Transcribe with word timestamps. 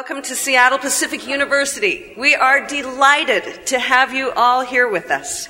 Welcome 0.00 0.22
to 0.22 0.34
Seattle 0.34 0.78
Pacific 0.78 1.26
University. 1.26 2.14
We 2.16 2.34
are 2.34 2.66
delighted 2.66 3.66
to 3.66 3.78
have 3.78 4.14
you 4.14 4.30
all 4.30 4.62
here 4.62 4.88
with 4.88 5.10
us. 5.10 5.46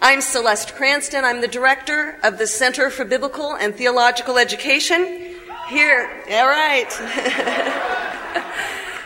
I'm 0.00 0.20
Celeste 0.20 0.74
Cranston. 0.74 1.24
I'm 1.24 1.40
the 1.40 1.46
director 1.46 2.18
of 2.24 2.36
the 2.36 2.48
Center 2.48 2.90
for 2.90 3.04
Biblical 3.04 3.54
and 3.54 3.72
Theological 3.72 4.38
Education 4.38 5.36
here, 5.68 6.10
all 6.32 6.48
right, 6.48 6.92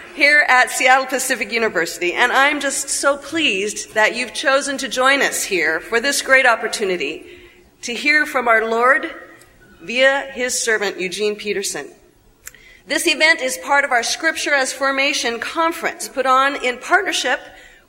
here 0.15 0.47
at 0.49 0.71
Seattle 0.71 1.05
Pacific 1.05 1.53
University. 1.53 2.15
And 2.15 2.33
I'm 2.33 2.59
just 2.59 2.89
so 2.89 3.19
pleased 3.19 3.93
that 3.93 4.17
you've 4.17 4.33
chosen 4.33 4.79
to 4.79 4.89
join 4.89 5.21
us 5.21 5.45
here 5.45 5.79
for 5.79 6.01
this 6.01 6.23
great 6.23 6.47
opportunity 6.47 7.27
to 7.83 7.93
hear 7.93 8.25
from 8.25 8.49
our 8.49 8.67
Lord 8.67 9.15
via 9.83 10.31
his 10.33 10.59
servant, 10.59 10.99
Eugene 10.99 11.37
Peterson. 11.37 11.93
This 12.89 13.09
event 13.09 13.41
is 13.41 13.59
part 13.59 13.85
of 13.85 13.91
our 13.91 14.05
Scripture 14.05 14.55
as 14.55 14.73
Formation 14.73 15.41
conference 15.41 16.07
put 16.07 16.25
on 16.25 16.65
in 16.65 16.79
partnership 16.79 17.41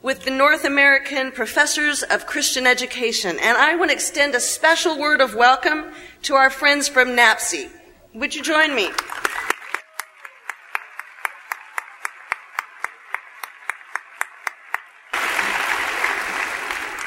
with 0.02 0.24
the 0.24 0.32
North 0.32 0.66
American 0.66 1.32
Professors 1.32 2.02
of 2.02 2.26
Christian 2.26 2.66
Education. 2.66 3.38
And 3.40 3.60
I 3.60 3.76
want 3.76 3.92
to 3.92 3.96
extend 3.96 4.34
a 4.34 4.40
special 4.40 4.98
word 4.98 5.22
of 5.22 5.36
welcome 5.36 5.92
to 6.24 6.34
our 6.34 6.50
friends 6.50 6.88
from 6.88 7.10
NAPCE. 7.10 7.70
Would 8.16 8.34
you 8.34 8.42
join 8.42 8.74
me? 8.74 8.90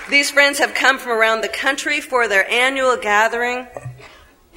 These 0.09 0.31
friends 0.31 0.61
have 0.61 0.75
come 0.75 1.01
from 1.01 1.11
around 1.11 1.41
the 1.41 1.49
country 1.49 2.01
for 2.01 2.29
their 2.29 2.49
annual 2.49 2.97
gathering 2.97 3.67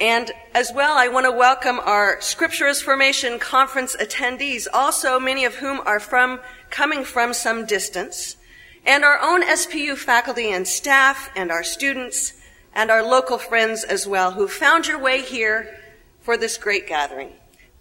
and 0.04 0.32
as 0.54 0.70
well, 0.70 0.98
I 0.98 1.08
want 1.08 1.24
to 1.24 1.32
welcome 1.32 1.80
our 1.80 2.20
Scripture 2.20 2.66
as 2.66 2.82
Formation 2.82 3.38
Conference 3.38 3.96
attendees, 3.96 4.66
also 4.70 5.18
many 5.18 5.46
of 5.46 5.54
whom 5.54 5.80
are 5.86 5.98
from, 5.98 6.40
coming 6.68 7.04
from 7.04 7.32
some 7.32 7.64
distance, 7.64 8.36
and 8.84 9.02
our 9.02 9.18
own 9.18 9.42
SPU 9.44 9.96
faculty 9.96 10.52
and 10.52 10.68
staff, 10.68 11.30
and 11.34 11.50
our 11.50 11.64
students, 11.64 12.34
and 12.74 12.90
our 12.90 13.02
local 13.02 13.38
friends 13.38 13.82
as 13.82 14.06
well, 14.06 14.32
who 14.32 14.46
found 14.46 14.86
your 14.86 14.98
way 14.98 15.22
here 15.22 15.74
for 16.20 16.36
this 16.36 16.58
great 16.58 16.86
gathering. 16.86 17.32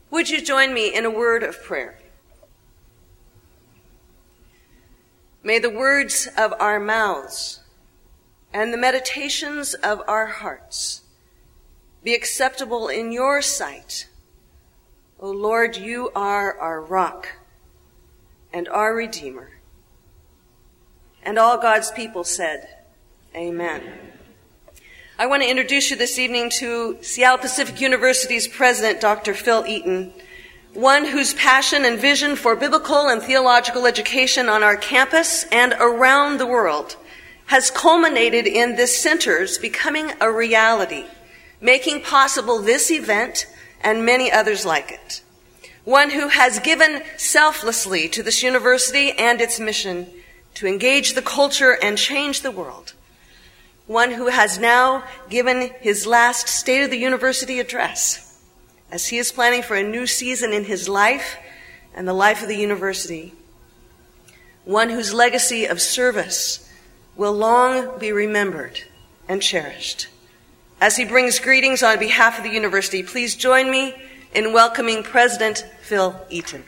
Would 0.10 0.30
you 0.30 0.42
join 0.42 0.74
me 0.74 0.96
in 0.96 1.04
a 1.04 1.12
word 1.12 1.44
of 1.44 1.62
prayer? 1.62 2.00
May 5.44 5.60
the 5.60 5.70
words 5.70 6.30
of 6.38 6.54
our 6.58 6.80
mouths 6.80 7.60
and 8.54 8.72
the 8.72 8.78
meditations 8.78 9.74
of 9.74 10.02
our 10.08 10.28
hearts 10.28 11.03
be 12.04 12.14
acceptable 12.14 12.90
in 12.90 13.12
your 13.12 13.42
sight. 13.42 14.08
O 15.20 15.30
Lord, 15.30 15.78
you 15.78 16.12
are 16.14 16.58
our 16.60 16.82
rock 16.82 17.30
and 18.52 18.68
our 18.68 18.94
Redeemer. 18.94 19.52
And 21.24 21.40
all 21.40 21.58
God's 21.58 21.92
people 21.92 22.26
said, 22.26 22.68
Amen. 23.34 23.82
I 25.18 25.28
want 25.28 25.44
to 25.44 25.50
introduce 25.50 25.90
you 25.90 25.96
this 25.96 26.20
evening 26.20 26.50
to 26.58 26.98
Seattle 27.02 27.38
Pacific 27.38 27.80
University's 27.80 28.48
president, 28.48 29.00
Dr. 29.00 29.34
Phil 29.34 29.66
Eaton, 29.66 30.12
one 30.74 31.06
whose 31.06 31.34
passion 31.36 31.86
and 31.86 31.98
vision 31.98 32.36
for 32.36 32.56
biblical 32.56 33.08
and 33.08 33.22
theological 33.22 33.86
education 33.86 34.50
on 34.50 34.62
our 34.62 34.76
campus 34.76 35.46
and 35.52 35.74
around 35.80 36.38
the 36.38 36.48
world 36.48 36.98
has 37.46 37.72
culminated 37.72 38.46
in 38.46 38.76
this 38.76 38.98
center's 38.98 39.58
becoming 39.58 40.12
a 40.20 40.30
reality 40.30 41.06
making 41.64 42.02
possible 42.02 42.60
this 42.60 42.92
event 42.92 43.48
and 43.82 44.06
many 44.06 44.30
others 44.32 44.66
like 44.66 44.92
it. 44.92 45.22
One 45.86 46.12
who 46.12 46.28
has 46.28 46.60
given 46.60 47.02
selflessly 47.18 48.10
to 48.10 48.22
this 48.22 48.44
university 48.44 49.12
and 49.12 49.42
its 49.42 49.60
mission 49.60 50.08
to 50.56 50.68
engage 50.68 51.14
the 51.14 51.22
culture 51.22 51.78
and 51.82 51.98
change 51.98 52.42
the 52.42 52.52
world. 52.52 52.94
One 53.88 54.12
who 54.12 54.28
has 54.28 54.60
now 54.60 55.04
given 55.30 55.72
his 55.80 56.06
last 56.06 56.48
State 56.48 56.84
of 56.84 56.92
the 56.92 56.98
University 56.98 57.60
address 57.60 58.42
as 58.92 59.08
he 59.08 59.18
is 59.18 59.32
planning 59.32 59.64
for 59.64 59.76
a 59.76 59.84
new 59.84 60.06
season 60.06 60.54
in 60.54 60.66
his 60.66 60.88
life 60.88 61.38
and 61.96 62.08
the 62.08 62.14
life 62.14 62.42
of 62.42 62.48
the 62.48 62.58
university. 62.58 63.34
One 64.66 64.90
whose 64.90 65.14
legacy 65.14 65.66
of 65.66 65.82
service 65.82 66.70
will 67.16 67.34
long 67.34 68.00
be 68.00 68.12
remembered 68.12 68.82
and 69.28 69.42
cherished. 69.42 70.08
As 70.84 70.98
he 70.98 71.06
brings 71.06 71.40
greetings 71.40 71.82
on 71.82 71.98
behalf 71.98 72.38
of 72.38 72.44
the 72.44 72.50
university, 72.50 73.04
please 73.04 73.38
join 73.38 73.72
me 73.72 73.96
in 74.36 74.52
welcoming 74.52 75.02
President 75.02 75.66
Phil 75.82 76.14
Eaton. 76.30 76.62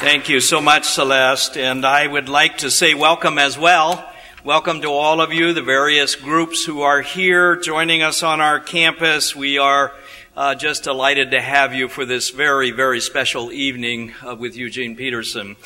Thank 0.00 0.30
you 0.30 0.40
so 0.40 0.62
much, 0.62 0.86
Celeste. 0.86 1.58
And 1.58 1.84
I 1.84 2.06
would 2.06 2.30
like 2.30 2.56
to 2.56 2.70
say 2.70 2.94
welcome 2.94 3.36
as 3.36 3.58
well. 3.58 4.10
Welcome 4.42 4.80
to 4.80 4.88
all 4.88 5.20
of 5.20 5.30
you, 5.30 5.52
the 5.52 5.60
various 5.60 6.14
groups 6.14 6.64
who 6.64 6.80
are 6.80 7.02
here 7.02 7.56
joining 7.56 8.00
us 8.00 8.22
on 8.22 8.40
our 8.40 8.58
campus. 8.58 9.36
We 9.36 9.58
are 9.58 9.92
uh, 10.38 10.54
just 10.54 10.84
delighted 10.84 11.32
to 11.32 11.40
have 11.40 11.74
you 11.74 11.88
for 11.88 12.04
this 12.04 12.30
very, 12.30 12.70
very 12.70 13.00
special 13.00 13.50
evening 13.50 14.14
uh, 14.24 14.36
with 14.36 14.56
Eugene 14.56 14.94
Peterson. 14.94 15.56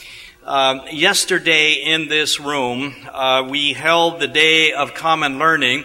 Um, 0.45 0.81
yesterday 0.91 1.75
in 1.75 2.09
this 2.09 2.41
room, 2.41 2.95
uh, 3.13 3.47
we 3.51 3.75
held 3.75 4.19
the 4.19 4.29
Day 4.29 4.73
of 4.73 4.95
Common 4.95 5.39
Learning, 5.39 5.85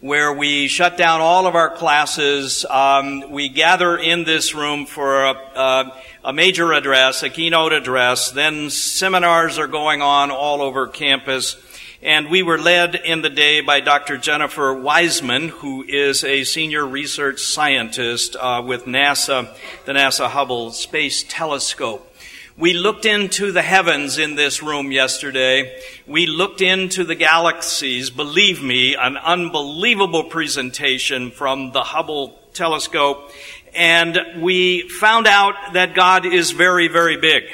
where 0.00 0.32
we 0.32 0.66
shut 0.66 0.96
down 0.96 1.20
all 1.20 1.46
of 1.46 1.54
our 1.54 1.68
classes. 1.76 2.64
Um, 2.70 3.30
we 3.30 3.50
gather 3.50 3.98
in 3.98 4.24
this 4.24 4.54
room 4.54 4.86
for 4.86 5.26
a, 5.26 5.34
a, 5.34 6.02
a 6.24 6.32
major 6.32 6.72
address, 6.72 7.22
a 7.22 7.28
keynote 7.28 7.74
address. 7.74 8.30
Then 8.30 8.70
seminars 8.70 9.58
are 9.58 9.66
going 9.66 10.00
on 10.00 10.30
all 10.30 10.62
over 10.62 10.86
campus. 10.86 11.58
And 12.04 12.30
we 12.30 12.42
were 12.42 12.58
led 12.58 12.96
in 12.96 13.22
the 13.22 13.30
day 13.30 13.60
by 13.60 13.78
Dr. 13.78 14.18
Jennifer 14.18 14.74
Wiseman, 14.74 15.50
who 15.50 15.84
is 15.84 16.24
a 16.24 16.42
senior 16.42 16.84
research 16.84 17.40
scientist 17.40 18.34
uh, 18.34 18.60
with 18.66 18.86
NASA, 18.86 19.54
the 19.84 19.92
NASA 19.92 20.26
Hubble 20.26 20.72
Space 20.72 21.24
Telescope. 21.28 22.12
We 22.58 22.72
looked 22.72 23.06
into 23.06 23.52
the 23.52 23.62
heavens 23.62 24.18
in 24.18 24.34
this 24.34 24.64
room 24.64 24.90
yesterday. 24.90 25.80
We 26.04 26.26
looked 26.26 26.60
into 26.60 27.04
the 27.04 27.14
galaxies. 27.14 28.10
Believe 28.10 28.60
me, 28.64 28.96
an 28.96 29.16
unbelievable 29.16 30.24
presentation 30.24 31.30
from 31.30 31.70
the 31.70 31.84
Hubble 31.84 32.36
telescope. 32.52 33.30
And 33.76 34.42
we 34.42 34.88
found 34.88 35.28
out 35.28 35.54
that 35.74 35.94
God 35.94 36.26
is 36.26 36.50
very, 36.50 36.88
very 36.88 37.16
big 37.16 37.44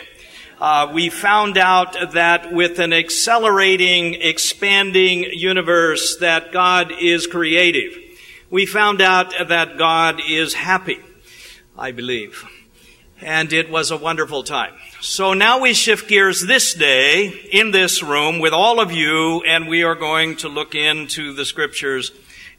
uh, 0.61 0.91
we 0.93 1.09
found 1.09 1.57
out 1.57 2.13
that 2.13 2.53
with 2.53 2.81
an 2.81 2.93
accelerating, 2.93 4.15
expanding 4.15 5.25
universe 5.33 6.17
that 6.17 6.51
God 6.51 6.93
is 7.01 7.29
creative. 7.29 7.97
We 8.51 8.67
found 8.67 9.01
out 9.01 9.33
that 9.49 9.79
God 9.79 10.21
is 10.27 10.55
happy, 10.55 10.99
I 11.77 11.93
believe. 11.93 12.45
And 13.21 13.53
it 13.53 13.71
was 13.71 13.91
a 13.91 13.97
wonderful 13.97 14.43
time. 14.43 14.75
So 15.01 15.33
now 15.33 15.61
we 15.61 15.75
shift 15.75 16.09
gears 16.09 16.45
this 16.45 16.75
day 16.75 17.29
in 17.53 17.71
this 17.71 18.03
room 18.03 18.41
with 18.41 18.53
all 18.53 18.81
of 18.81 18.91
you, 18.91 19.43
and 19.43 19.69
we 19.69 19.85
are 19.85 19.95
going 19.95 20.37
to 20.39 20.49
look 20.49 20.75
into 20.75 21.35
the 21.35 21.45
scriptures, 21.45 22.11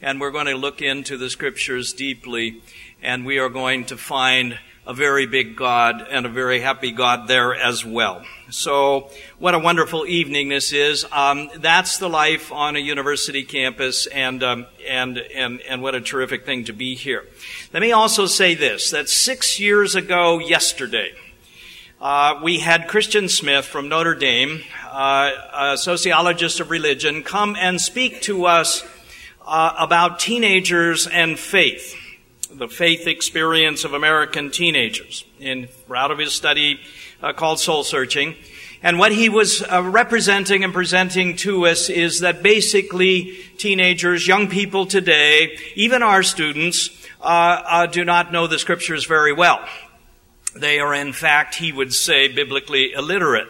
and 0.01 0.21
we're 0.21 0.31
going 0.31 0.45
to 0.45 0.55
look 0.55 0.81
into 0.81 1.17
the 1.17 1.29
scriptures 1.29 1.91
deeply, 1.91 2.61
and 3.01 3.25
we 3.25 3.39
are 3.39 3.49
going 3.49 3.85
to 3.85 3.97
find 3.97 4.57
a 4.89 4.93
very 4.93 5.27
big 5.27 5.55
God 5.55 6.03
and 6.09 6.25
a 6.25 6.29
very 6.29 6.59
happy 6.59 6.91
God 6.91 7.27
there 7.27 7.53
as 7.53 7.85
well. 7.85 8.25
So, 8.49 9.11
what 9.37 9.53
a 9.53 9.59
wonderful 9.59 10.07
evening 10.07 10.49
this 10.49 10.73
is. 10.73 11.05
Um, 11.11 11.51
that's 11.57 11.99
the 11.99 12.09
life 12.09 12.51
on 12.51 12.75
a 12.75 12.79
university 12.79 13.43
campus, 13.43 14.07
and 14.07 14.41
um, 14.41 14.65
and 14.87 15.19
and 15.19 15.61
and 15.61 15.83
what 15.83 15.93
a 15.93 16.01
terrific 16.01 16.43
thing 16.43 16.63
to 16.65 16.73
be 16.73 16.95
here. 16.95 17.27
Let 17.71 17.81
me 17.81 17.91
also 17.91 18.25
say 18.25 18.55
this: 18.55 18.89
that 18.89 19.09
six 19.09 19.59
years 19.59 19.93
ago, 19.93 20.39
yesterday. 20.39 21.13
Uh, 22.01 22.39
we 22.41 22.59
had 22.59 22.87
Christian 22.87 23.27
Smith 23.27 23.65
from 23.65 23.89
Notre 23.89 24.15
Dame, 24.15 24.63
uh, 24.89 25.31
a 25.53 25.77
sociologist 25.77 26.61
of 26.61 26.71
religion, 26.71 27.23
come 27.23 27.57
and 27.57 27.79
speak 27.81 28.21
to 28.21 28.45
us 28.45 28.87
uh, 29.45 29.73
about 29.77 30.17
teenagers 30.17 31.07
and 31.07 31.37
faith 31.37 31.93
the 32.51 32.67
faith 32.67 33.05
experience 33.05 33.83
of 33.83 33.93
American 33.93 34.49
teenagers 34.49 35.23
in 35.39 35.67
out 35.95 36.11
of 36.11 36.17
his 36.17 36.33
study 36.33 36.79
uh, 37.21 37.31
called 37.33 37.59
Soul 37.59 37.83
Searching. 37.83 38.35
And 38.81 38.97
what 38.97 39.11
he 39.11 39.29
was 39.29 39.61
uh, 39.61 39.83
representing 39.83 40.63
and 40.63 40.73
presenting 40.73 41.35
to 41.37 41.67
us 41.67 41.89
is 41.89 42.21
that 42.21 42.41
basically 42.41 43.37
teenagers, 43.57 44.25
young 44.25 44.47
people 44.47 44.85
today, 44.85 45.57
even 45.75 46.01
our 46.01 46.23
students, 46.23 46.89
uh, 47.21 47.61
uh 47.65 47.85
do 47.87 48.05
not 48.05 48.31
know 48.31 48.47
the 48.47 48.57
scriptures 48.57 49.05
very 49.05 49.33
well. 49.33 49.63
They 50.55 50.79
are, 50.79 50.95
in 50.95 51.13
fact, 51.13 51.55
he 51.55 51.71
would 51.71 51.93
say, 51.93 52.29
biblically 52.29 52.93
illiterate. 52.93 53.47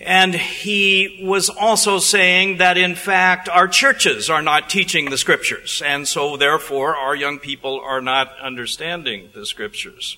And 0.00 0.34
he 0.34 1.20
was 1.24 1.50
also 1.50 1.98
saying 1.98 2.58
that 2.58 2.78
in 2.78 2.94
fact 2.94 3.48
our 3.48 3.66
churches 3.66 4.30
are 4.30 4.42
not 4.42 4.70
teaching 4.70 5.10
the 5.10 5.18
scriptures, 5.18 5.82
and 5.84 6.06
so 6.06 6.36
therefore 6.36 6.96
our 6.96 7.16
young 7.16 7.38
people 7.38 7.80
are 7.80 8.00
not 8.00 8.38
understanding 8.40 9.30
the 9.34 9.44
scriptures. 9.44 10.16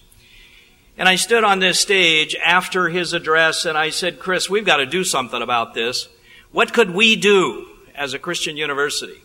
And 0.98 1.08
I 1.08 1.16
stood 1.16 1.44
on 1.44 1.60
this 1.60 1.80
stage 1.80 2.36
after 2.44 2.90
his 2.90 3.14
address 3.14 3.64
and 3.64 3.78
I 3.78 3.88
said, 3.88 4.18
Chris, 4.18 4.50
we've 4.50 4.66
got 4.66 4.76
to 4.76 4.86
do 4.86 5.02
something 5.02 5.40
about 5.40 5.72
this. 5.72 6.08
What 6.52 6.74
could 6.74 6.90
we 6.90 7.16
do 7.16 7.68
as 7.94 8.12
a 8.12 8.18
Christian 8.18 8.58
university? 8.58 9.22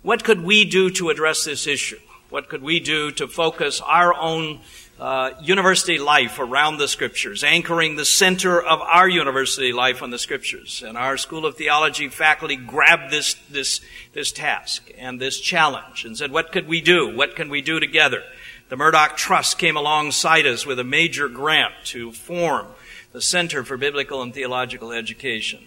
What 0.00 0.24
could 0.24 0.42
we 0.42 0.64
do 0.64 0.88
to 0.92 1.10
address 1.10 1.44
this 1.44 1.66
issue? 1.66 1.98
What 2.30 2.48
could 2.48 2.62
we 2.62 2.80
do 2.80 3.10
to 3.12 3.28
focus 3.28 3.82
our 3.82 4.14
own 4.14 4.60
uh, 5.00 5.30
university 5.40 5.98
life 5.98 6.38
around 6.38 6.76
the 6.76 6.86
scriptures, 6.86 7.42
anchoring 7.42 7.96
the 7.96 8.04
center 8.04 8.60
of 8.60 8.80
our 8.82 9.08
university 9.08 9.72
life 9.72 10.02
on 10.02 10.10
the 10.10 10.18
scriptures. 10.18 10.82
And 10.86 10.98
our 10.98 11.16
School 11.16 11.46
of 11.46 11.56
Theology 11.56 12.08
faculty 12.08 12.56
grabbed 12.56 13.10
this, 13.10 13.34
this, 13.48 13.80
this 14.12 14.30
task 14.30 14.90
and 14.98 15.18
this 15.18 15.40
challenge 15.40 16.04
and 16.04 16.18
said, 16.18 16.30
what 16.30 16.52
could 16.52 16.68
we 16.68 16.82
do? 16.82 17.16
What 17.16 17.34
can 17.34 17.48
we 17.48 17.62
do 17.62 17.80
together? 17.80 18.22
The 18.68 18.76
Murdock 18.76 19.16
Trust 19.16 19.58
came 19.58 19.76
alongside 19.76 20.46
us 20.46 20.66
with 20.66 20.78
a 20.78 20.84
major 20.84 21.28
grant 21.28 21.72
to 21.86 22.12
form 22.12 22.66
the 23.12 23.22
Center 23.22 23.64
for 23.64 23.78
Biblical 23.78 24.20
and 24.20 24.34
Theological 24.34 24.92
Education. 24.92 25.60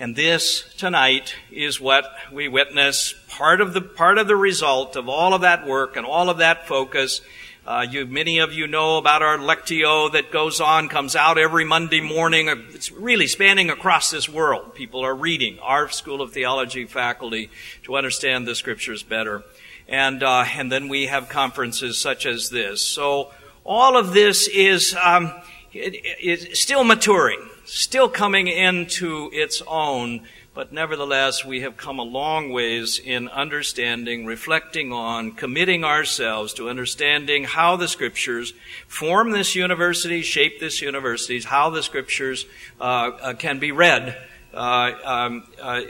And 0.00 0.16
this 0.16 0.74
tonight 0.76 1.36
is 1.52 1.80
what 1.80 2.04
we 2.32 2.48
witness, 2.48 3.14
part 3.28 3.60
of 3.60 3.72
the, 3.72 3.80
part 3.80 4.18
of 4.18 4.26
the 4.26 4.34
result 4.34 4.96
of 4.96 5.08
all 5.08 5.32
of 5.32 5.42
that 5.42 5.64
work 5.64 5.96
and 5.96 6.04
all 6.04 6.28
of 6.28 6.38
that 6.38 6.66
focus 6.66 7.20
uh, 7.66 7.86
you, 7.90 8.04
many 8.04 8.40
of 8.40 8.52
you 8.52 8.66
know 8.66 8.98
about 8.98 9.22
our 9.22 9.38
Lectio 9.38 10.12
that 10.12 10.30
goes 10.30 10.60
on, 10.60 10.90
comes 10.90 11.16
out 11.16 11.38
every 11.38 11.64
Monday 11.64 12.02
morning. 12.02 12.48
It's 12.74 12.92
really 12.92 13.26
spanning 13.26 13.70
across 13.70 14.10
this 14.10 14.28
world. 14.28 14.74
People 14.74 15.02
are 15.02 15.14
reading 15.14 15.58
our 15.60 15.88
School 15.88 16.20
of 16.20 16.32
Theology 16.32 16.84
faculty 16.84 17.48
to 17.84 17.96
understand 17.96 18.46
the 18.46 18.54
scriptures 18.54 19.02
better. 19.02 19.44
And, 19.88 20.22
uh, 20.22 20.44
and 20.54 20.70
then 20.70 20.88
we 20.88 21.06
have 21.06 21.30
conferences 21.30 21.96
such 21.96 22.26
as 22.26 22.50
this. 22.50 22.82
So 22.82 23.32
all 23.64 23.96
of 23.96 24.12
this 24.12 24.46
is, 24.46 24.94
um, 25.02 25.32
it, 25.72 25.94
it, 26.20 26.56
still 26.58 26.84
maturing, 26.84 27.48
still 27.64 28.10
coming 28.10 28.46
into 28.46 29.30
its 29.32 29.62
own 29.66 30.26
but 30.54 30.72
nevertheless, 30.72 31.44
we 31.44 31.62
have 31.62 31.76
come 31.76 31.98
a 31.98 32.04
long 32.04 32.50
ways 32.50 33.00
in 33.00 33.28
understanding, 33.28 34.24
reflecting 34.24 34.92
on, 34.92 35.32
committing 35.32 35.82
ourselves 35.84 36.54
to 36.54 36.70
understanding 36.70 37.42
how 37.42 37.74
the 37.74 37.88
scriptures 37.88 38.54
form 38.86 39.32
this 39.32 39.56
university, 39.56 40.22
shape 40.22 40.60
this 40.60 40.80
university, 40.80 41.40
how 41.40 41.70
the 41.70 41.82
scriptures 41.82 42.46
uh, 42.80 43.10
uh, 43.20 43.34
can 43.34 43.58
be 43.58 43.72
read 43.72 44.16
uh, 44.54 44.92
um, 45.04 45.44
uh, 45.60 45.80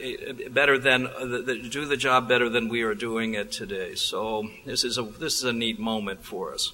better 0.51 0.79
than 0.79 1.11
do 1.69 1.85
the 1.85 1.99
job 1.99 2.27
better 2.27 2.49
than 2.49 2.69
we 2.71 2.81
are 2.81 2.95
doing 2.95 3.35
it 3.35 3.53
today. 3.53 3.95
So 3.95 4.49
this 4.65 4.85
is 4.85 4.97
a 4.97 5.03
this 5.03 5.35
is 5.35 5.45
a 5.45 5.53
neat 5.53 5.79
moment 5.79 6.25
for 6.25 6.55
us. 6.55 6.73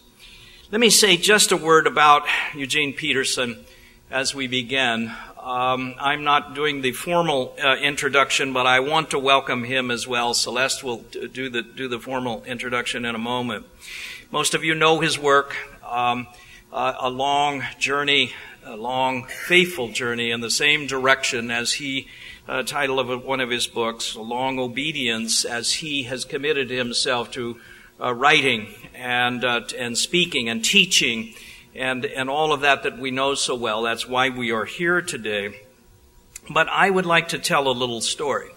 Let 0.70 0.80
me 0.80 0.90
say 0.90 1.16
just 1.16 1.50
a 1.50 1.56
word 1.56 1.88
about 1.88 2.22
Eugene 2.54 2.92
Peterson 2.92 3.64
as 4.10 4.34
we 4.34 4.48
begin. 4.48 5.12
Um, 5.38 5.94
I'm 5.98 6.24
not 6.24 6.54
doing 6.54 6.82
the 6.82 6.92
formal 6.92 7.54
uh, 7.62 7.76
introduction, 7.76 8.52
but 8.52 8.66
I 8.66 8.80
want 8.80 9.10
to 9.10 9.18
welcome 9.18 9.64
him 9.64 9.90
as 9.90 10.06
well. 10.06 10.34
Celeste 10.34 10.82
will 10.82 10.98
do 11.32 11.48
the 11.48 11.62
do 11.62 11.88
the 11.88 12.00
formal 12.00 12.42
introduction 12.44 13.04
in 13.04 13.14
a 13.14 13.18
moment. 13.18 13.66
Most 14.30 14.54
of 14.54 14.64
you 14.64 14.74
know 14.74 15.00
his 15.00 15.18
work, 15.18 15.56
um, 15.88 16.26
uh, 16.72 16.94
a 16.98 17.08
long 17.08 17.62
journey, 17.78 18.32
a 18.64 18.76
long 18.76 19.24
faithful 19.24 19.88
journey 19.88 20.30
in 20.30 20.40
the 20.40 20.50
same 20.50 20.86
direction 20.86 21.50
as 21.50 21.74
he. 21.74 22.08
Uh, 22.48 22.64
title 22.64 22.98
of 22.98 23.24
one 23.24 23.38
of 23.38 23.48
his 23.48 23.68
books, 23.68 24.16
a 24.16 24.20
long 24.20 24.58
obedience, 24.58 25.44
as 25.44 25.74
he 25.74 26.02
has 26.04 26.24
committed 26.24 26.68
himself 26.68 27.30
to 27.30 27.60
uh, 28.02 28.12
writing 28.12 28.66
and 28.92 29.44
uh, 29.44 29.60
and 29.78 29.96
speaking 29.96 30.48
and 30.48 30.64
teaching 30.64 31.32
and, 31.74 32.04
and 32.04 32.28
all 32.28 32.52
of 32.52 32.62
that 32.62 32.82
that 32.82 32.98
we 32.98 33.10
know 33.10 33.34
so 33.34 33.54
well. 33.54 33.82
That's 33.82 34.08
why 34.08 34.28
we 34.28 34.50
are 34.52 34.64
here 34.64 35.00
today. 35.00 35.60
But 36.48 36.68
I 36.68 36.90
would 36.90 37.06
like 37.06 37.28
to 37.28 37.38
tell 37.38 37.68
a 37.68 37.72
little 37.72 38.00
story. 38.00 38.50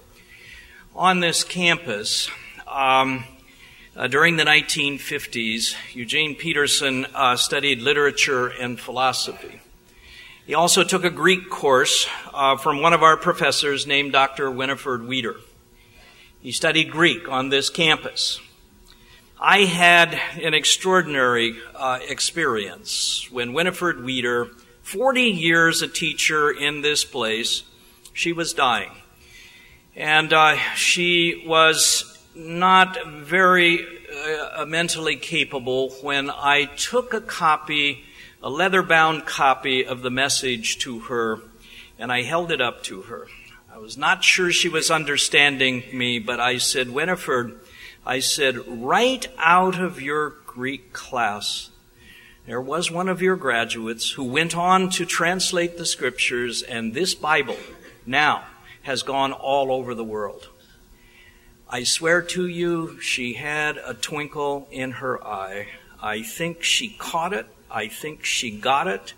On 0.95 1.19
this 1.19 1.44
campus, 1.44 2.30
um, 2.68 3.25
uh, 3.95 4.07
during 4.07 4.38
the 4.38 4.44
1950s, 4.44 5.75
Eugene 5.94 6.36
Peterson 6.36 7.06
uh, 7.13 7.36
studied 7.36 7.81
literature 7.81 8.48
and 8.48 8.80
philosophy. 8.80 9.62
He 10.45 10.56
also 10.56 10.83
took 10.83 11.04
a 11.04 11.09
Greek 11.09 11.50
course 11.50 12.07
uh, 12.33 12.57
from 12.57 12.81
one 12.81 12.94
of 12.94 13.04
our 13.04 13.16
professors 13.16 13.88
named 13.88 14.12
Dr. 14.12 14.51
Winifred 14.51 15.07
Weter. 15.07 15.38
He 16.42 16.51
studied 16.51 16.92
Greek 16.92 17.30
on 17.30 17.50
this 17.50 17.69
campus. 17.69 18.42
I 19.45 19.66
had 19.66 20.13
an 20.42 20.54
extraordinary 20.54 21.57
uh, 21.75 22.00
experience 22.07 23.30
when 23.30 23.51
Winifred 23.51 24.01
Weter, 24.01 24.48
40 24.84 25.24
years 25.24 25.81
a 25.81 25.90
teacher 25.90 26.50
in 26.50 26.80
this 26.80 27.04
place, 27.04 27.63
she 28.13 28.31
was 28.31 28.54
dying. 28.54 28.92
And 29.98 30.31
uh, 30.31 30.56
she 30.75 31.44
was 31.45 32.18
not 32.34 33.06
very 33.06 33.86
uh, 34.56 34.63
mentally 34.66 35.18
capable 35.18 35.90
when 36.01 36.30
I 36.30 36.63
took 36.78 37.13
a 37.13 37.19
copy, 37.19 38.06
a 38.42 38.50
leather 38.50 38.81
bound 38.81 39.25
copy 39.25 39.86
of 39.86 40.04
the 40.04 40.10
message 40.10 40.80
to 40.80 41.00
her, 41.00 41.40
and 42.00 42.13
I 42.13 42.22
held 42.22 42.50
it 42.50 42.62
up 42.62 42.81
to 42.84 43.01
her. 43.01 43.28
I 43.69 43.78
was 43.78 43.98
not 43.98 44.24
sure 44.24 44.54
she 44.54 44.69
was 44.69 44.90
understanding 44.90 45.84
me, 45.92 46.19
but 46.19 46.40
I 46.40 46.60
said, 46.60 46.92
Winifred, 46.92 47.60
I 48.06 48.20
said, 48.20 48.68
right 48.68 49.26
out 49.38 49.80
of 49.80 50.02
your 50.02 50.32
Greek 50.46 50.92
class, 50.92 51.70
there 52.46 52.60
was 52.60 52.92
one 52.92 53.08
of 53.08 53.22
your 53.22 53.38
graduates 53.38 54.12
who 54.12 54.26
went 54.26 54.58
on 54.58 54.90
to 54.92 55.06
translate 55.06 55.78
the 55.78 55.86
scriptures, 55.86 56.62
and 56.62 56.94
this 56.94 57.16
Bible 57.16 57.56
now 58.06 58.44
has 58.82 59.04
gone 59.04 59.32
all 59.32 59.72
over 59.72 59.96
the 59.96 60.04
world. 60.04 60.50
I 61.70 61.84
swear 61.84 62.22
to 62.22 62.46
you, 62.46 63.00
she 63.00 63.34
had 63.34 63.78
a 63.78 63.94
twinkle 63.94 64.68
in 64.70 64.92
her 64.92 65.26
eye. 65.26 65.68
I 66.02 66.22
think 66.22 66.62
she 66.64 66.90
caught 66.90 67.32
it. 67.32 67.48
I 67.72 67.88
think 67.88 68.26
she 68.26 68.52
got 68.52 68.88
it. 68.88 69.14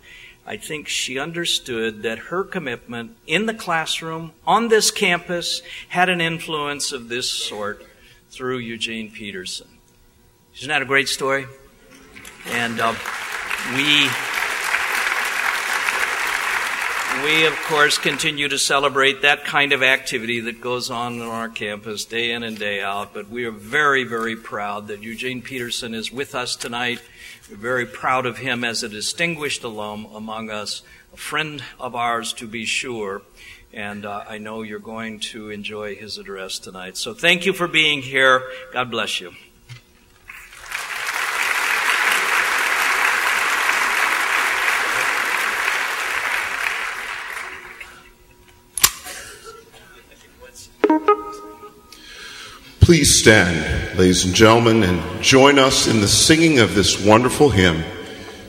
I 0.46 0.56
think 0.56 0.86
she 0.86 1.18
understood 1.18 2.02
that 2.02 2.30
her 2.30 2.44
commitment 2.44 3.16
in 3.26 3.46
the 3.46 3.54
classroom, 3.54 4.30
on 4.46 4.68
this 4.68 4.92
campus, 4.92 5.60
had 5.88 6.08
an 6.08 6.20
influence 6.20 6.92
of 6.92 7.08
this 7.08 7.28
sort 7.28 7.84
through 8.36 8.58
Eugene 8.58 9.10
Peterson. 9.10 9.66
Isn't 10.56 10.68
that 10.68 10.82
a 10.82 10.84
great 10.84 11.08
story? 11.08 11.46
And 12.48 12.78
uh, 12.78 12.94
we, 13.74 14.10
we, 17.24 17.46
of 17.46 17.54
course, 17.64 17.96
continue 17.96 18.46
to 18.48 18.58
celebrate 18.58 19.22
that 19.22 19.46
kind 19.46 19.72
of 19.72 19.82
activity 19.82 20.40
that 20.40 20.60
goes 20.60 20.90
on 20.90 21.18
on 21.22 21.28
our 21.28 21.48
campus 21.48 22.04
day 22.04 22.32
in 22.32 22.42
and 22.42 22.58
day 22.58 22.82
out. 22.82 23.14
But 23.14 23.30
we 23.30 23.46
are 23.46 23.50
very, 23.50 24.04
very 24.04 24.36
proud 24.36 24.88
that 24.88 25.02
Eugene 25.02 25.40
Peterson 25.40 25.94
is 25.94 26.12
with 26.12 26.34
us 26.34 26.56
tonight. 26.56 27.00
We're 27.50 27.56
very 27.56 27.86
proud 27.86 28.26
of 28.26 28.38
him 28.38 28.64
as 28.64 28.82
a 28.82 28.88
distinguished 28.88 29.62
alum 29.64 30.06
among 30.14 30.50
us, 30.50 30.82
a 31.14 31.16
friend 31.16 31.62
of 31.78 31.94
ours 31.94 32.32
to 32.34 32.46
be 32.46 32.64
sure 32.64 33.22
and 33.76 34.06
uh, 34.06 34.24
I 34.26 34.38
know 34.38 34.62
you're 34.62 34.78
going 34.78 35.20
to 35.20 35.50
enjoy 35.50 35.96
his 35.96 36.16
address 36.16 36.58
tonight. 36.58 36.96
So 36.96 37.12
thank 37.12 37.44
you 37.44 37.52
for 37.52 37.68
being 37.68 38.00
here. 38.00 38.42
God 38.72 38.90
bless 38.90 39.20
you. 39.20 39.34
Please 52.80 53.18
stand, 53.18 53.75
ladies 53.96 54.26
and 54.26 54.34
gentlemen, 54.34 54.82
and 54.82 55.22
join 55.22 55.58
us 55.58 55.86
in 55.86 56.00
the 56.00 56.08
singing 56.08 56.58
of 56.58 56.74
this 56.74 57.02
wonderful 57.02 57.48
hymn, 57.48 57.82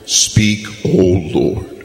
Speak, 0.04 0.66
O 0.84 1.32
Lord. 1.32 1.77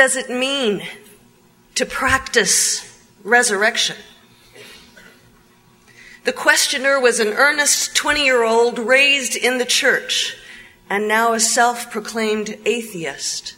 Does 0.00 0.16
it 0.16 0.30
mean 0.30 0.82
to 1.74 1.84
practice 1.84 3.06
resurrection? 3.22 3.96
The 6.24 6.32
questioner 6.32 6.98
was 6.98 7.20
an 7.20 7.34
earnest 7.34 7.94
20 7.96 8.24
year 8.24 8.42
old 8.42 8.78
raised 8.78 9.36
in 9.36 9.58
the 9.58 9.66
church 9.66 10.38
and 10.88 11.06
now 11.06 11.34
a 11.34 11.38
self 11.38 11.90
proclaimed 11.90 12.56
atheist. 12.64 13.56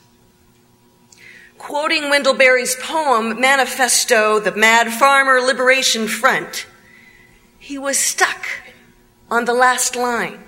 Quoting 1.58 2.10
Wendell 2.10 2.34
Berry's 2.34 2.74
poem, 2.74 3.40
Manifesto, 3.40 4.40
The 4.40 4.50
Mad 4.50 4.92
Farmer 4.92 5.38
Liberation 5.38 6.08
Front, 6.08 6.66
he 7.60 7.78
was 7.78 8.00
stuck 8.00 8.48
on 9.30 9.44
the 9.44 9.54
last 9.54 9.94
line. 9.94 10.42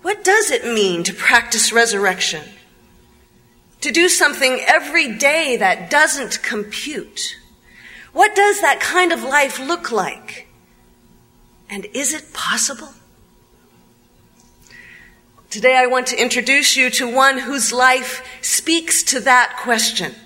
What 0.00 0.24
does 0.24 0.50
it 0.50 0.64
mean 0.64 1.04
to 1.04 1.14
practice 1.14 1.72
resurrection? 1.72 2.42
Do 4.02 4.08
something 4.08 4.58
every 4.66 5.16
day 5.16 5.56
that 5.58 5.88
doesn't 5.88 6.42
compute? 6.42 7.38
What 8.12 8.34
does 8.34 8.60
that 8.60 8.80
kind 8.80 9.12
of 9.12 9.22
life 9.22 9.60
look 9.60 9.92
like? 9.92 10.48
And 11.70 11.86
is 11.94 12.12
it 12.12 12.32
possible? 12.32 12.88
Today 15.50 15.76
I 15.76 15.86
want 15.86 16.08
to 16.08 16.20
introduce 16.20 16.76
you 16.76 16.90
to 16.90 17.14
one 17.14 17.38
whose 17.38 17.72
life 17.72 18.26
speaks 18.42 19.04
to 19.04 19.20
that 19.20 19.56
question, 19.62 20.16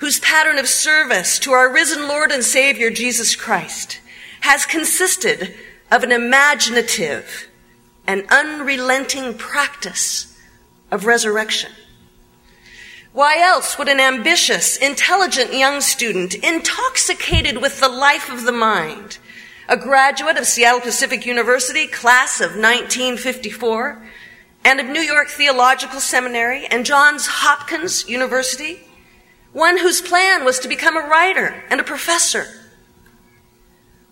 whose 0.00 0.20
pattern 0.20 0.58
of 0.58 0.68
service 0.68 1.38
to 1.38 1.52
our 1.52 1.72
risen 1.72 2.06
Lord 2.06 2.30
and 2.30 2.44
Savior 2.44 2.90
Jesus 2.90 3.34
Christ 3.34 3.98
has 4.42 4.66
consisted 4.66 5.54
of 5.90 6.02
an 6.02 6.12
imaginative 6.12 7.48
and 8.06 8.26
unrelenting 8.28 9.38
practice 9.38 10.38
of 10.90 11.06
resurrection. 11.06 11.72
Why 13.12 13.40
else 13.40 13.76
would 13.76 13.88
an 13.88 14.00
ambitious, 14.00 14.78
intelligent 14.78 15.52
young 15.52 15.82
student, 15.82 16.34
intoxicated 16.34 17.60
with 17.60 17.78
the 17.78 17.88
life 17.88 18.32
of 18.32 18.44
the 18.44 18.52
mind, 18.52 19.18
a 19.68 19.76
graduate 19.76 20.38
of 20.38 20.46
Seattle 20.46 20.80
Pacific 20.80 21.26
University, 21.26 21.86
class 21.86 22.40
of 22.40 22.56
1954, 22.56 24.02
and 24.64 24.80
of 24.80 24.86
New 24.86 25.02
York 25.02 25.28
Theological 25.28 26.00
Seminary 26.00 26.64
and 26.66 26.86
Johns 26.86 27.26
Hopkins 27.26 28.08
University, 28.08 28.80
one 29.52 29.76
whose 29.76 30.00
plan 30.00 30.42
was 30.42 30.58
to 30.60 30.68
become 30.68 30.96
a 30.96 31.06
writer 31.06 31.62
and 31.68 31.80
a 31.80 31.84
professor, 31.84 32.46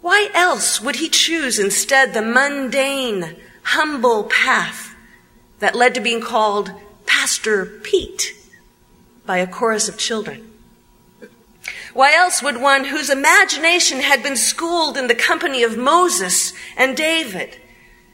why 0.03 0.29
else 0.35 0.79
would 0.81 0.97
he 0.97 1.09
choose 1.09 1.59
instead 1.59 2.13
the 2.13 2.21
mundane, 2.21 3.37
humble 3.63 4.25
path 4.25 4.95
that 5.59 5.75
led 5.75 5.95
to 5.95 6.01
being 6.01 6.21
called 6.21 6.73
Pastor 7.07 7.65
Pete 7.65 8.35
by 9.31 9.39
a 9.39 9.47
chorus 9.47 9.89
of 9.89 9.97
children? 9.97 10.51
Why 11.95 12.17
else 12.17 12.43
would 12.43 12.61
one 12.61 12.87
whose 12.87 13.09
imagination 13.09 14.01
had 14.01 14.25
been 14.25 14.37
schooled 14.37 14.97
in 14.97 15.07
the 15.07 15.15
company 15.15 15.63
of 15.63 15.79
Moses 15.79 16.53
and 16.77 16.97
David, 16.97 17.57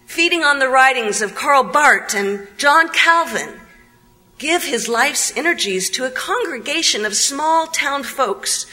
feeding 0.05 0.45
on 0.45 0.59
the 0.59 0.69
writings 0.69 1.23
of 1.23 1.35
Karl 1.35 1.65
Barth 1.65 2.15
and 2.15 2.47
John 2.59 2.91
Calvin, 2.91 3.59
give 4.37 4.65
his 4.65 4.91
life's 4.91 5.35
energies 5.35 5.89
to 5.89 6.05
a 6.05 6.11
congregation 6.11 7.07
of 7.07 7.17
small 7.17 7.67
town 7.69 8.03
folks 8.03 8.67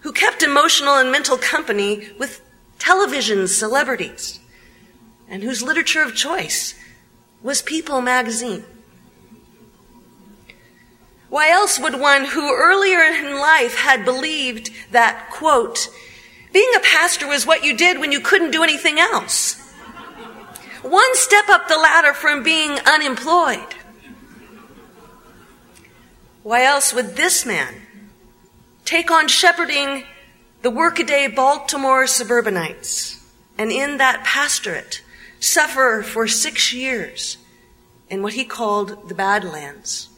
who 0.00 0.12
kept 0.12 0.42
emotional 0.42 0.94
and 0.94 1.12
mental 1.12 1.36
company 1.36 2.08
with 2.18 2.40
television 2.78 3.46
celebrities, 3.46 4.40
and 5.28 5.42
whose 5.42 5.62
literature 5.62 6.00
of 6.00 6.14
choice 6.14 6.74
was 7.42 7.60
People 7.60 8.00
magazine. 8.00 8.64
Why 11.32 11.48
else 11.48 11.78
would 11.78 11.98
one 11.98 12.26
who 12.26 12.54
earlier 12.54 13.00
in 13.00 13.38
life 13.38 13.74
had 13.74 14.04
believed 14.04 14.68
that, 14.90 15.30
quote, 15.30 15.88
being 16.52 16.70
a 16.76 16.80
pastor 16.80 17.26
was 17.26 17.46
what 17.46 17.64
you 17.64 17.74
did 17.74 17.98
when 17.98 18.12
you 18.12 18.20
couldn't 18.20 18.50
do 18.50 18.62
anything 18.62 19.00
else? 19.00 19.54
One 20.82 21.16
step 21.16 21.48
up 21.48 21.68
the 21.68 21.78
ladder 21.78 22.12
from 22.12 22.42
being 22.42 22.72
unemployed. 22.80 23.74
Why 26.42 26.64
else 26.64 26.92
would 26.92 27.16
this 27.16 27.46
man 27.46 27.76
take 28.84 29.10
on 29.10 29.26
shepherding 29.26 30.04
the 30.60 30.70
workaday 30.70 31.28
Baltimore 31.28 32.06
suburbanites, 32.06 33.26
and 33.56 33.72
in 33.72 33.96
that 33.96 34.22
pastorate 34.22 35.00
suffer 35.40 36.04
for 36.06 36.28
six 36.28 36.74
years 36.74 37.38
in 38.10 38.22
what 38.22 38.34
he 38.34 38.44
called 38.44 39.08
the 39.08 39.14
Badlands. 39.14 40.10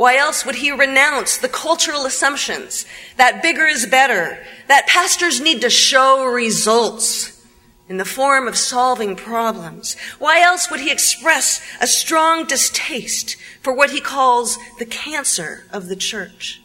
Why 0.00 0.16
else 0.16 0.46
would 0.46 0.54
he 0.54 0.70
renounce 0.70 1.36
the 1.36 1.46
cultural 1.46 2.06
assumptions 2.06 2.86
that 3.18 3.42
bigger 3.42 3.66
is 3.66 3.84
better, 3.84 4.42
that 4.66 4.86
pastors 4.86 5.42
need 5.42 5.60
to 5.60 5.68
show 5.68 6.24
results 6.24 7.38
in 7.86 7.98
the 7.98 8.06
form 8.06 8.48
of 8.48 8.56
solving 8.56 9.14
problems? 9.14 9.98
Why 10.18 10.40
else 10.40 10.70
would 10.70 10.80
he 10.80 10.90
express 10.90 11.60
a 11.82 11.86
strong 11.86 12.46
distaste 12.46 13.36
for 13.60 13.74
what 13.74 13.90
he 13.90 14.00
calls 14.00 14.56
the 14.78 14.86
cancer 14.86 15.64
of 15.70 15.88
the 15.88 15.96
church? 15.96 16.62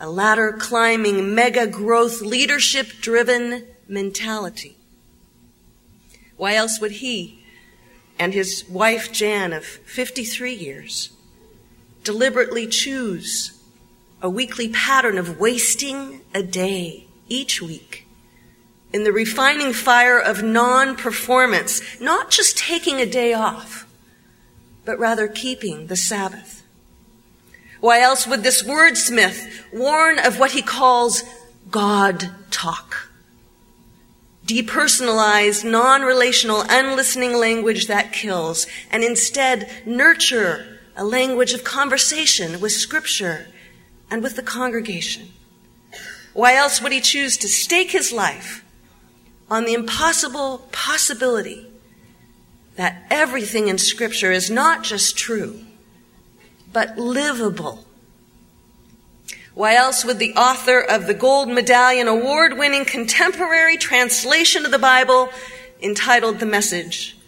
a 0.00 0.08
ladder 0.08 0.52
climbing, 0.58 1.34
mega 1.34 1.66
growth, 1.66 2.22
leadership 2.22 2.88
driven 3.02 3.66
mentality. 3.86 4.78
Why 6.38 6.54
else 6.54 6.80
would 6.80 6.92
he 6.92 7.44
and 8.18 8.32
his 8.32 8.64
wife 8.66 9.12
Jan 9.12 9.52
of 9.52 9.64
53 9.66 10.54
years 10.54 11.11
deliberately 12.04 12.66
choose 12.66 13.58
a 14.20 14.30
weekly 14.30 14.68
pattern 14.68 15.18
of 15.18 15.38
wasting 15.38 16.20
a 16.34 16.42
day 16.42 17.06
each 17.28 17.60
week 17.60 18.06
in 18.92 19.04
the 19.04 19.12
refining 19.12 19.72
fire 19.72 20.18
of 20.18 20.42
non 20.42 20.96
performance, 20.96 21.80
not 22.00 22.30
just 22.30 22.58
taking 22.58 23.00
a 23.00 23.06
day 23.06 23.32
off, 23.32 23.86
but 24.84 24.98
rather 24.98 25.28
keeping 25.28 25.86
the 25.86 25.96
Sabbath? 25.96 26.62
Why 27.80 28.00
else 28.00 28.26
would 28.26 28.42
this 28.42 28.62
wordsmith 28.62 29.48
warn 29.72 30.18
of 30.18 30.38
what 30.38 30.52
he 30.52 30.62
calls 30.62 31.24
God 31.70 32.30
talk? 32.50 33.08
Depersonalized, 34.46 35.68
non-relational, 35.68 36.64
unlistening 36.68 37.34
language 37.34 37.86
that 37.86 38.12
kills, 38.12 38.66
and 38.90 39.02
instead 39.02 39.70
nurture 39.86 40.71
a 40.96 41.04
language 41.04 41.52
of 41.52 41.64
conversation 41.64 42.60
with 42.60 42.72
scripture 42.72 43.46
and 44.10 44.22
with 44.22 44.36
the 44.36 44.42
congregation. 44.42 45.28
Why 46.32 46.54
else 46.54 46.80
would 46.82 46.92
he 46.92 47.00
choose 47.00 47.36
to 47.38 47.48
stake 47.48 47.90
his 47.90 48.12
life 48.12 48.64
on 49.50 49.64
the 49.64 49.74
impossible 49.74 50.66
possibility 50.72 51.66
that 52.76 53.04
everything 53.10 53.68
in 53.68 53.78
scripture 53.78 54.32
is 54.32 54.50
not 54.50 54.82
just 54.82 55.16
true, 55.16 55.60
but 56.72 56.96
livable. 56.96 57.84
Why 59.54 59.74
else 59.74 60.04
would 60.04 60.18
the 60.18 60.34
author 60.34 60.80
of 60.80 61.06
the 61.06 61.12
Gold 61.12 61.50
Medallion 61.50 62.08
award 62.08 62.56
winning 62.56 62.86
contemporary 62.86 63.76
translation 63.76 64.64
of 64.64 64.70
the 64.70 64.78
Bible 64.78 65.28
entitled 65.82 66.38
The 66.38 66.46
Message, 66.46 67.18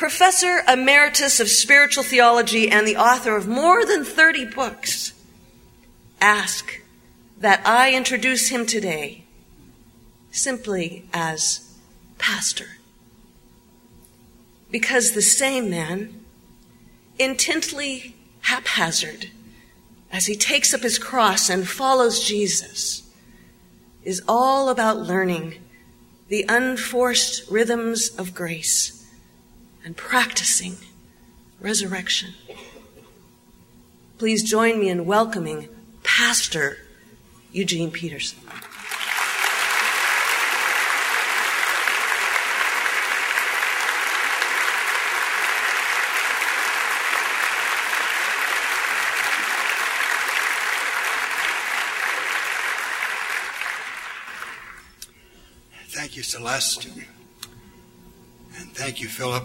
Professor 0.00 0.62
Emeritus 0.66 1.40
of 1.40 1.50
Spiritual 1.50 2.02
Theology 2.02 2.70
and 2.70 2.86
the 2.86 2.96
author 2.96 3.36
of 3.36 3.46
more 3.46 3.84
than 3.84 4.02
30 4.02 4.46
books, 4.46 5.12
ask 6.22 6.80
that 7.36 7.60
I 7.66 7.92
introduce 7.92 8.48
him 8.48 8.64
today 8.64 9.24
simply 10.30 11.04
as 11.12 11.76
Pastor? 12.16 12.78
Because 14.70 15.12
the 15.12 15.20
same 15.20 15.68
man 15.68 16.24
intently 17.18 18.16
haphazard 18.40 19.26
as 20.10 20.24
he 20.24 20.34
takes 20.34 20.72
up 20.72 20.80
his 20.80 20.98
cross 20.98 21.50
and 21.50 21.68
follows 21.68 22.26
Jesus 22.26 23.02
is 24.02 24.22
all 24.26 24.70
about 24.70 24.96
learning 24.96 25.62
the 26.28 26.46
unforced 26.48 27.50
rhythms 27.50 28.08
of 28.16 28.34
grace 28.34 28.96
and 29.84 29.96
practicing 29.96 30.76
resurrection. 31.60 32.34
Please 34.18 34.42
join 34.42 34.78
me 34.78 34.88
in 34.88 35.06
welcoming 35.06 35.68
Pastor 36.02 36.78
Eugene 37.52 37.90
Peterson. 37.90 38.38
Thank 55.88 56.16
you, 56.16 56.22
Celeste. 56.22 56.88
And 58.58 58.72
thank 58.72 59.00
you, 59.00 59.08
Philip. 59.08 59.44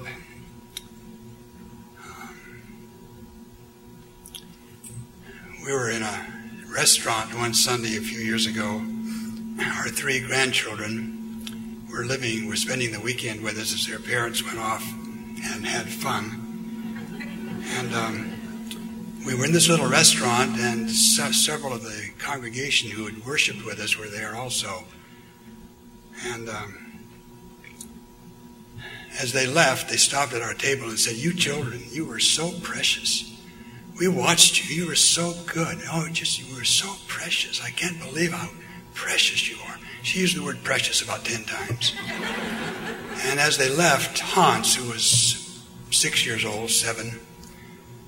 We 5.66 5.74
were 5.74 5.90
in 5.90 6.04
a 6.04 6.26
restaurant 6.70 7.34
one 7.34 7.52
Sunday 7.52 7.98
a 7.98 8.02
few 8.02 8.20
years 8.20 8.46
ago. 8.46 8.84
Our 9.60 9.88
three 9.88 10.20
grandchildren 10.20 11.88
were 11.92 12.06
living, 12.06 12.48
were 12.48 12.56
spending 12.56 12.92
the 12.92 13.00
weekend 13.00 13.42
with 13.42 13.58
us 13.58 13.74
as 13.74 13.88
their 13.88 13.98
parents 13.98 14.44
went 14.44 14.60
off 14.60 14.88
and 15.44 15.66
had 15.66 15.88
fun. 15.88 16.42
And 17.78 17.96
um, 17.96 19.24
we 19.26 19.34
were 19.34 19.46
in 19.46 19.54
this 19.54 19.68
little 19.68 19.90
restaurant, 19.90 20.56
and 20.60 20.88
se- 20.88 21.32
several 21.32 21.74
of 21.74 21.82
the 21.82 22.12
congregation 22.20 22.92
who 22.92 23.06
had 23.06 23.26
worshipped 23.26 23.66
with 23.66 23.80
us 23.80 23.98
were 23.98 24.08
there 24.08 24.36
also. 24.36 24.84
And 26.28 26.48
um, 26.48 27.02
as 29.20 29.34
they 29.34 29.48
left, 29.48 29.90
they 29.90 29.98
stopped 29.98 30.34
at 30.34 30.44
our 30.44 30.54
table 30.54 30.90
and 30.90 31.00
said, 31.00 31.16
You 31.16 31.34
children, 31.34 31.82
you 31.90 32.06
were 32.06 32.20
so 32.20 32.52
precious. 32.62 33.35
We 33.98 34.10
watched 34.10 34.70
you. 34.70 34.76
You 34.76 34.88
were 34.88 34.96
so 34.96 35.34
good. 35.46 35.80
Oh, 35.92 36.08
just 36.12 36.40
you 36.40 36.54
were 36.56 36.66
so 36.66 36.94
precious. 37.08 37.64
I 37.64 37.70
can't 37.70 37.98
believe 38.00 38.34
how 38.34 38.50
precious 38.94 39.50
you 39.50 39.58
are. 39.68 39.78
She 40.04 40.20
used 40.20 40.36
the 40.36 40.44
word 40.44 40.64
precious 40.64 41.02
about 41.02 41.24
ten 41.24 41.46
times. 41.46 41.96
and 43.24 43.40
as 43.40 43.58
they 43.58 43.70
left, 43.70 44.20
Hans, 44.20 44.76
who 44.76 44.90
was 44.90 45.64
six 45.92 46.26
years 46.26 46.44
old, 46.44 46.70
seven, 46.70 47.20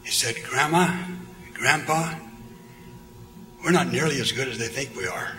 he 0.04 0.12
said, 0.12 0.36
Grandma, 0.44 1.06
Grandpa, 1.54 2.16
we're 3.64 3.72
not 3.72 3.92
nearly 3.92 4.20
as 4.20 4.32
good 4.32 4.48
as 4.48 4.58
they 4.58 4.68
think 4.68 4.96
we 4.96 5.08
are. 5.08 5.32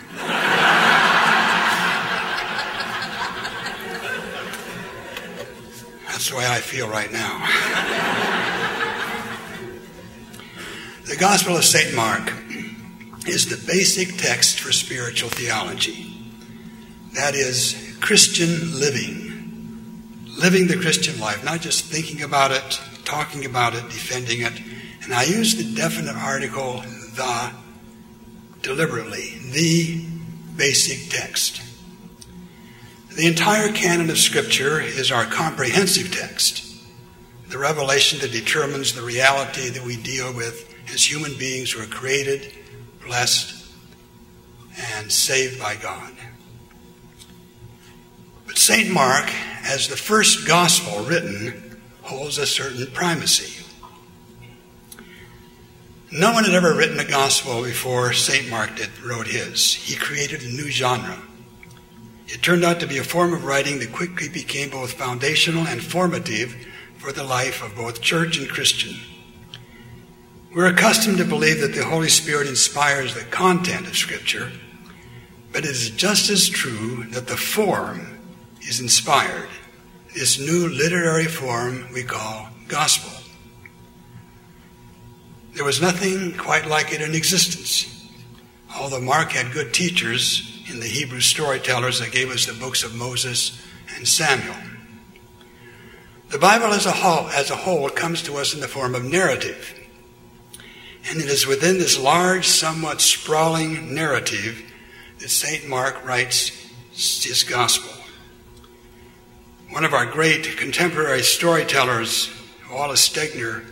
That's 6.07 6.29
the 6.29 6.35
way 6.35 6.45
I 6.47 6.59
feel 6.59 6.89
right 6.89 7.11
now. 7.11 8.58
The 11.09 11.15
Gospel 11.15 11.57
of 11.57 11.65
St. 11.65 11.95
Mark 11.95 12.31
is 13.25 13.49
the 13.49 13.65
basic 13.65 14.17
text 14.17 14.59
for 14.59 14.71
spiritual 14.71 15.31
theology. 15.31 16.15
That 17.13 17.33
is 17.33 17.97
Christian 17.99 18.79
living. 18.79 20.23
Living 20.37 20.67
the 20.67 20.77
Christian 20.77 21.19
life, 21.19 21.43
not 21.43 21.61
just 21.61 21.85
thinking 21.85 22.21
about 22.21 22.51
it, 22.51 22.79
talking 23.05 23.43
about 23.45 23.73
it, 23.73 23.81
defending 23.85 24.41
it. 24.41 24.53
And 25.03 25.11
I 25.11 25.23
use 25.23 25.55
the 25.55 25.75
definite 25.75 26.15
article 26.15 26.81
the 27.15 27.53
deliberately, 28.61 29.39
the 29.51 30.05
basic 30.57 31.09
text. 31.09 31.59
The 33.15 33.25
entire 33.25 33.71
canon 33.71 34.11
of 34.11 34.19
Scripture 34.19 34.79
is 34.79 35.11
our 35.11 35.25
comprehensive 35.25 36.15
text, 36.15 36.71
the 37.47 37.57
revelation 37.57 38.19
that 38.19 38.31
determines 38.31 38.93
the 38.93 39.01
reality 39.01 39.69
that 39.69 39.83
we 39.83 39.97
deal 39.97 40.31
with 40.31 40.68
as 40.93 41.09
human 41.09 41.37
beings 41.37 41.71
who 41.71 41.81
are 41.81 41.87
created, 41.87 42.51
blessed, 43.05 43.55
and 44.93 45.11
saved 45.11 45.59
by 45.59 45.75
God. 45.75 46.13
But 48.47 48.57
St. 48.57 48.91
Mark, 48.91 49.31
as 49.63 49.87
the 49.87 49.97
first 49.97 50.47
gospel 50.47 51.03
written, 51.03 51.79
holds 52.01 52.37
a 52.37 52.47
certain 52.47 52.87
primacy. 52.87 53.65
No 56.11 56.33
one 56.33 56.43
had 56.43 56.55
ever 56.55 56.73
written 56.73 56.99
a 56.99 57.05
gospel 57.05 57.61
before 57.61 58.13
St. 58.13 58.49
Mark 58.49 58.75
did, 58.77 58.89
wrote 59.03 59.27
his. 59.27 59.75
He 59.75 59.95
created 59.95 60.41
a 60.41 60.49
new 60.49 60.71
genre. 60.71 61.19
It 62.27 62.41
turned 62.41 62.63
out 62.63 62.79
to 62.79 62.87
be 62.87 62.97
a 62.97 63.03
form 63.03 63.33
of 63.33 63.45
writing 63.45 63.77
that 63.79 63.91
quickly 63.91 64.27
became 64.27 64.71
both 64.71 64.93
foundational 64.93 65.67
and 65.67 65.83
formative 65.83 66.55
for 66.97 67.11
the 67.11 67.23
life 67.23 67.63
of 67.63 67.75
both 67.75 68.01
church 68.01 68.39
and 68.39 68.49
Christian. 68.49 68.95
We're 70.53 70.67
accustomed 70.67 71.17
to 71.17 71.25
believe 71.25 71.61
that 71.61 71.75
the 71.75 71.85
Holy 71.85 72.09
Spirit 72.09 72.47
inspires 72.47 73.13
the 73.13 73.23
content 73.23 73.87
of 73.87 73.95
Scripture, 73.95 74.51
but 75.51 75.63
it 75.63 75.71
is 75.71 75.91
just 75.91 76.29
as 76.29 76.49
true 76.49 77.05
that 77.11 77.27
the 77.27 77.37
form 77.37 78.19
is 78.61 78.79
inspired, 78.79 79.49
this 80.15 80.39
new 80.39 80.67
literary 80.67 81.25
form 81.25 81.87
we 81.93 82.03
call 82.03 82.49
gospel. 82.67 83.11
There 85.53 85.65
was 85.65 85.81
nothing 85.81 86.35
quite 86.37 86.67
like 86.67 86.93
it 86.93 87.01
in 87.01 87.13
existence. 87.13 87.95
Although 88.75 89.01
Mark 89.01 89.31
had 89.31 89.51
good 89.51 89.73
teachers, 89.73 90.59
in 90.71 90.79
the 90.79 90.87
Hebrew 90.87 91.19
storytellers 91.19 91.99
that 91.99 92.11
gave 92.11 92.29
us 92.29 92.45
the 92.45 92.53
books 92.53 92.83
of 92.83 92.95
Moses 92.95 93.59
and 93.95 94.07
Samuel. 94.07 94.55
The 96.29 96.37
Bible 96.37 96.67
as 96.67 96.85
a 96.85 96.91
whole, 96.91 97.27
as 97.29 97.49
a 97.49 97.55
whole 97.55 97.89
comes 97.89 98.21
to 98.23 98.37
us 98.37 98.53
in 98.53 98.59
the 98.59 98.67
form 98.67 98.93
of 98.93 99.03
narrative. 99.03 99.78
And 101.07 101.21
it 101.21 101.27
is 101.27 101.47
within 101.47 101.77
this 101.77 101.97
large, 101.97 102.47
somewhat 102.47 103.01
sprawling 103.01 103.93
narrative 103.93 104.61
that 105.19 105.29
St. 105.29 105.67
Mark 105.67 106.05
writes 106.05 106.49
his 106.91 107.43
gospel. 107.43 107.91
One 109.71 109.85
of 109.85 109.93
our 109.93 110.05
great 110.05 110.57
contemporary 110.57 111.21
storytellers, 111.21 112.29
Wallace 112.71 113.07
Stegner, 113.07 113.65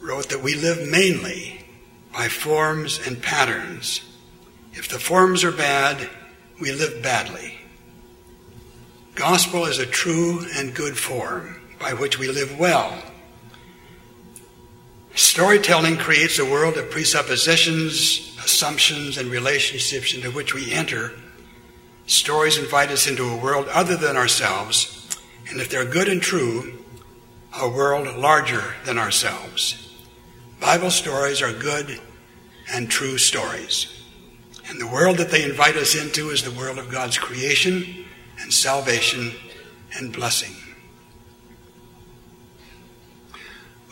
wrote 0.00 0.28
that 0.28 0.42
we 0.42 0.54
live 0.54 0.88
mainly 0.88 1.64
by 2.12 2.28
forms 2.28 3.04
and 3.06 3.20
patterns 3.20 4.02
if 4.74 4.88
the 4.88 4.98
forms 4.98 5.44
are 5.44 5.52
bad, 5.52 6.10
we 6.60 6.72
live 6.72 7.00
badly. 7.02 7.54
Gospel 9.14 9.66
is 9.66 9.78
a 9.78 9.86
true 9.86 10.44
and 10.56 10.74
good 10.74 10.98
form 10.98 11.60
by 11.78 11.94
which 11.94 12.18
we 12.18 12.28
live 12.28 12.58
well. 12.58 13.00
Storytelling 15.14 15.96
creates 15.96 16.40
a 16.40 16.44
world 16.44 16.76
of 16.76 16.90
presuppositions, 16.90 18.36
assumptions, 18.44 19.16
and 19.16 19.30
relationships 19.30 20.12
into 20.12 20.30
which 20.30 20.54
we 20.54 20.72
enter. 20.72 21.12
Stories 22.06 22.58
invite 22.58 22.90
us 22.90 23.06
into 23.06 23.28
a 23.30 23.36
world 23.36 23.68
other 23.68 23.96
than 23.96 24.16
ourselves, 24.16 25.08
and 25.48 25.60
if 25.60 25.70
they're 25.70 25.84
good 25.84 26.08
and 26.08 26.20
true, 26.20 26.84
a 27.60 27.68
world 27.68 28.16
larger 28.16 28.74
than 28.84 28.98
ourselves. 28.98 29.94
Bible 30.60 30.90
stories 30.90 31.42
are 31.42 31.52
good 31.52 32.00
and 32.72 32.90
true 32.90 33.16
stories. 33.16 34.02
And 34.68 34.80
the 34.80 34.88
world 34.88 35.18
that 35.18 35.30
they 35.30 35.44
invite 35.44 35.76
us 35.76 35.94
into 35.94 36.30
is 36.30 36.42
the 36.42 36.58
world 36.58 36.78
of 36.78 36.90
God's 36.90 37.18
creation 37.18 38.04
and 38.40 38.52
salvation 38.52 39.30
and 39.96 40.12
blessing. 40.12 40.63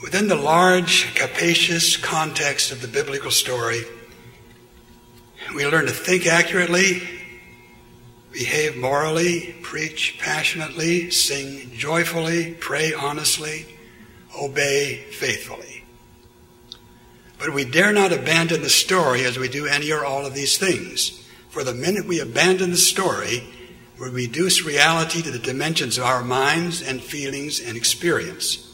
Within 0.02 0.26
the 0.26 0.34
large, 0.34 1.14
capacious 1.14 1.96
context 1.96 2.72
of 2.72 2.82
the 2.82 2.88
biblical 2.88 3.30
story, 3.30 3.82
we 5.54 5.64
learn 5.64 5.86
to 5.86 5.92
think 5.92 6.26
accurately, 6.26 7.08
behave 8.32 8.76
morally, 8.76 9.54
preach 9.62 10.18
passionately, 10.18 11.10
sing 11.10 11.70
joyfully, 11.76 12.54
pray 12.54 12.92
honestly, 12.92 13.64
obey 14.36 14.96
faithfully. 15.12 15.84
But 17.38 17.54
we 17.54 17.64
dare 17.64 17.92
not 17.92 18.12
abandon 18.12 18.62
the 18.62 18.70
story 18.70 19.24
as 19.24 19.38
we 19.38 19.48
do 19.48 19.66
any 19.66 19.92
or 19.92 20.04
all 20.04 20.26
of 20.26 20.34
these 20.34 20.58
things. 20.58 21.24
For 21.48 21.62
the 21.62 21.74
minute 21.74 22.06
we 22.06 22.18
abandon 22.18 22.72
the 22.72 22.76
story, 22.76 23.44
we 24.00 24.08
reduce 24.08 24.64
reality 24.64 25.22
to 25.22 25.30
the 25.30 25.38
dimensions 25.38 25.96
of 25.96 26.04
our 26.04 26.24
minds 26.24 26.82
and 26.82 27.00
feelings 27.00 27.60
and 27.60 27.76
experience, 27.76 28.71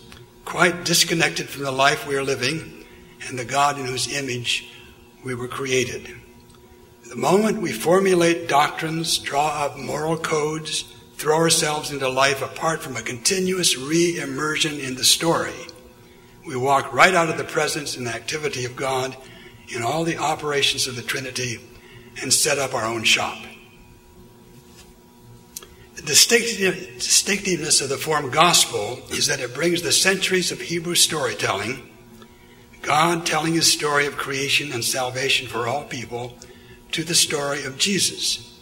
quite 0.48 0.82
disconnected 0.82 1.46
from 1.46 1.62
the 1.62 1.70
life 1.70 2.06
we 2.06 2.16
are 2.16 2.24
living 2.24 2.82
and 3.28 3.38
the 3.38 3.44
God 3.44 3.78
in 3.78 3.84
whose 3.84 4.10
image 4.10 4.66
we 5.22 5.34
were 5.34 5.46
created. 5.46 6.10
The 7.06 7.16
moment 7.16 7.60
we 7.60 7.70
formulate 7.70 8.48
doctrines, 8.48 9.18
draw 9.18 9.66
up 9.66 9.76
moral 9.76 10.16
codes, 10.16 10.90
throw 11.16 11.36
ourselves 11.36 11.90
into 11.90 12.08
life 12.08 12.40
apart 12.40 12.80
from 12.80 12.96
a 12.96 13.02
continuous 13.02 13.76
re 13.76 14.18
immersion 14.18 14.80
in 14.80 14.94
the 14.94 15.04
story, 15.04 15.52
we 16.46 16.56
walk 16.56 16.94
right 16.94 17.14
out 17.14 17.28
of 17.28 17.36
the 17.36 17.44
presence 17.44 17.98
and 17.98 18.08
activity 18.08 18.64
of 18.64 18.74
God 18.74 19.14
in 19.68 19.82
all 19.82 20.02
the 20.02 20.16
operations 20.16 20.86
of 20.86 20.96
the 20.96 21.02
Trinity 21.02 21.60
and 22.22 22.32
set 22.32 22.58
up 22.58 22.72
our 22.72 22.86
own 22.86 23.04
shop. 23.04 23.36
The 25.98 26.06
distinctiveness 26.06 27.80
of 27.80 27.88
the 27.88 27.96
form 27.96 28.30
gospel 28.30 29.00
is 29.10 29.26
that 29.26 29.40
it 29.40 29.54
brings 29.54 29.82
the 29.82 29.92
centuries 29.92 30.52
of 30.52 30.60
Hebrew 30.60 30.94
storytelling, 30.94 31.90
God 32.82 33.26
telling 33.26 33.54
his 33.54 33.72
story 33.72 34.06
of 34.06 34.16
creation 34.16 34.72
and 34.72 34.84
salvation 34.84 35.48
for 35.48 35.66
all 35.66 35.84
people, 35.84 36.38
to 36.92 37.04
the 37.04 37.14
story 37.14 37.64
of 37.64 37.78
Jesus. 37.78 38.58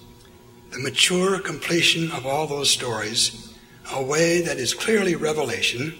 The 0.70 0.78
mature 0.78 1.38
completion 1.38 2.10
of 2.10 2.26
all 2.26 2.46
those 2.46 2.70
stories, 2.70 3.54
a 3.92 4.02
way 4.02 4.40
that 4.40 4.56
is 4.58 4.74
clearly 4.74 5.14
revelation 5.14 5.94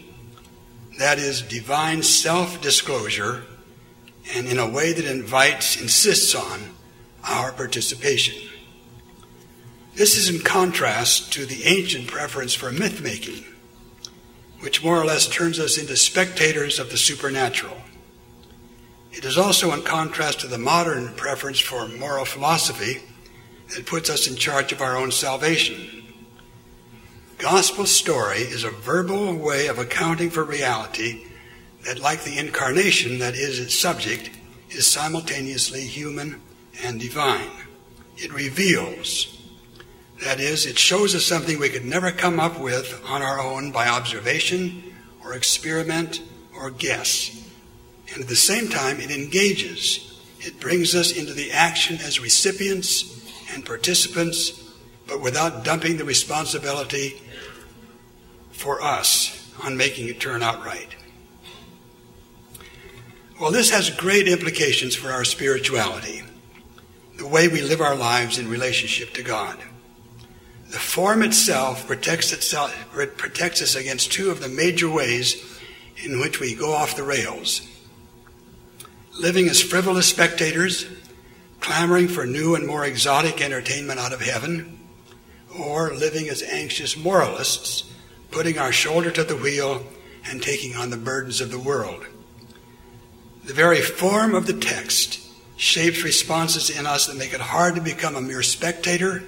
that 0.99 1.19
is 1.19 1.43
divine 1.43 2.03
self 2.03 2.61
disclosure, 2.61 3.45
and 4.35 4.47
in 4.47 4.59
a 4.59 4.69
way 4.69 4.93
that 4.93 5.05
invites, 5.05 5.81
insists 5.81 6.35
on 6.35 6.71
our 7.29 7.53
participation. 7.53 8.35
This 9.97 10.19
is 10.19 10.29
in 10.29 10.43
contrast 10.43 11.33
to 11.33 11.47
the 11.47 11.65
ancient 11.65 12.07
preference 12.07 12.53
for 12.53 12.71
myth 12.71 13.01
making, 13.03 13.45
which 14.61 14.85
more 14.85 15.01
or 15.01 15.07
less 15.07 15.27
turns 15.27 15.59
us 15.59 15.79
into 15.79 15.97
spectators 15.97 16.79
of 16.79 16.91
the 16.91 16.99
supernatural. 16.99 17.79
It 19.13 19.25
is 19.25 19.39
also 19.39 19.73
in 19.73 19.81
contrast 19.81 20.41
to 20.41 20.49
the 20.49 20.59
modern 20.59 21.15
preference 21.15 21.61
for 21.61 21.89
moral 21.89 22.27
philosophy 22.27 23.01
that 23.75 23.87
puts 23.87 24.11
us 24.11 24.29
in 24.29 24.37
charge 24.37 24.71
of 24.71 24.83
our 24.83 24.99
own 24.99 25.11
salvation. 25.11 26.05
Gospel 27.39 27.87
story 27.87 28.41
is 28.41 28.65
a 28.65 28.71
verbal 28.71 29.35
way 29.35 29.67
of 29.67 29.79
accounting 29.79 30.29
for 30.29 30.45
reality 30.45 31.25
that, 31.87 32.01
like 32.01 32.23
the 32.23 32.37
incarnation 32.37 33.19
that 33.21 33.35
is 33.35 33.59
its 33.59 33.79
subject, 33.79 34.29
is 34.69 34.87
simultaneously 34.87 35.81
human 35.81 36.43
and 36.83 37.01
divine. 37.01 37.49
It 38.19 38.31
reveals, 38.35 39.36
that 40.23 40.41
is, 40.41 40.67
it 40.67 40.79
shows 40.79 41.15
us 41.15 41.25
something 41.25 41.59
we 41.59 41.69
could 41.69 41.85
never 41.85 42.11
come 42.11 42.41
up 42.41 42.59
with 42.59 43.03
on 43.07 43.23
our 43.23 43.39
own 43.39 43.71
by 43.71 43.89
observation 43.89 44.83
or 45.23 45.35
experiment 45.35 46.23
or 46.59 46.71
guess. 46.71 47.47
And 48.13 48.23
at 48.23 48.29
the 48.29 48.37
same 48.37 48.69
time, 48.69 49.01
it 49.01 49.11
engages. 49.11 50.21
It 50.41 50.59
brings 50.61 50.95
us 50.95 51.17
into 51.17 51.35
the 51.35 51.53
action 51.53 51.97
as 51.97 52.21
recipients 52.21 53.13
and 53.53 53.65
participants, 53.65 54.73
but 55.07 55.21
without 55.21 55.65
dumping 55.65 55.99
the 55.99 56.05
responsibility 56.05 57.21
for 58.53 58.81
us 58.81 59.53
on 59.65 59.77
making 59.77 60.09
it 60.09 60.21
turn 60.21 60.43
out 60.43 60.65
right. 60.65 60.97
Well, 63.39 63.51
this 63.51 63.71
has 63.71 63.91
great 63.91 64.29
implications 64.29 64.95
for 64.95 65.11
our 65.11 65.25
spirituality, 65.25 66.23
the 67.19 67.27
way 67.27 67.49
we 67.49 67.61
live 67.61 67.83
our 67.83 67.95
lives 67.95 68.39
in 68.39 68.49
relationship 68.49 69.13
to 69.15 69.23
God. 69.23 69.59
The 70.71 70.79
form 70.79 71.23
itself 71.23 71.87
protects, 71.87 72.33
itself, 72.33 72.75
it 72.99 73.17
protects 73.17 73.63
us 73.63 73.77
against 73.77 74.13
two 74.13 74.31
of 74.31 74.41
the 74.41 74.49
major 74.49 74.91
ways 74.91 75.61
in 76.05 76.19
which 76.21 76.41
we 76.41 76.55
go 76.55 76.73
off 76.73 76.97
the 76.97 77.05
rails. 77.05 77.69
Living 79.19 79.49
as 79.49 79.63
frivolous 79.63 80.09
spectators, 80.09 80.87
clamoring 81.61 82.09
for 82.09 82.27
new 82.27 82.55
and 82.55 82.67
more 82.67 82.85
exotic 82.85 83.41
entertainment 83.41 84.01
out 84.01 84.13
of 84.13 84.21
heaven, 84.21 84.79
or 85.59 85.95
living 85.95 86.29
as 86.29 86.43
anxious 86.43 86.97
moralists, 86.97 87.91
putting 88.31 88.59
our 88.59 88.73
shoulder 88.73 89.11
to 89.11 89.25
the 89.25 89.37
wheel 89.37 89.87
and 90.29 90.43
taking 90.43 90.75
on 90.75 90.91
the 90.91 90.97
burdens 90.97 91.41
of 91.41 91.51
the 91.51 91.59
world. 91.59 92.05
The 93.45 93.55
very 93.55 93.81
form 93.81 94.35
of 94.35 94.47
the 94.47 94.59
text 94.59 95.21
shapes 95.57 96.03
responses 96.03 96.69
in 96.69 96.87
us 96.87 97.07
that 97.07 97.17
make 97.17 97.33
it 97.33 97.41
hard 97.41 97.77
to 97.77 97.81
become 97.81 98.17
a 98.17 98.21
mere 98.21 98.43
spectator 98.43 99.23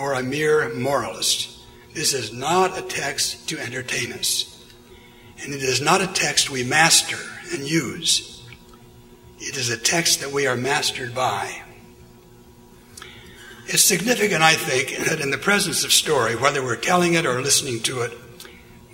or 0.00 0.14
a 0.14 0.22
mere 0.22 0.72
moralist. 0.74 1.58
This 1.92 2.14
is 2.14 2.32
not 2.32 2.78
a 2.78 2.82
text 2.82 3.48
to 3.50 3.58
entertain 3.58 4.12
us. 4.12 4.64
And 5.42 5.52
it 5.52 5.62
is 5.62 5.80
not 5.80 6.00
a 6.00 6.06
text 6.06 6.50
we 6.50 6.64
master 6.64 7.18
and 7.52 7.68
use. 7.68 8.42
It 9.38 9.56
is 9.56 9.70
a 9.70 9.76
text 9.76 10.20
that 10.20 10.32
we 10.32 10.46
are 10.46 10.56
mastered 10.56 11.14
by. 11.14 11.62
It's 13.66 13.84
significant, 13.84 14.42
I 14.42 14.54
think, 14.54 15.08
that 15.08 15.20
in 15.20 15.30
the 15.30 15.38
presence 15.38 15.84
of 15.84 15.92
story, 15.92 16.34
whether 16.34 16.62
we're 16.62 16.76
telling 16.76 17.14
it 17.14 17.24
or 17.24 17.40
listening 17.40 17.80
to 17.82 18.02
it, 18.02 18.12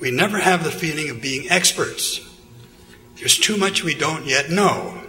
we 0.00 0.10
never 0.10 0.38
have 0.38 0.62
the 0.62 0.70
feeling 0.70 1.08
of 1.08 1.22
being 1.22 1.50
experts. 1.50 2.20
There's 3.16 3.38
too 3.38 3.56
much 3.56 3.82
we 3.82 3.94
don't 3.94 4.26
yet 4.26 4.50
know, 4.50 5.02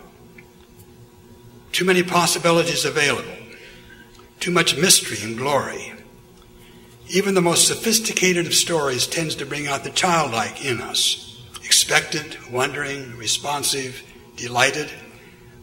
too 1.72 1.86
many 1.86 2.02
possibilities 2.02 2.86
available, 2.86 3.37
too 4.40 4.52
much 4.52 4.78
mystery 4.78 5.18
and 5.22 5.38
glory. 5.38 5.94
Even 7.10 7.34
the 7.34 7.42
most 7.42 7.68
sophisticated 7.68 8.46
of 8.46 8.54
stories 8.54 9.08
tends 9.08 9.36
to 9.36 9.46
bring 9.46 9.68
out 9.68 9.84
the 9.84 9.90
childlike 9.90 10.66
in 10.66 10.82
us, 10.82 11.42
expectant, 11.64 12.52
wondering, 12.52 13.16
responsive, 13.18 14.04
delighted, 14.36 14.90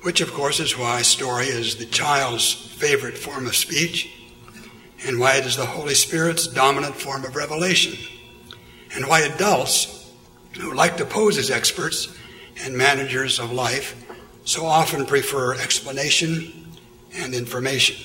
which 0.02 0.20
of 0.20 0.32
course 0.32 0.60
is 0.60 0.76
why 0.76 1.02
story 1.02 1.46
is 1.46 1.76
the 1.76 1.86
child's 1.86 2.52
favorite 2.52 3.16
form 3.18 3.46
of 3.46 3.54
speech 3.54 4.10
and 5.06 5.18
why 5.18 5.36
it 5.36 5.46
is 5.46 5.56
the 5.56 5.66
Holy 5.66 5.94
Spirit's 5.94 6.46
dominant 6.46 6.94
form 6.94 7.24
of 7.24 7.36
revelation 7.36 7.96
and 8.94 9.06
why 9.06 9.20
adults 9.20 10.12
who 10.58 10.72
like 10.72 10.96
to 10.96 11.04
pose 11.04 11.36
as 11.36 11.50
experts 11.50 12.16
and 12.62 12.76
managers 12.76 13.38
of 13.38 13.52
life 13.52 14.00
so 14.44 14.64
often 14.64 15.06
prefer 15.06 15.54
explanation 15.54 16.68
and 17.16 17.34
information. 17.34 17.96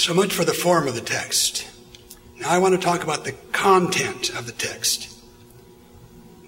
So 0.00 0.14
much 0.14 0.32
for 0.32 0.46
the 0.46 0.54
form 0.54 0.88
of 0.88 0.94
the 0.94 1.02
text. 1.02 1.68
Now 2.38 2.48
I 2.48 2.56
want 2.56 2.74
to 2.74 2.80
talk 2.80 3.02
about 3.02 3.24
the 3.24 3.34
content 3.52 4.30
of 4.30 4.46
the 4.46 4.52
text. 4.52 5.14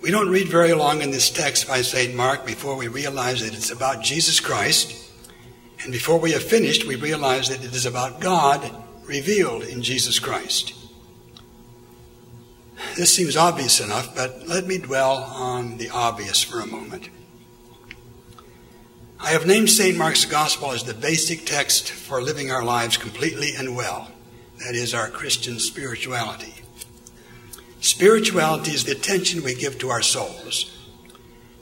We 0.02 0.10
don't 0.10 0.30
read 0.30 0.48
very 0.48 0.72
long 0.72 1.02
in 1.02 1.10
this 1.10 1.28
text 1.28 1.68
by 1.68 1.82
St. 1.82 2.14
Mark 2.14 2.46
before 2.46 2.76
we 2.76 2.88
realize 2.88 3.42
that 3.42 3.54
it's 3.54 3.70
about 3.70 4.02
Jesus 4.02 4.40
Christ. 4.40 5.12
And 5.82 5.92
before 5.92 6.18
we 6.18 6.32
have 6.32 6.42
finished, 6.42 6.86
we 6.86 6.96
realize 6.96 7.50
that 7.50 7.62
it 7.62 7.74
is 7.74 7.84
about 7.84 8.22
God 8.22 8.68
revealed 9.04 9.64
in 9.64 9.82
Jesus 9.82 10.18
Christ. 10.18 10.72
This 12.96 13.14
seems 13.14 13.36
obvious 13.36 13.80
enough, 13.80 14.16
but 14.16 14.48
let 14.48 14.66
me 14.66 14.78
dwell 14.78 15.24
on 15.24 15.76
the 15.76 15.90
obvious 15.90 16.42
for 16.42 16.60
a 16.60 16.66
moment. 16.66 17.10
I 19.24 19.30
have 19.30 19.46
named 19.46 19.70
St. 19.70 19.96
Mark's 19.96 20.24
Gospel 20.24 20.72
as 20.72 20.82
the 20.82 20.94
basic 20.94 21.46
text 21.46 21.92
for 21.92 22.20
living 22.20 22.50
our 22.50 22.64
lives 22.64 22.96
completely 22.96 23.54
and 23.56 23.76
well. 23.76 24.10
That 24.64 24.74
is 24.74 24.94
our 24.94 25.08
Christian 25.08 25.60
spirituality. 25.60 26.54
Spirituality 27.80 28.72
is 28.72 28.82
the 28.82 28.90
attention 28.90 29.44
we 29.44 29.54
give 29.54 29.78
to 29.78 29.90
our 29.90 30.02
souls, 30.02 30.76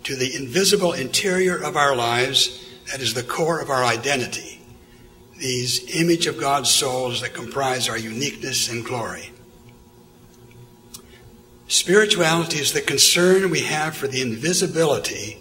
to 0.05 0.16
the 0.16 0.35
invisible 0.35 0.94
interior 0.94 1.62
of 1.62 1.77
our 1.77 1.94
lives 1.94 2.66
that 2.90 3.03
is 3.03 3.12
the 3.12 3.23
core 3.23 3.61
of 3.61 3.68
our 3.68 3.85
identity, 3.85 4.62
these 5.37 5.94
image 5.94 6.27
of 6.27 6.40
God's 6.40 6.70
souls 6.70 7.20
that 7.20 7.35
comprise 7.35 7.90
our 7.90 7.99
uniqueness 7.99 8.70
and 8.70 8.83
glory. 8.83 9.33
Spirituality 11.68 12.59
is 12.59 12.73
the 12.73 12.81
concern 12.81 13.51
we 13.51 13.61
have 13.61 13.94
for 13.94 14.09
the 14.09 14.23
invisibility 14.23 15.37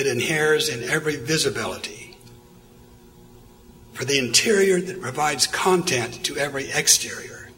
that 0.00 0.10
inheres 0.10 0.70
in 0.70 0.82
every 0.88 1.16
visibility, 1.16 2.16
for 3.92 4.06
the 4.06 4.18
interior 4.18 4.80
that 4.80 4.98
provides 4.98 5.46
content 5.46 6.24
to 6.24 6.38
every 6.38 6.70
exterior. 6.70 7.50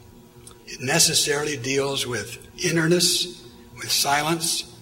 It 0.67 0.81
necessarily 0.81 1.55
deals 1.55 2.05
with 2.05 2.45
innerness, 2.61 3.47
with 3.77 3.89
silence, 3.89 4.75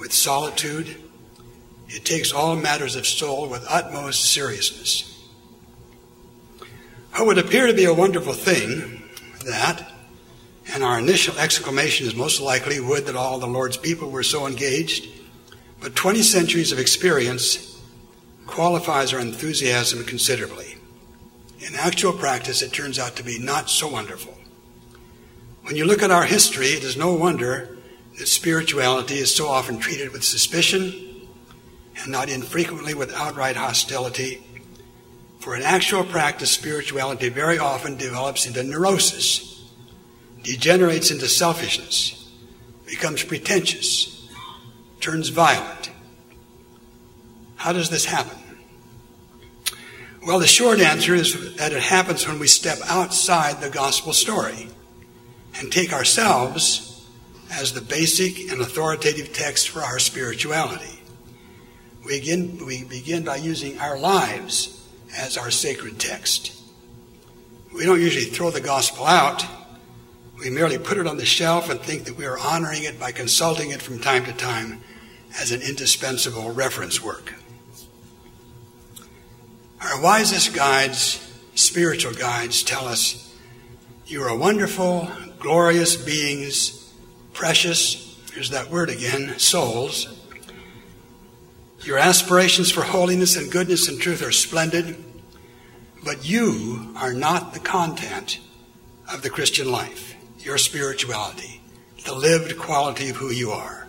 with 0.00 0.12
solitude. 0.12 0.96
It 1.88 2.04
takes 2.04 2.32
all 2.32 2.56
matters 2.56 2.96
of 2.96 3.06
soul 3.06 3.48
with 3.48 3.64
utmost 3.68 4.32
seriousness. 4.32 5.24
It 7.16 7.24
would 7.24 7.38
appear 7.38 7.68
to 7.68 7.74
be 7.74 7.84
a 7.84 7.94
wonderful 7.94 8.32
thing 8.32 9.04
that 9.46 9.88
and 10.74 10.82
our 10.82 10.98
initial 10.98 11.38
exclamation 11.38 12.08
is 12.08 12.16
most 12.16 12.40
likely, 12.40 12.80
Would 12.80 13.06
that 13.06 13.14
all 13.14 13.38
the 13.38 13.46
Lord's 13.46 13.76
people 13.76 14.10
were 14.10 14.24
so 14.24 14.48
engaged. 14.48 15.17
But 15.80 15.94
20 15.94 16.22
centuries 16.22 16.72
of 16.72 16.78
experience 16.78 17.80
qualifies 18.46 19.12
our 19.12 19.20
enthusiasm 19.20 20.04
considerably. 20.04 20.76
In 21.60 21.74
actual 21.74 22.12
practice, 22.12 22.62
it 22.62 22.72
turns 22.72 22.98
out 22.98 23.16
to 23.16 23.22
be 23.22 23.38
not 23.38 23.70
so 23.70 23.88
wonderful. 23.88 24.36
When 25.62 25.76
you 25.76 25.84
look 25.84 26.02
at 26.02 26.10
our 26.10 26.24
history, 26.24 26.68
it 26.68 26.84
is 26.84 26.96
no 26.96 27.12
wonder 27.12 27.76
that 28.18 28.26
spirituality 28.26 29.16
is 29.16 29.34
so 29.34 29.48
often 29.48 29.78
treated 29.78 30.12
with 30.12 30.24
suspicion 30.24 31.28
and 32.00 32.10
not 32.10 32.28
infrequently 32.28 32.94
with 32.94 33.12
outright 33.12 33.56
hostility. 33.56 34.42
For 35.40 35.54
in 35.56 35.62
actual 35.62 36.04
practice, 36.04 36.50
spirituality 36.50 37.28
very 37.28 37.58
often 37.58 37.96
develops 37.96 38.46
into 38.46 38.62
neurosis 38.62 39.48
degenerates 40.42 41.10
into 41.10 41.28
selfishness, 41.28 42.30
becomes 42.86 43.22
pretentious, 43.22 44.17
turns 45.00 45.28
violent. 45.28 45.90
How 47.56 47.72
does 47.72 47.90
this 47.90 48.04
happen? 48.04 48.38
Well, 50.26 50.38
the 50.38 50.46
short 50.46 50.80
answer 50.80 51.14
is 51.14 51.56
that 51.56 51.72
it 51.72 51.82
happens 51.82 52.26
when 52.26 52.38
we 52.38 52.48
step 52.48 52.78
outside 52.86 53.60
the 53.60 53.70
gospel 53.70 54.12
story 54.12 54.68
and 55.58 55.72
take 55.72 55.92
ourselves 55.92 57.06
as 57.50 57.72
the 57.72 57.80
basic 57.80 58.50
and 58.50 58.60
authoritative 58.60 59.32
text 59.32 59.70
for 59.70 59.80
our 59.80 59.98
spirituality. 59.98 61.00
We 62.04 62.20
begin, 62.20 62.64
we 62.64 62.84
begin 62.84 63.24
by 63.24 63.36
using 63.36 63.78
our 63.78 63.98
lives 63.98 64.86
as 65.16 65.36
our 65.36 65.50
sacred 65.50 65.98
text. 65.98 66.54
We 67.74 67.84
don't 67.84 68.00
usually 68.00 68.26
throw 68.26 68.50
the 68.50 68.60
gospel 68.60 69.06
out 69.06 69.46
we 70.38 70.50
merely 70.50 70.78
put 70.78 70.98
it 70.98 71.06
on 71.06 71.16
the 71.16 71.26
shelf 71.26 71.68
and 71.68 71.80
think 71.80 72.04
that 72.04 72.16
we 72.16 72.24
are 72.24 72.38
honoring 72.38 72.84
it 72.84 73.00
by 73.00 73.10
consulting 73.10 73.70
it 73.70 73.82
from 73.82 73.98
time 73.98 74.24
to 74.24 74.32
time 74.32 74.80
as 75.38 75.52
an 75.52 75.62
indispensable 75.62 76.50
reference 76.50 77.02
work. 77.02 77.34
Our 79.80 80.00
wisest 80.00 80.54
guides, 80.54 81.24
spiritual 81.54 82.14
guides, 82.14 82.62
tell 82.62 82.86
us 82.86 83.36
you 84.06 84.22
are 84.22 84.36
wonderful, 84.36 85.10
glorious 85.38 85.96
beings, 85.96 86.92
precious, 87.32 88.08
Here's 88.38 88.50
that 88.50 88.70
word 88.70 88.88
again 88.88 89.36
souls. 89.40 90.06
Your 91.82 91.98
aspirations 91.98 92.70
for 92.70 92.82
holiness 92.82 93.34
and 93.34 93.50
goodness 93.50 93.88
and 93.88 94.00
truth 94.00 94.22
are 94.22 94.30
splendid, 94.30 94.96
but 96.04 96.24
you 96.24 96.94
are 96.94 97.12
not 97.12 97.54
the 97.54 97.58
content 97.58 98.38
of 99.12 99.22
the 99.22 99.28
Christian 99.28 99.72
life, 99.72 100.14
your 100.38 100.56
spirituality, 100.56 101.60
the 102.04 102.14
lived 102.14 102.56
quality 102.58 103.08
of 103.08 103.16
who 103.16 103.30
you 103.30 103.50
are. 103.50 103.87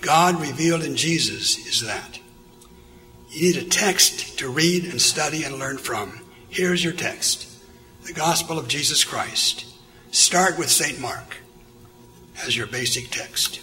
God 0.00 0.40
revealed 0.40 0.82
in 0.82 0.96
Jesus 0.96 1.66
is 1.66 1.86
that. 1.86 2.20
You 3.30 3.52
need 3.52 3.62
a 3.62 3.68
text 3.68 4.38
to 4.38 4.48
read 4.48 4.84
and 4.84 5.00
study 5.00 5.44
and 5.44 5.58
learn 5.58 5.78
from. 5.78 6.20
Here's 6.48 6.82
your 6.82 6.92
text 6.92 7.52
the 8.04 8.12
Gospel 8.12 8.58
of 8.58 8.68
Jesus 8.68 9.04
Christ. 9.04 9.66
Start 10.12 10.58
with 10.58 10.70
St. 10.70 11.00
Mark 11.00 11.38
as 12.46 12.56
your 12.56 12.68
basic 12.68 13.10
text. 13.10 13.60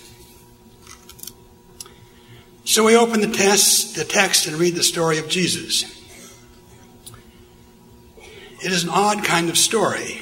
So 2.66 2.84
we 2.84 2.96
open 2.96 3.22
the, 3.22 3.28
the 3.28 4.06
text 4.08 4.48
and 4.48 4.58
read 4.58 4.76
the 4.76 4.84
story 4.84 5.18
of 5.18 5.28
Jesus. 5.28 5.84
It 8.64 8.72
is 8.72 8.84
an 8.84 8.90
odd 8.90 9.24
kind 9.24 9.50
of 9.50 9.58
story. 9.58 10.22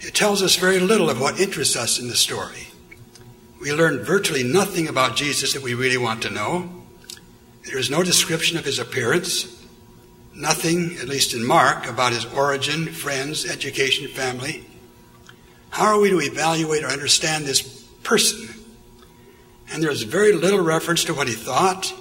It 0.00 0.14
tells 0.14 0.42
us 0.42 0.56
very 0.56 0.78
little 0.78 1.10
of 1.10 1.20
what 1.20 1.40
interests 1.40 1.76
us 1.76 1.98
in 1.98 2.08
the 2.08 2.14
story. 2.14 2.68
We 3.64 3.72
learn 3.72 4.04
virtually 4.04 4.42
nothing 4.42 4.88
about 4.88 5.16
Jesus 5.16 5.54
that 5.54 5.62
we 5.62 5.72
really 5.72 5.96
want 5.96 6.20
to 6.24 6.30
know. 6.30 6.68
There 7.64 7.78
is 7.78 7.88
no 7.88 8.02
description 8.02 8.58
of 8.58 8.66
his 8.66 8.78
appearance, 8.78 9.66
nothing, 10.34 10.98
at 11.00 11.08
least 11.08 11.32
in 11.32 11.42
Mark, 11.42 11.88
about 11.88 12.12
his 12.12 12.26
origin, 12.26 12.88
friends, 12.88 13.46
education, 13.46 14.06
family. 14.08 14.66
How 15.70 15.86
are 15.86 15.98
we 15.98 16.10
to 16.10 16.20
evaluate 16.20 16.84
or 16.84 16.88
understand 16.88 17.46
this 17.46 17.62
person? 18.02 18.50
And 19.72 19.82
there 19.82 19.90
is 19.90 20.02
very 20.02 20.34
little 20.34 20.60
reference 20.60 21.04
to 21.04 21.14
what 21.14 21.26
he 21.26 21.32
thought, 21.32 21.94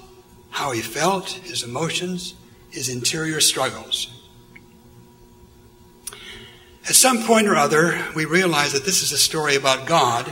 how 0.50 0.72
he 0.72 0.82
felt, 0.82 1.30
his 1.30 1.64
emotions, 1.64 2.34
his 2.72 2.90
interior 2.90 3.40
struggles. 3.40 4.12
At 6.90 6.96
some 6.96 7.24
point 7.24 7.48
or 7.48 7.56
other, 7.56 8.06
we 8.18 8.26
realize 8.26 8.74
that 8.74 8.84
this 8.84 9.02
is 9.02 9.14
a 9.14 9.18
story 9.18 9.56
about 9.56 9.88
God 9.88 10.30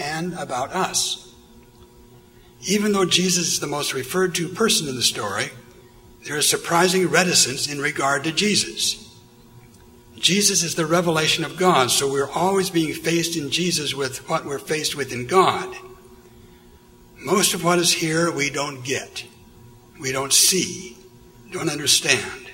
and 0.00 0.34
about 0.34 0.72
us. 0.72 1.34
Even 2.66 2.92
though 2.92 3.04
Jesus 3.04 3.46
is 3.48 3.60
the 3.60 3.66
most 3.66 3.94
referred 3.94 4.34
to 4.36 4.48
person 4.48 4.88
in 4.88 4.96
the 4.96 5.02
story, 5.02 5.50
there 6.24 6.36
is 6.36 6.48
surprising 6.48 7.08
reticence 7.08 7.70
in 7.70 7.80
regard 7.80 8.24
to 8.24 8.32
Jesus. 8.32 9.02
Jesus 10.16 10.62
is 10.62 10.74
the 10.74 10.86
revelation 10.86 11.44
of 11.44 11.56
God, 11.56 11.90
so 11.90 12.10
we're 12.10 12.30
always 12.30 12.70
being 12.70 12.94
faced 12.94 13.36
in 13.36 13.50
Jesus 13.50 13.94
with 13.94 14.28
what 14.28 14.44
we're 14.44 14.58
faced 14.58 14.96
with 14.96 15.12
in 15.12 15.26
God. 15.26 15.76
Most 17.18 17.54
of 17.54 17.62
what 17.62 17.78
is 17.78 17.92
here 17.92 18.30
we 18.32 18.50
don't 18.50 18.84
get, 18.84 19.24
we 20.00 20.12
don't 20.12 20.32
see, 20.32 20.96
don't 21.52 21.70
understand. 21.70 22.50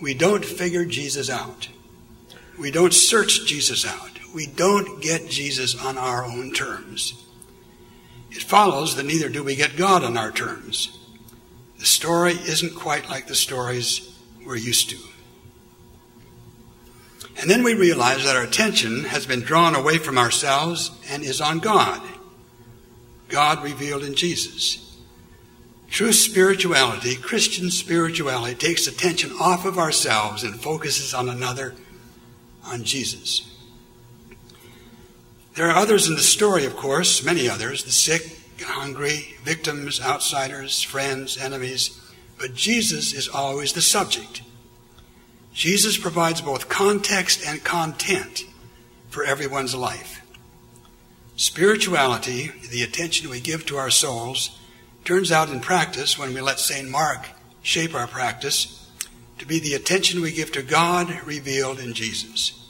We 0.00 0.12
don't 0.12 0.44
figure 0.44 0.84
Jesus 0.84 1.30
out. 1.30 1.68
We 2.58 2.70
don't 2.70 2.92
search 2.92 3.46
Jesus 3.46 3.86
out. 3.86 4.15
We 4.36 4.44
don't 4.44 5.00
get 5.00 5.30
Jesus 5.30 5.74
on 5.82 5.96
our 5.96 6.22
own 6.22 6.52
terms. 6.52 7.24
It 8.30 8.42
follows 8.42 8.94
that 8.96 9.06
neither 9.06 9.30
do 9.30 9.42
we 9.42 9.56
get 9.56 9.78
God 9.78 10.04
on 10.04 10.18
our 10.18 10.30
terms. 10.30 10.98
The 11.78 11.86
story 11.86 12.32
isn't 12.32 12.74
quite 12.74 13.08
like 13.08 13.28
the 13.28 13.34
stories 13.34 14.14
we're 14.44 14.56
used 14.56 14.90
to. 14.90 14.98
And 17.40 17.48
then 17.48 17.62
we 17.62 17.72
realize 17.72 18.24
that 18.24 18.36
our 18.36 18.42
attention 18.42 19.04
has 19.04 19.24
been 19.24 19.40
drawn 19.40 19.74
away 19.74 19.96
from 19.96 20.18
ourselves 20.18 20.90
and 21.08 21.22
is 21.22 21.40
on 21.40 21.58
God. 21.58 22.02
God 23.28 23.64
revealed 23.64 24.04
in 24.04 24.14
Jesus. 24.14 24.98
True 25.88 26.12
spirituality, 26.12 27.16
Christian 27.16 27.70
spirituality, 27.70 28.54
takes 28.54 28.86
attention 28.86 29.32
off 29.40 29.64
of 29.64 29.78
ourselves 29.78 30.44
and 30.44 30.60
focuses 30.60 31.14
on 31.14 31.30
another, 31.30 31.74
on 32.66 32.84
Jesus. 32.84 33.50
There 35.56 35.70
are 35.70 35.76
others 35.76 36.06
in 36.06 36.14
the 36.14 36.20
story, 36.20 36.66
of 36.66 36.76
course, 36.76 37.24
many 37.24 37.48
others 37.48 37.82
the 37.82 37.90
sick, 37.90 38.38
hungry, 38.60 39.36
victims, 39.42 40.00
outsiders, 40.02 40.82
friends, 40.82 41.38
enemies. 41.38 41.98
But 42.38 42.54
Jesus 42.54 43.14
is 43.14 43.26
always 43.26 43.72
the 43.72 43.80
subject. 43.80 44.42
Jesus 45.54 45.96
provides 45.96 46.42
both 46.42 46.68
context 46.68 47.42
and 47.46 47.64
content 47.64 48.44
for 49.08 49.24
everyone's 49.24 49.74
life. 49.74 50.20
Spirituality, 51.36 52.52
the 52.70 52.82
attention 52.82 53.30
we 53.30 53.40
give 53.40 53.64
to 53.66 53.78
our 53.78 53.88
souls, 53.88 54.58
turns 55.06 55.32
out 55.32 55.48
in 55.48 55.60
practice 55.60 56.18
when 56.18 56.34
we 56.34 56.42
let 56.42 56.58
St. 56.58 56.90
Mark 56.90 57.28
shape 57.62 57.94
our 57.94 58.06
practice 58.06 58.90
to 59.38 59.46
be 59.46 59.58
the 59.58 59.72
attention 59.72 60.20
we 60.20 60.32
give 60.32 60.52
to 60.52 60.62
God 60.62 61.22
revealed 61.24 61.80
in 61.80 61.94
Jesus. 61.94 62.65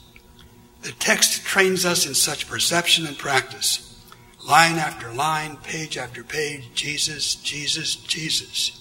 The 0.87 0.93
text 0.93 1.43
trains 1.43 1.85
us 1.85 2.05
in 2.05 2.15
such 2.15 2.47
perception 2.47 3.05
and 3.05 3.17
practice. 3.17 3.93
Line 4.47 4.77
after 4.77 5.11
line, 5.11 5.57
page 5.57 5.97
after 5.97 6.23
page, 6.23 6.69
Jesus, 6.73 7.35
Jesus, 7.35 7.97
Jesus. 7.97 8.79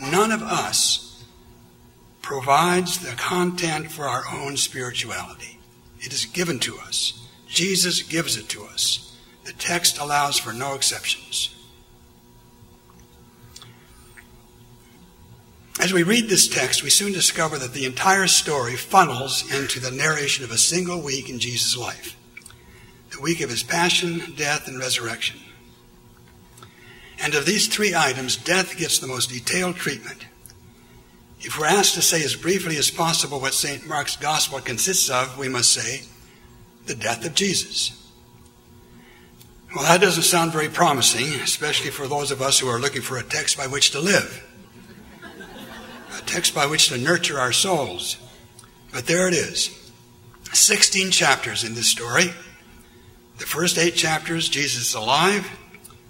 None 0.00 0.30
of 0.30 0.42
us 0.42 1.24
provides 2.22 3.00
the 3.00 3.16
content 3.16 3.90
for 3.90 4.04
our 4.04 4.22
own 4.32 4.56
spirituality. 4.56 5.58
It 5.98 6.12
is 6.12 6.24
given 6.24 6.60
to 6.60 6.78
us. 6.78 7.26
Jesus 7.48 8.02
gives 8.02 8.36
it 8.36 8.48
to 8.50 8.62
us. 8.66 9.16
The 9.44 9.54
text 9.54 9.98
allows 9.98 10.38
for 10.38 10.52
no 10.52 10.74
exceptions. 10.74 11.52
As 15.80 15.92
we 15.92 16.02
read 16.02 16.28
this 16.28 16.48
text, 16.48 16.82
we 16.82 16.90
soon 16.90 17.12
discover 17.12 17.56
that 17.58 17.72
the 17.72 17.86
entire 17.86 18.26
story 18.26 18.74
funnels 18.74 19.48
into 19.54 19.78
the 19.78 19.92
narration 19.92 20.44
of 20.44 20.50
a 20.50 20.58
single 20.58 21.00
week 21.00 21.28
in 21.30 21.38
Jesus' 21.38 21.76
life 21.76 22.14
the 23.10 23.22
week 23.22 23.40
of 23.40 23.48
his 23.48 23.62
passion, 23.62 24.22
death, 24.36 24.68
and 24.68 24.78
resurrection. 24.78 25.40
And 27.20 27.34
of 27.34 27.46
these 27.46 27.66
three 27.66 27.94
items, 27.94 28.36
death 28.36 28.76
gets 28.76 28.98
the 28.98 29.06
most 29.06 29.30
detailed 29.30 29.76
treatment. 29.76 30.26
If 31.40 31.58
we're 31.58 31.66
asked 31.66 31.94
to 31.94 32.02
say 32.02 32.22
as 32.22 32.36
briefly 32.36 32.76
as 32.76 32.90
possible 32.90 33.40
what 33.40 33.54
St. 33.54 33.88
Mark's 33.88 34.16
Gospel 34.16 34.60
consists 34.60 35.08
of, 35.08 35.38
we 35.38 35.48
must 35.48 35.72
say 35.72 36.02
the 36.84 36.94
death 36.94 37.24
of 37.24 37.34
Jesus. 37.34 38.12
Well, 39.74 39.84
that 39.84 40.02
doesn't 40.02 40.24
sound 40.24 40.52
very 40.52 40.68
promising, 40.68 41.40
especially 41.40 41.90
for 41.90 42.06
those 42.06 42.30
of 42.30 42.42
us 42.42 42.58
who 42.58 42.68
are 42.68 42.78
looking 42.78 43.02
for 43.02 43.16
a 43.16 43.24
text 43.24 43.56
by 43.56 43.66
which 43.66 43.90
to 43.92 44.00
live 44.00 44.47
text 46.28 46.54
by 46.54 46.66
which 46.66 46.88
to 46.88 46.98
nurture 46.98 47.40
our 47.40 47.52
souls. 47.52 48.18
But 48.92 49.06
there 49.06 49.26
it 49.26 49.34
is 49.34 49.74
16 50.52 51.10
chapters 51.10 51.64
in 51.64 51.74
this 51.74 51.90
story. 51.90 52.30
The 53.38 53.46
first 53.46 53.78
eight 53.78 53.94
chapters, 53.94 54.48
Jesus 54.48 54.88
is 54.88 54.94
alive, 54.94 55.48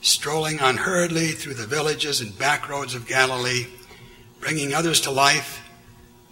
strolling 0.01 0.59
unhurriedly 0.61 1.29
through 1.29 1.55
the 1.55 1.67
villages 1.67 2.21
and 2.21 2.37
back 2.37 2.69
roads 2.69 2.95
of 2.95 3.07
Galilee, 3.07 3.67
bringing 4.41 4.75
others 4.75 5.01
to 5.03 5.11
life, 5.11 5.65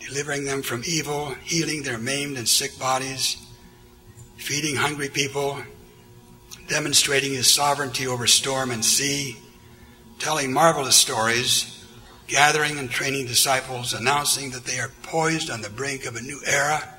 delivering 0.00 0.44
them 0.44 0.62
from 0.62 0.82
evil, 0.86 1.34
healing 1.42 1.82
their 1.82 1.98
maimed 1.98 2.38
and 2.38 2.48
sick 2.48 2.78
bodies, 2.78 3.36
feeding 4.36 4.76
hungry 4.76 5.08
people, 5.08 5.58
demonstrating 6.68 7.32
his 7.32 7.52
sovereignty 7.52 8.06
over 8.06 8.26
storm 8.26 8.70
and 8.70 8.84
sea, 8.84 9.36
telling 10.18 10.52
marvelous 10.52 10.96
stories 10.96 11.76
gathering 12.26 12.78
and 12.78 12.90
training 12.90 13.26
disciples, 13.26 13.94
announcing 13.94 14.50
that 14.50 14.64
they 14.64 14.78
are 14.78 14.90
poised 15.02 15.50
on 15.50 15.62
the 15.62 15.70
brink 15.70 16.04
of 16.04 16.16
a 16.16 16.22
new 16.22 16.40
era, 16.46 16.94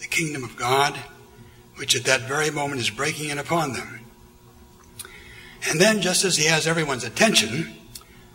the 0.00 0.06
kingdom 0.06 0.42
of 0.44 0.56
God, 0.56 0.96
which 1.76 1.96
at 1.96 2.04
that 2.04 2.22
very 2.22 2.50
moment 2.50 2.80
is 2.80 2.90
breaking 2.90 3.30
in 3.30 3.38
upon 3.38 3.72
them. 3.72 4.00
And 5.68 5.80
then, 5.80 6.00
just 6.00 6.24
as 6.24 6.36
he 6.36 6.46
has 6.46 6.66
everyone's 6.66 7.04
attention, 7.04 7.76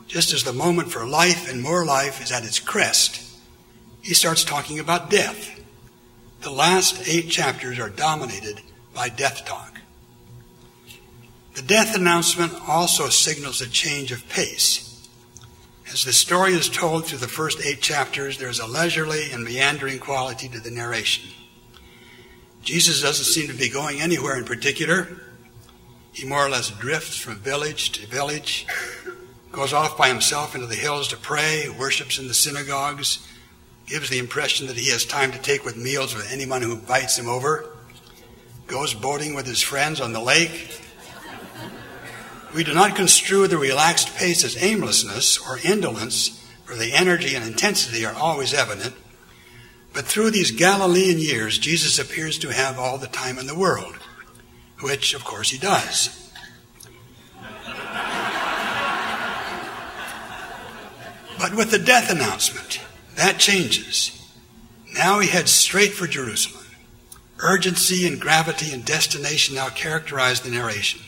just 0.08 0.34
as 0.34 0.44
the 0.44 0.54
moment 0.54 0.92
for 0.92 1.06
life 1.06 1.52
and 1.52 1.62
more 1.62 1.86
life 1.86 2.22
is 2.24 2.32
at 2.32 2.46
its 2.46 2.60
crest, 2.60 3.22
he 4.02 4.14
starts 4.14 4.46
talking 4.46 4.80
about 4.80 5.10
death. 5.10 5.60
The 6.42 6.52
last 6.52 7.08
eight 7.08 7.30
chapters 7.30 7.80
are 7.80 7.90
dominated 7.90 8.62
by 8.94 9.10
death 9.10 9.46
talk. 9.46 9.82
The 11.56 11.62
death 11.62 11.96
announcement 11.96 12.54
also 12.68 13.10
signals 13.10 13.62
a 13.62 13.68
change 13.68 14.12
of 14.12 14.28
pace. 14.30 14.87
As 15.92 16.04
the 16.04 16.12
story 16.12 16.52
is 16.52 16.68
told 16.68 17.06
through 17.06 17.20
the 17.20 17.28
first 17.30 17.62
eight 17.66 17.82
chapters, 17.82 18.38
there's 18.38 18.60
a 18.60 18.68
leisurely 18.68 19.32
and 19.32 19.44
meandering 19.44 20.00
quality 20.00 20.50
to 20.50 20.60
the 20.60 20.70
narration. 20.70 21.30
Jesus 22.62 23.02
doesn't 23.02 23.26
seem 23.26 23.48
to 23.48 23.54
be 23.54 23.70
going 23.70 24.02
anywhere 24.02 24.38
in 24.38 24.44
particular. 24.44 25.08
He 26.12 26.26
more 26.26 26.46
or 26.46 26.50
less 26.50 26.72
drifts 26.72 27.18
from 27.18 27.38
village 27.38 27.92
to 27.94 28.08
village, 28.08 28.68
goes 29.54 29.72
off 29.72 29.98
by 29.98 30.10
himself 30.10 30.56
into 30.56 30.68
the 30.68 30.76
hills 30.76 31.08
to 31.10 31.18
pray, 31.18 31.70
worships 31.70 32.20
in 32.20 32.28
the 32.28 32.34
synagogues, 32.34 33.26
gives 33.86 34.10
the 34.10 34.20
impression 34.20 34.68
that 34.68 34.76
he 34.76 34.92
has 34.92 35.06
time 35.06 35.32
to 35.32 35.40
take 35.40 35.64
with 35.64 35.78
meals 35.78 36.14
with 36.14 36.32
anyone 36.32 36.62
who 36.62 36.74
invites 36.74 37.18
him 37.18 37.30
over, 37.30 37.70
goes 38.68 38.94
boating 38.94 39.36
with 39.36 39.46
his 39.46 39.62
friends 39.62 40.02
on 40.02 40.12
the 40.12 40.20
lake, 40.20 40.82
We 42.54 42.64
do 42.64 42.74
not 42.74 42.96
construe 42.96 43.48
the 43.48 43.58
relaxed 43.58 44.16
pace 44.16 44.44
as 44.44 44.62
aimlessness 44.62 45.38
or 45.38 45.60
indolence, 45.64 46.44
for 46.66 46.76
the 46.76 46.94
energy 46.94 47.36
and 47.36 47.46
intensity 47.46 48.06
are 48.06 48.16
always 48.16 48.54
evident. 48.54 48.96
But 49.94 50.06
through 50.06 50.32
these 50.32 50.52
Galilean 50.52 51.20
years, 51.20 51.58
Jesus 51.58 52.00
appears 52.00 52.38
to 52.40 52.54
have 52.54 52.78
all 52.78 52.98
the 52.98 53.08
time 53.08 53.38
in 53.38 53.48
the 53.48 53.58
world, 53.58 53.96
which, 54.82 55.14
of 55.14 55.24
course, 55.24 55.50
he 55.50 55.58
does. 55.58 56.32
But 61.40 61.56
with 61.56 61.72
the 61.72 61.80
death 61.80 62.12
announcement, 62.12 62.80
that 63.16 63.38
changes. 63.38 64.14
Now 64.94 65.20
he 65.20 65.28
heads 65.28 65.52
straight 65.52 65.94
for 65.94 66.08
Jerusalem. 66.08 66.66
Urgency 67.40 68.08
and 68.08 68.20
gravity 68.20 68.74
and 68.74 68.84
destination 68.84 69.56
now 69.56 69.70
characterize 69.70 70.42
the 70.42 70.50
narration. 70.50 71.02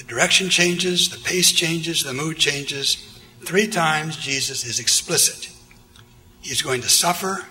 The 0.00 0.06
direction 0.06 0.48
changes, 0.48 1.10
the 1.10 1.18
pace 1.18 1.52
changes, 1.52 2.02
the 2.02 2.14
mood 2.14 2.38
changes. 2.38 3.20
Three 3.44 3.66
times 3.66 4.16
Jesus 4.16 4.64
is 4.64 4.80
explicit. 4.80 5.54
He's 6.40 6.62
going 6.62 6.80
to 6.80 6.88
suffer 6.88 7.44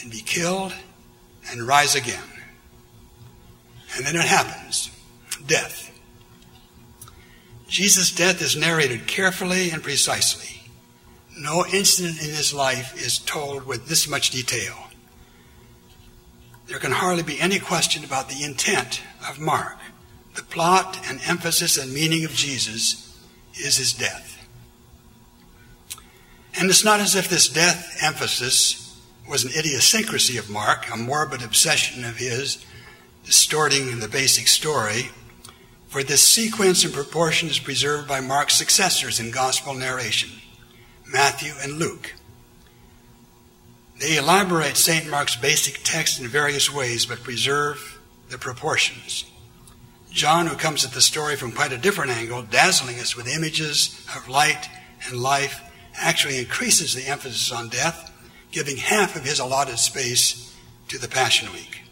and 0.00 0.10
be 0.10 0.20
killed 0.20 0.72
and 1.50 1.68
rise 1.68 1.94
again. 1.94 2.24
And 3.94 4.06
then 4.06 4.16
it 4.16 4.24
happens 4.24 4.90
death. 5.46 5.92
Jesus' 7.68 8.10
death 8.10 8.40
is 8.40 8.56
narrated 8.56 9.06
carefully 9.06 9.68
and 9.68 9.82
precisely. 9.82 10.62
No 11.36 11.66
incident 11.66 12.22
in 12.22 12.30
his 12.30 12.54
life 12.54 12.96
is 12.96 13.18
told 13.18 13.66
with 13.66 13.86
this 13.86 14.08
much 14.08 14.30
detail. 14.30 14.74
There 16.68 16.78
can 16.78 16.92
hardly 16.92 17.22
be 17.22 17.38
any 17.38 17.58
question 17.58 18.02
about 18.02 18.30
the 18.30 18.44
intent 18.44 19.02
of 19.28 19.38
Mark. 19.38 19.76
The 20.36 20.42
plot 20.42 21.00
and 21.08 21.18
emphasis 21.26 21.78
and 21.78 21.92
meaning 21.92 22.24
of 22.24 22.32
Jesus 22.32 23.18
is 23.54 23.78
his 23.78 23.94
death. 23.94 24.46
And 26.58 26.68
it's 26.68 26.84
not 26.84 27.00
as 27.00 27.14
if 27.14 27.28
this 27.28 27.48
death 27.48 27.98
emphasis 28.02 29.00
was 29.28 29.44
an 29.44 29.52
idiosyncrasy 29.58 30.38
of 30.38 30.50
Mark, 30.50 30.92
a 30.92 30.96
morbid 30.96 31.42
obsession 31.42 32.04
of 32.04 32.18
his, 32.18 32.64
distorting 33.24 33.98
the 33.98 34.08
basic 34.08 34.46
story. 34.46 35.10
For 35.88 36.02
this 36.02 36.22
sequence 36.22 36.84
and 36.84 36.92
proportion 36.92 37.48
is 37.48 37.58
preserved 37.58 38.06
by 38.06 38.20
Mark's 38.20 38.54
successors 38.54 39.18
in 39.18 39.30
gospel 39.30 39.74
narration, 39.74 40.30
Matthew 41.06 41.52
and 41.62 41.78
Luke. 41.78 42.14
They 44.00 44.18
elaborate 44.18 44.76
St. 44.76 45.08
Mark's 45.08 45.36
basic 45.36 45.80
text 45.82 46.20
in 46.20 46.28
various 46.28 46.72
ways, 46.72 47.06
but 47.06 47.22
preserve 47.22 47.98
the 48.28 48.36
proportions. 48.36 49.24
John, 50.10 50.46
who 50.46 50.56
comes 50.56 50.84
at 50.84 50.92
the 50.92 51.00
story 51.00 51.36
from 51.36 51.52
quite 51.52 51.72
a 51.72 51.78
different 51.78 52.10
angle, 52.10 52.42
dazzling 52.42 52.98
us 52.98 53.16
with 53.16 53.28
images 53.28 54.06
of 54.16 54.28
light 54.28 54.68
and 55.06 55.20
life, 55.20 55.60
actually 55.94 56.38
increases 56.38 56.94
the 56.94 57.06
emphasis 57.06 57.52
on 57.52 57.68
death, 57.68 58.12
giving 58.50 58.76
half 58.76 59.16
of 59.16 59.24
his 59.24 59.38
allotted 59.38 59.78
space 59.78 60.54
to 60.88 60.98
the 60.98 61.08
Passion 61.08 61.52
Week. 61.52 61.82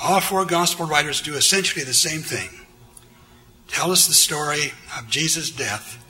All 0.00 0.20
four 0.20 0.44
gospel 0.44 0.86
writers 0.86 1.20
do 1.20 1.34
essentially 1.34 1.84
the 1.84 1.94
same 1.94 2.22
thing 2.22 2.48
tell 3.68 3.90
us 3.90 4.06
the 4.06 4.12
story 4.12 4.72
of 4.98 5.08
Jesus' 5.08 5.50
death 5.50 6.04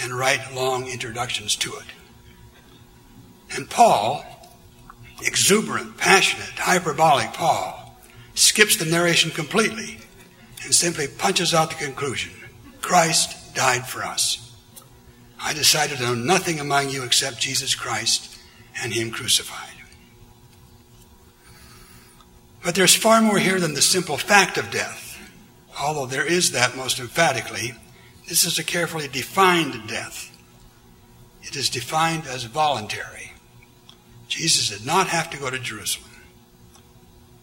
and 0.00 0.16
write 0.16 0.54
long 0.54 0.86
introductions 0.86 1.56
to 1.56 1.74
it. 1.74 1.86
And 3.56 3.68
Paul, 3.68 4.24
exuberant, 5.22 5.96
passionate, 5.96 6.58
hyperbolic 6.58 7.32
Paul, 7.32 7.81
skips 8.34 8.76
the 8.76 8.84
narration 8.84 9.30
completely 9.30 9.98
and 10.64 10.74
simply 10.74 11.06
punches 11.06 11.54
out 11.54 11.70
the 11.70 11.76
conclusion 11.76 12.32
Christ 12.80 13.54
died 13.54 13.86
for 13.86 14.02
us. 14.02 14.56
I 15.40 15.52
decided 15.54 15.98
to 15.98 16.04
know 16.04 16.14
nothing 16.14 16.60
among 16.60 16.90
you 16.90 17.04
except 17.04 17.40
Jesus 17.40 17.74
Christ 17.74 18.38
and 18.80 18.92
Him 18.92 19.10
crucified. 19.10 19.68
But 22.64 22.74
there's 22.74 22.94
far 22.94 23.20
more 23.20 23.38
here 23.38 23.58
than 23.58 23.74
the 23.74 23.82
simple 23.82 24.16
fact 24.16 24.56
of 24.56 24.70
death. 24.70 25.18
Although 25.80 26.06
there 26.06 26.26
is 26.26 26.52
that 26.52 26.76
most 26.76 27.00
emphatically, 27.00 27.74
this 28.28 28.44
is 28.44 28.58
a 28.58 28.64
carefully 28.64 29.08
defined 29.08 29.88
death. 29.88 30.28
It 31.42 31.56
is 31.56 31.68
defined 31.68 32.26
as 32.26 32.44
voluntary. 32.44 33.32
Jesus 34.28 34.70
did 34.70 34.86
not 34.86 35.08
have 35.08 35.28
to 35.30 35.38
go 35.38 35.50
to 35.50 35.58
Jerusalem. 35.58 36.11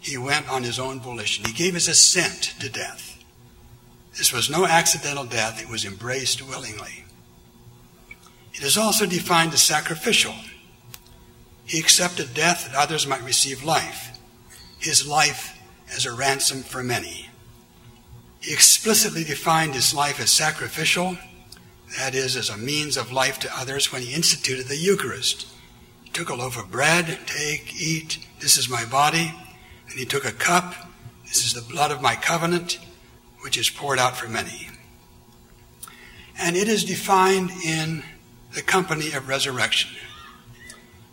He 0.09 0.17
went 0.17 0.49
on 0.49 0.63
his 0.63 0.79
own 0.79 0.99
volition. 0.99 1.45
He 1.45 1.53
gave 1.53 1.75
his 1.75 1.87
assent 1.87 2.55
to 2.59 2.67
death. 2.67 3.23
This 4.17 4.33
was 4.33 4.49
no 4.49 4.65
accidental 4.65 5.23
death, 5.23 5.61
it 5.61 5.69
was 5.69 5.85
embraced 5.85 6.41
willingly. 6.41 7.05
It 8.55 8.63
is 8.63 8.75
also 8.75 9.05
defined 9.05 9.53
as 9.53 9.61
sacrificial. 9.61 10.33
He 11.63 11.79
accepted 11.79 12.33
death 12.33 12.65
that 12.65 12.75
others 12.75 13.05
might 13.05 13.23
receive 13.23 13.63
life, 13.63 14.19
his 14.79 15.07
life 15.07 15.55
as 15.95 16.07
a 16.07 16.11
ransom 16.11 16.63
for 16.63 16.83
many. 16.83 17.29
He 18.41 18.51
explicitly 18.51 19.23
defined 19.23 19.75
his 19.75 19.93
life 19.93 20.19
as 20.19 20.31
sacrificial, 20.31 21.19
that 21.99 22.15
is, 22.15 22.35
as 22.35 22.49
a 22.49 22.57
means 22.57 22.97
of 22.97 23.11
life 23.11 23.37
to 23.41 23.57
others 23.57 23.91
when 23.91 24.01
he 24.01 24.15
instituted 24.15 24.65
the 24.65 24.77
Eucharist 24.77 25.45
He 26.03 26.09
took 26.09 26.29
a 26.29 26.35
loaf 26.35 26.57
of 26.57 26.71
bread, 26.71 27.19
take, 27.27 27.79
eat, 27.79 28.17
this 28.39 28.57
is 28.57 28.67
my 28.67 28.85
body. 28.85 29.33
And 29.89 29.99
he 29.99 30.05
took 30.05 30.25
a 30.25 30.31
cup, 30.31 30.75
this 31.25 31.45
is 31.45 31.53
the 31.53 31.61
blood 31.61 31.91
of 31.91 32.01
my 32.01 32.15
covenant, 32.15 32.79
which 33.41 33.57
is 33.57 33.69
poured 33.69 33.99
out 33.99 34.17
for 34.17 34.27
many. 34.27 34.69
And 36.37 36.55
it 36.55 36.67
is 36.67 36.83
defined 36.83 37.51
in 37.65 38.03
the 38.53 38.61
company 38.61 39.11
of 39.11 39.27
resurrection. 39.27 39.91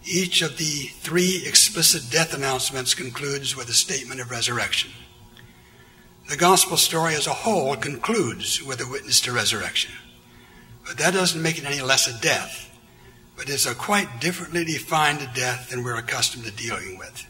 Each 0.04 0.42
of 0.42 0.58
the 0.58 0.90
three 1.00 1.42
explicit 1.46 2.10
death 2.10 2.32
announcements 2.32 2.94
concludes 2.94 3.56
with 3.56 3.68
a 3.68 3.74
statement 3.74 4.20
of 4.20 4.30
resurrection. 4.30 4.90
The 6.28 6.36
gospel 6.36 6.76
story 6.76 7.14
as 7.14 7.26
a 7.26 7.32
whole 7.32 7.76
concludes 7.76 8.62
with 8.62 8.80
a 8.80 8.88
witness 8.88 9.20
to 9.22 9.32
resurrection. 9.32 9.92
But 10.86 10.98
that 10.98 11.14
doesn't 11.14 11.42
make 11.42 11.58
it 11.58 11.64
any 11.64 11.80
less 11.80 12.06
a 12.06 12.20
death 12.20 12.66
but 13.36 13.50
it's 13.50 13.66
a 13.66 13.74
quite 13.74 14.20
differently 14.20 14.64
defined 14.64 15.28
death 15.34 15.70
than 15.70 15.84
we're 15.84 15.98
accustomed 15.98 16.44
to 16.44 16.50
dealing 16.50 16.98
with. 16.98 17.26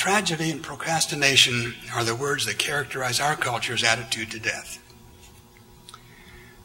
Tragedy 0.00 0.50
and 0.50 0.62
procrastination 0.62 1.74
are 1.94 2.04
the 2.04 2.16
words 2.16 2.46
that 2.46 2.56
characterize 2.56 3.20
our 3.20 3.36
culture's 3.36 3.84
attitude 3.84 4.30
to 4.30 4.38
death. 4.38 4.82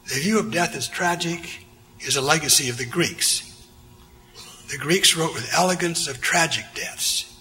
The 0.08 0.20
view 0.20 0.38
of 0.38 0.50
death 0.50 0.74
as 0.74 0.88
tragic 0.88 1.66
is 2.00 2.16
a 2.16 2.22
legacy 2.22 2.70
of 2.70 2.78
the 2.78 2.86
Greeks. 2.86 3.68
The 4.70 4.78
Greeks 4.78 5.14
wrote 5.14 5.34
with 5.34 5.52
elegance 5.52 6.08
of 6.08 6.22
tragic 6.22 6.64
deaths, 6.74 7.38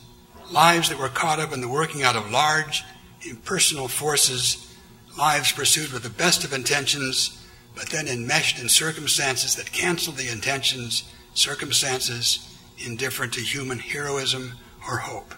lives 0.51 0.89
that 0.89 0.99
were 0.99 1.07
caught 1.07 1.39
up 1.39 1.53
in 1.53 1.61
the 1.61 1.69
working 1.69 2.03
out 2.03 2.17
of 2.17 2.29
large, 2.29 2.83
impersonal 3.21 3.87
forces, 3.87 4.75
lives 5.17 5.53
pursued 5.53 5.93
with 5.93 6.03
the 6.03 6.09
best 6.09 6.43
of 6.43 6.51
intentions 6.51 7.41
but 7.73 7.87
then 7.87 8.09
enmeshed 8.09 8.61
in 8.61 8.67
circumstances 8.67 9.55
that 9.55 9.71
cancel 9.71 10.11
the 10.11 10.29
intentions, 10.29 11.09
circumstances 11.35 12.53
indifferent 12.85 13.31
to 13.31 13.39
human 13.39 13.79
heroism 13.79 14.55
or 14.89 14.97
hope. 14.97 15.33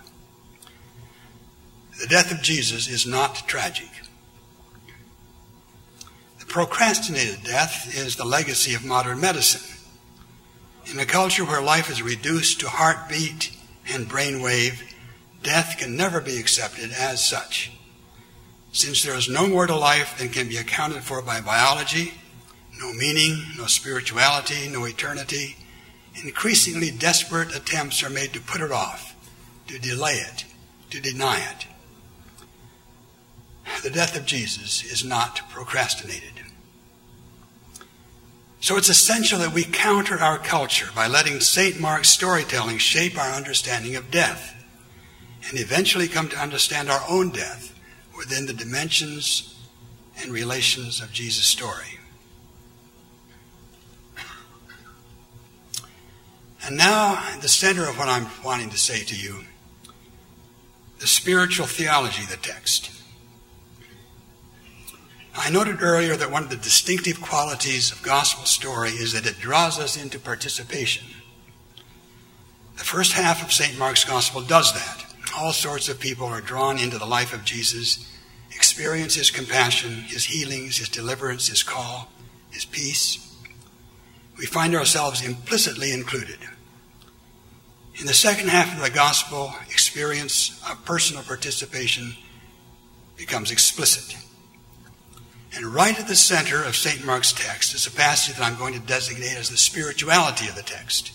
The 2.00 2.08
death 2.08 2.32
of 2.32 2.42
Jesus 2.42 2.88
is 2.88 3.08
not 3.08 3.48
tragic. 3.48 3.90
The 6.40 6.46
procrastinated 6.46 7.44
death 7.44 7.98
is 7.98 8.16
the 8.16 8.26
legacy 8.26 8.76
of 8.76 8.86
modern 8.86 9.20
medicine. 9.20 9.78
In 10.92 11.00
a 11.00 11.06
culture 11.06 11.44
where 11.44 11.62
life 11.62 11.90
is 11.90 12.02
reduced 12.02 12.60
to 12.60 12.70
heartbeat 12.70 13.52
and 13.92 14.08
brainwave, 14.08 14.82
death 15.44 15.76
can 15.78 15.98
never 15.98 16.22
be 16.22 16.38
accepted 16.38 16.92
as 16.92 17.26
such. 17.26 17.72
Since 18.72 19.04
there 19.04 19.16
is 19.16 19.28
no 19.28 19.48
more 19.48 19.66
to 19.66 19.76
life 19.76 20.18
than 20.18 20.30
can 20.30 20.48
be 20.48 20.58
accounted 20.58 21.04
for 21.04 21.22
by 21.22 21.42
biology, 21.42 22.14
no 22.80 22.94
meaning, 22.94 23.44
no 23.58 23.66
spirituality, 23.66 24.70
no 24.70 24.86
eternity. 24.86 25.58
Increasingly 26.24 26.92
desperate 26.92 27.56
attempts 27.56 28.04
are 28.04 28.10
made 28.10 28.34
to 28.34 28.40
put 28.40 28.62
it 28.62 28.72
off, 28.72 29.16
to 29.68 29.80
delay 29.80 30.14
it, 30.14 30.46
to 30.92 31.02
deny 31.02 31.40
it. 31.40 31.66
The 33.84 33.90
death 33.90 34.18
of 34.18 34.26
Jesus 34.26 34.84
is 34.84 35.04
not 35.04 35.50
procrastinated. 35.50 36.34
So 38.60 38.76
it's 38.76 38.90
essential 38.90 39.40
that 39.40 39.54
we 39.54 39.64
counter 39.64 40.18
our 40.18 40.38
culture 40.38 40.90
by 40.96 41.08
letting 41.08 41.40
St. 41.40 41.80
Mark's 41.80 42.10
storytelling 42.10 42.80
shape 42.80 43.18
our 43.18 43.32
understanding 43.32 43.96
of 43.96 44.10
death 44.10 44.56
and 45.50 45.60
eventually 45.60 46.08
come 46.08 46.28
to 46.30 46.38
understand 46.38 46.90
our 46.90 47.04
own 47.08 47.30
death 47.30 47.74
within 48.18 48.48
the 48.48 48.54
dimensions 48.54 49.56
and 50.22 50.32
relations 50.32 51.00
of 51.00 51.12
Jesus' 51.12 51.46
story. 51.46 52.00
And 56.66 56.76
now, 56.76 57.24
the 57.40 57.48
center 57.48 57.88
of 57.88 57.98
what 57.98 58.10
I'm 58.10 58.28
wanting 58.44 58.70
to 58.72 58.78
say 58.78 59.04
to 59.04 59.16
you 59.16 59.46
the 61.00 61.08
spiritual 61.08 61.68
theology 61.68 62.24
of 62.24 62.30
the 62.30 62.38
text. 62.38 62.97
I 65.40 65.52
noted 65.52 65.84
earlier 65.84 66.16
that 66.16 66.32
one 66.32 66.44
of 66.44 66.50
the 66.50 66.58
distinctive 66.58 67.22
qualities 67.22 67.92
of 67.92 68.02
gospel 68.02 68.46
story 68.46 68.90
is 68.90 69.14
that 69.14 69.28
it 69.28 69.40
draws 69.40 69.80
us 69.80 69.96
into 69.96 70.20
participation. 70.20 71.06
The 72.78 72.84
first 72.84 73.14
half 73.14 73.44
of 73.44 73.54
St. 73.54 73.78
Mark's 73.78 74.04
gospel 74.04 74.42
does 74.42 74.74
that. 74.74 75.06
All 75.38 75.54
sorts 75.54 75.90
of 75.90 76.00
people 76.00 76.26
are 76.26 76.42
drawn 76.42 76.80
into 76.80 76.98
the 76.98 77.06
life 77.06 77.34
of 77.34 77.46
Jesus, 77.46 78.12
experience 78.50 79.14
his 79.14 79.30
compassion, 79.30 79.92
his 80.02 80.26
healings, 80.26 80.78
his 80.78 80.90
deliverance, 80.90 81.48
his 81.48 81.62
call, 81.62 82.10
his 82.50 82.66
peace. 82.66 83.36
We 84.40 84.48
find 84.48 84.76
ourselves 84.76 85.24
implicitly 85.24 85.92
included. 85.92 86.40
In 88.00 88.08
the 88.08 88.14
second 88.14 88.50
half 88.50 88.76
of 88.76 88.84
the 88.84 88.90
gospel, 88.90 89.54
experience 89.70 90.60
of 90.70 90.84
personal 90.84 91.24
participation 91.24 92.16
becomes 93.16 93.52
explicit. 93.52 94.18
And 95.56 95.66
right 95.66 95.98
at 95.98 96.08
the 96.08 96.16
center 96.16 96.64
of 96.64 96.76
St. 96.76 97.06
Mark's 97.06 97.32
text 97.32 97.74
is 97.74 97.88
a 97.88 97.92
passage 97.92 98.36
that 98.36 98.44
I'm 98.44 98.58
going 98.58 98.74
to 98.74 98.80
designate 98.80 99.38
as 99.38 99.50
the 99.50 99.58
spirituality 99.58 100.48
of 100.48 100.56
the 100.56 100.62
text. 100.62 101.14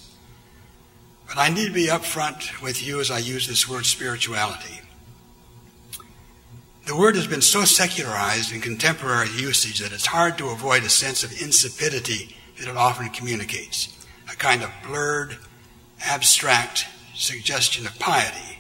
But 1.29 1.39
I 1.39 1.49
need 1.49 1.67
to 1.67 1.73
be 1.73 1.87
upfront 1.87 2.63
with 2.63 2.87
you 2.87 3.01
as 3.01 3.11
I 3.11 3.19
use 3.19 3.47
this 3.47 3.69
word 3.69 3.87
spirituality. 3.87 4.81
The 6.87 6.97
word 6.97 7.15
has 7.15 7.27
been 7.27 7.43
so 7.43 7.65
secularized 7.65 8.53
in 8.53 8.61
contemporary 8.61 9.31
usage 9.31 9.79
that 9.79 9.93
it's 9.93 10.07
hard 10.07 10.37
to 10.39 10.49
avoid 10.49 10.83
a 10.83 10.91
sense 10.91 11.23
of 11.23 11.41
insipidity 11.41 12.37
that 12.59 12.69
it 12.69 12.77
often 12.77 13.09
communicates, 13.11 13.97
a 14.31 14.37
kind 14.37 14.63
of 14.63 14.71
blurred, 14.85 15.37
abstract 16.05 16.87
suggestion 17.15 17.87
of 17.87 17.99
piety. 17.99 18.59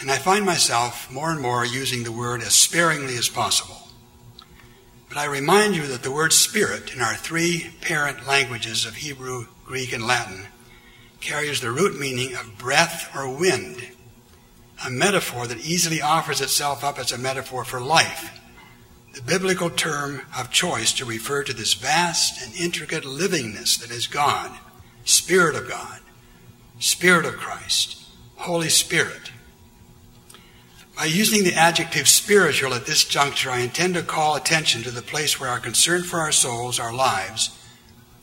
And 0.00 0.10
I 0.10 0.16
find 0.16 0.46
myself 0.46 1.10
more 1.10 1.30
and 1.30 1.40
more 1.40 1.64
using 1.64 2.04
the 2.04 2.12
word 2.12 2.40
as 2.40 2.54
sparingly 2.54 3.16
as 3.16 3.28
possible. 3.28 3.81
But 5.12 5.20
I 5.20 5.24
remind 5.26 5.76
you 5.76 5.86
that 5.88 6.02
the 6.02 6.10
word 6.10 6.32
spirit 6.32 6.94
in 6.94 7.02
our 7.02 7.14
three 7.14 7.74
parent 7.82 8.26
languages 8.26 8.86
of 8.86 8.94
Hebrew, 8.94 9.46
Greek, 9.62 9.92
and 9.92 10.06
Latin 10.06 10.46
carries 11.20 11.60
the 11.60 11.70
root 11.70 12.00
meaning 12.00 12.34
of 12.34 12.56
breath 12.56 13.14
or 13.14 13.28
wind, 13.28 13.88
a 14.86 14.88
metaphor 14.88 15.46
that 15.46 15.66
easily 15.66 16.00
offers 16.00 16.40
itself 16.40 16.82
up 16.82 16.98
as 16.98 17.12
a 17.12 17.18
metaphor 17.18 17.62
for 17.62 17.78
life, 17.78 18.40
the 19.12 19.20
biblical 19.20 19.68
term 19.68 20.22
of 20.34 20.50
choice 20.50 20.94
to 20.94 21.04
refer 21.04 21.42
to 21.42 21.52
this 21.52 21.74
vast 21.74 22.42
and 22.42 22.56
intricate 22.56 23.04
livingness 23.04 23.78
that 23.82 23.90
is 23.90 24.06
God, 24.06 24.50
Spirit 25.04 25.56
of 25.56 25.68
God, 25.68 26.00
Spirit 26.78 27.26
of 27.26 27.36
Christ, 27.36 28.02
Holy 28.36 28.70
Spirit. 28.70 29.30
By 31.02 31.06
using 31.06 31.42
the 31.42 31.54
adjective 31.54 32.06
spiritual 32.06 32.74
at 32.74 32.86
this 32.86 33.02
juncture, 33.02 33.50
I 33.50 33.58
intend 33.58 33.94
to 33.94 34.04
call 34.04 34.36
attention 34.36 34.84
to 34.84 34.92
the 34.92 35.02
place 35.02 35.40
where 35.40 35.50
our 35.50 35.58
concern 35.58 36.04
for 36.04 36.20
our 36.20 36.30
souls, 36.30 36.78
our 36.78 36.94
lives, 36.94 37.58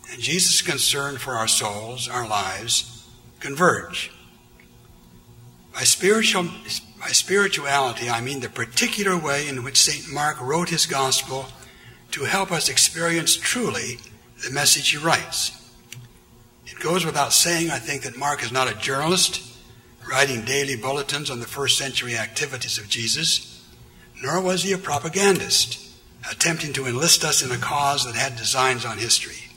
and 0.09 0.21
Jesus' 0.21 0.61
concern 0.61 1.17
for 1.17 1.33
our 1.33 1.49
souls, 1.49 2.07
our 2.07 2.25
lives, 2.25 3.05
converge. 3.41 4.13
By, 5.73 5.81
spiritual, 5.81 6.47
by 7.01 7.09
spirituality, 7.09 8.09
I 8.09 8.21
mean 8.21 8.39
the 8.39 8.47
particular 8.47 9.17
way 9.17 9.49
in 9.49 9.65
which 9.65 9.75
St. 9.75 10.09
Mark 10.13 10.39
wrote 10.39 10.69
his 10.69 10.85
gospel 10.85 11.47
to 12.11 12.23
help 12.23 12.49
us 12.49 12.69
experience 12.69 13.35
truly 13.35 13.97
the 14.41 14.51
message 14.51 14.91
he 14.91 14.97
writes. 14.97 15.69
It 16.65 16.79
goes 16.79 17.05
without 17.05 17.33
saying, 17.33 17.71
I 17.71 17.79
think, 17.79 18.03
that 18.03 18.15
Mark 18.15 18.41
is 18.41 18.53
not 18.53 18.71
a 18.71 18.75
journalist 18.75 19.48
writing 20.07 20.45
daily 20.45 20.75
bulletins 20.75 21.29
on 21.29 21.39
the 21.39 21.47
first 21.47 21.77
century 21.77 22.17
activities 22.17 22.77
of 22.77 22.89
Jesus, 22.89 23.65
nor 24.21 24.41
was 24.41 24.63
he 24.63 24.71
a 24.71 24.77
propagandist 24.77 25.85
attempting 26.29 26.73
to 26.73 26.85
enlist 26.85 27.23
us 27.23 27.41
in 27.41 27.51
a 27.51 27.57
cause 27.57 28.05
that 28.05 28.15
had 28.15 28.35
designs 28.35 28.85
on 28.85 28.97
history. 28.97 29.49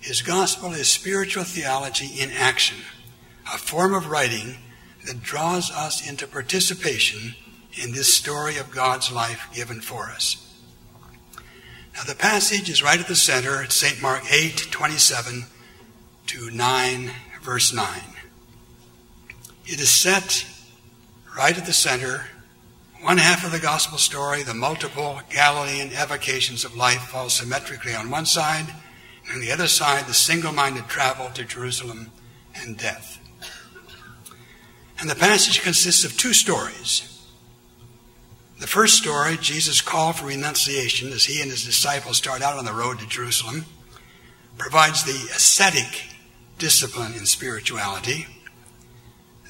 His 0.00 0.22
gospel 0.22 0.72
is 0.72 0.88
spiritual 0.88 1.44
theology 1.44 2.20
in 2.20 2.30
action, 2.30 2.78
a 3.52 3.58
form 3.58 3.94
of 3.94 4.08
writing 4.08 4.56
that 5.06 5.22
draws 5.22 5.70
us 5.70 6.06
into 6.08 6.26
participation 6.26 7.34
in 7.82 7.92
this 7.92 8.14
story 8.14 8.56
of 8.56 8.70
God's 8.70 9.12
life 9.12 9.48
given 9.54 9.80
for 9.80 10.04
us. 10.10 10.42
Now, 11.94 12.04
the 12.04 12.14
passage 12.14 12.68
is 12.68 12.82
right 12.82 13.00
at 13.00 13.08
the 13.08 13.16
center 13.16 13.62
at 13.62 13.72
St. 13.72 14.02
Mark 14.02 14.22
8 14.30 14.68
27 14.70 15.44
to 16.26 16.50
9, 16.50 17.10
verse 17.42 17.72
9. 17.72 17.86
It 19.68 19.80
is 19.80 19.90
set 19.90 20.46
right 21.36 21.58
at 21.58 21.66
the 21.66 21.72
center. 21.72 22.26
One 23.02 23.18
half 23.18 23.44
of 23.44 23.50
the 23.50 23.58
gospel 23.58 23.98
story, 23.98 24.44
the 24.44 24.54
multiple 24.54 25.20
Galilean 25.28 25.90
evocations 25.92 26.64
of 26.64 26.76
life, 26.76 27.00
fall 27.00 27.28
symmetrically 27.28 27.92
on 27.92 28.08
one 28.08 28.26
side, 28.26 28.66
and 29.26 29.34
on 29.34 29.40
the 29.40 29.50
other 29.50 29.66
side, 29.66 30.06
the 30.06 30.14
single 30.14 30.52
minded 30.52 30.86
travel 30.86 31.30
to 31.30 31.44
Jerusalem 31.44 32.12
and 32.54 32.78
death. 32.78 33.18
And 35.00 35.10
the 35.10 35.16
passage 35.16 35.62
consists 35.62 36.04
of 36.04 36.16
two 36.16 36.32
stories. 36.32 37.26
The 38.60 38.68
first 38.68 38.96
story, 38.96 39.36
Jesus' 39.36 39.80
call 39.80 40.12
for 40.12 40.26
renunciation 40.26 41.12
as 41.12 41.24
he 41.24 41.42
and 41.42 41.50
his 41.50 41.64
disciples 41.64 42.18
start 42.18 42.40
out 42.40 42.56
on 42.56 42.64
the 42.64 42.72
road 42.72 43.00
to 43.00 43.06
Jerusalem, 43.08 43.66
provides 44.56 45.02
the 45.02 45.28
ascetic 45.34 46.04
discipline 46.56 47.14
in 47.14 47.26
spirituality. 47.26 48.26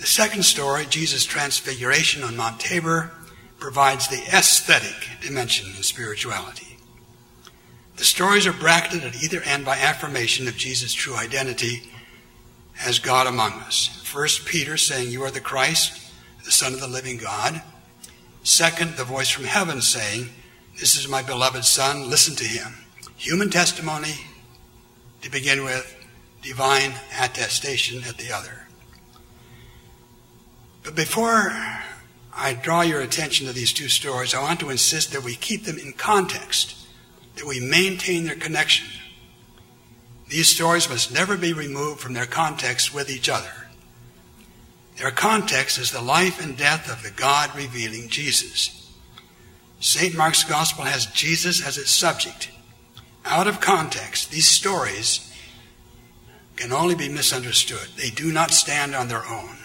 The 0.00 0.06
second 0.06 0.44
story, 0.44 0.86
Jesus' 0.86 1.24
transfiguration 1.24 2.22
on 2.22 2.36
Mount 2.36 2.60
Tabor, 2.60 3.12
provides 3.58 4.08
the 4.08 4.22
aesthetic 4.36 5.08
dimension 5.22 5.68
in 5.76 5.82
spirituality. 5.82 6.78
The 7.96 8.04
stories 8.04 8.46
are 8.46 8.52
bracketed 8.52 9.04
at 9.04 9.22
either 9.22 9.40
end 9.42 9.64
by 9.64 9.78
affirmation 9.78 10.48
of 10.48 10.56
Jesus' 10.56 10.92
true 10.92 11.16
identity 11.16 11.90
as 12.84 12.98
God 12.98 13.26
among 13.26 13.52
us. 13.52 14.02
First, 14.04 14.44
Peter 14.44 14.76
saying, 14.76 15.10
You 15.10 15.22
are 15.22 15.30
the 15.30 15.40
Christ, 15.40 16.12
the 16.44 16.52
Son 16.52 16.74
of 16.74 16.80
the 16.80 16.88
living 16.88 17.16
God. 17.16 17.62
Second, 18.42 18.96
the 18.96 19.04
voice 19.04 19.30
from 19.30 19.44
heaven 19.44 19.80
saying, 19.80 20.28
This 20.78 20.96
is 20.96 21.08
my 21.08 21.22
beloved 21.22 21.64
Son, 21.64 22.10
listen 22.10 22.36
to 22.36 22.44
him. 22.44 22.74
Human 23.16 23.48
testimony 23.48 24.14
to 25.22 25.30
begin 25.30 25.64
with, 25.64 25.92
divine 26.42 26.92
attestation 27.18 28.04
at 28.04 28.18
the 28.18 28.30
other. 28.30 28.65
But 30.86 30.94
before 30.94 31.52
I 32.32 32.54
draw 32.54 32.82
your 32.82 33.00
attention 33.00 33.48
to 33.48 33.52
these 33.52 33.72
two 33.72 33.88
stories, 33.88 34.34
I 34.34 34.40
want 34.40 34.60
to 34.60 34.70
insist 34.70 35.12
that 35.12 35.24
we 35.24 35.34
keep 35.34 35.64
them 35.64 35.78
in 35.78 35.92
context, 35.92 36.76
that 37.34 37.44
we 37.44 37.58
maintain 37.58 38.24
their 38.24 38.36
connection. 38.36 38.86
These 40.28 40.54
stories 40.54 40.88
must 40.88 41.12
never 41.12 41.36
be 41.36 41.52
removed 41.52 42.00
from 42.00 42.12
their 42.12 42.24
context 42.24 42.94
with 42.94 43.10
each 43.10 43.28
other. 43.28 43.50
Their 44.96 45.10
context 45.10 45.76
is 45.76 45.90
the 45.90 46.00
life 46.00 46.42
and 46.42 46.56
death 46.56 46.88
of 46.88 47.02
the 47.02 47.10
God 47.10 47.54
revealing 47.56 48.08
Jesus. 48.08 48.88
St. 49.80 50.16
Mark's 50.16 50.44
Gospel 50.44 50.84
has 50.84 51.06
Jesus 51.06 51.66
as 51.66 51.78
its 51.78 51.90
subject. 51.90 52.52
Out 53.24 53.48
of 53.48 53.60
context, 53.60 54.30
these 54.30 54.46
stories 54.46 55.34
can 56.54 56.72
only 56.72 56.94
be 56.94 57.08
misunderstood. 57.08 57.88
They 57.96 58.10
do 58.10 58.30
not 58.30 58.52
stand 58.52 58.94
on 58.94 59.08
their 59.08 59.26
own. 59.26 59.55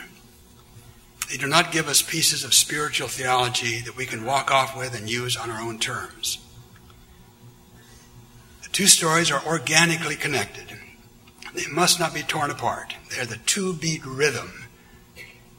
They 1.32 1.38
do 1.38 1.48
not 1.48 1.72
give 1.72 1.88
us 1.88 2.02
pieces 2.02 2.44
of 2.44 2.54
spiritual 2.54 3.08
theology 3.08 3.80
that 3.80 3.96
we 3.96 4.06
can 4.06 4.26
walk 4.26 4.52
off 4.52 4.78
with 4.78 4.94
and 4.94 5.10
use 5.10 5.38
on 5.38 5.50
our 5.50 5.62
own 5.62 5.80
terms. 5.80 6.40
The 8.64 8.70
two 8.70 8.88
stories 8.88 9.32
are 9.32 9.42
organically 9.46 10.18
connected. 10.18 10.78
They 11.54 11.68
must 11.72 12.02
not 12.02 12.14
be 12.14 12.22
torn 12.22 12.52
apart. 12.52 12.96
They're 13.10 13.26
the 13.26 13.38
two 13.38 13.74
beat 13.74 14.06
rhythm 14.06 14.68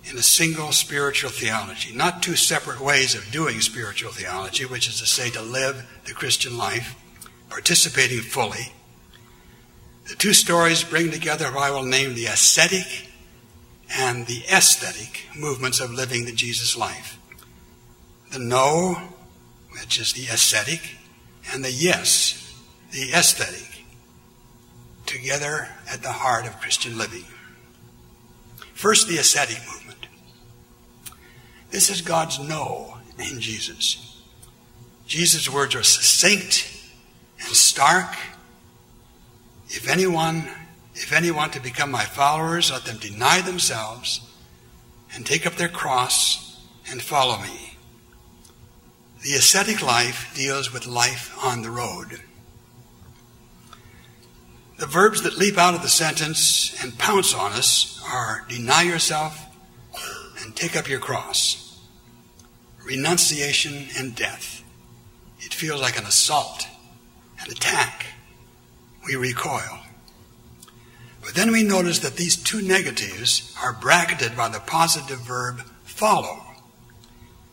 in 0.05 0.19
a 0.19 0.23
single 0.23 0.73
spiritual 0.73 1.31
theology, 1.31 1.95
not 1.95 2.23
two 2.23 2.37
separate 2.37 2.81
ways 2.81 3.15
of 3.15 3.31
doing 3.31 3.63
spiritual 3.63 4.13
theology, 4.13 4.67
which 4.67 4.87
is 4.87 5.01
to 5.01 5.07
say, 5.07 5.31
to 5.31 5.41
live 5.41 5.89
the 6.05 6.13
Christian 6.13 6.59
life, 6.59 6.95
participating 7.49 8.21
fully. 8.21 8.75
The 10.07 10.17
two 10.17 10.35
stories 10.35 10.85
bring 10.85 11.11
together 11.11 11.47
what 11.47 11.63
I 11.63 11.71
will 11.71 11.85
name 11.85 12.15
the 12.15 12.27
ascetic 12.27 13.09
and 13.95 14.27
the 14.27 14.43
aesthetic 14.51 15.27
movements 15.37 15.81
of 15.81 15.93
living 15.93 16.25
the 16.25 16.33
Jesus 16.33 16.77
life. 16.77 17.19
The 18.31 18.39
no, 18.39 18.97
which 19.79 20.01
is 20.01 20.13
the 20.13 20.27
ascetic, 20.33 20.97
and 21.53 21.65
the 21.65 21.73
yes, 21.73 22.59
the 22.93 23.13
aesthetic, 23.13 23.85
together 25.07 25.69
at 25.91 26.03
the 26.03 26.13
heart 26.13 26.47
of 26.47 26.61
Christian 26.61 26.97
living. 26.97 27.25
First, 28.73 29.09
the 29.09 29.19
ascetic 29.19 29.59
movement. 29.73 30.07
This 31.71 31.91
is 31.91 32.01
God's 32.01 32.39
no 32.39 32.99
in 33.19 33.41
Jesus. 33.41 34.21
Jesus' 35.07 35.51
words 35.51 35.75
are 35.75 35.83
succinct 35.83 36.71
and 37.41 37.55
stark. 37.55 38.17
If 39.69 39.89
anyone 39.89 40.49
if 40.95 41.13
any 41.13 41.31
want 41.31 41.53
to 41.55 41.61
become 41.61 41.91
my 41.91 42.05
followers, 42.05 42.71
let 42.71 42.85
them 42.85 42.99
deny 42.99 43.41
themselves 43.41 44.21
and 45.15 45.25
take 45.25 45.47
up 45.47 45.55
their 45.55 45.69
cross 45.69 46.61
and 46.91 47.03
follow 47.03 47.39
me. 47.39 47.79
The 49.23 49.35
ascetic 49.35 49.83
life 49.83 50.33
deals 50.35 50.73
with 50.73 50.87
life 50.87 51.33
on 51.43 51.63
the 51.63 51.71
road. 51.71 52.21
The 54.79 54.87
verbs 54.87 55.23
that 55.23 55.39
leap 55.39 55.59
out 55.59 55.75
of 55.75 55.83
the 55.83 55.89
sentence 55.89 56.77
and 56.83 56.99
pounce 56.99 57.33
on 57.35 57.53
us 57.53 58.03
are 58.05 58.45
deny 58.49 58.83
yourself 58.83 59.47
and 60.43 60.57
take 60.57 60.77
up 60.77 60.89
your 60.89 60.99
cross, 60.99 61.81
renunciation 62.85 63.87
and 63.97 64.17
death. 64.17 64.65
It 65.39 65.55
feels 65.55 65.81
like 65.81 65.99
an 65.99 66.05
assault, 66.05 66.67
an 67.41 67.51
attack. 67.51 68.07
We 69.07 69.15
recoil. 69.15 69.82
But 71.23 71.35
then 71.35 71.53
we 71.53 71.63
notice 71.63 72.01
that 72.01 72.17
these 72.17 72.37
two 72.37 72.61
negatives 72.61 73.57
are 73.63 73.73
bracketed 73.73 74.37
by 74.37 74.49
the 74.49 74.61
positive 74.61 75.21
verb 75.21 75.61
follow. 75.85 76.43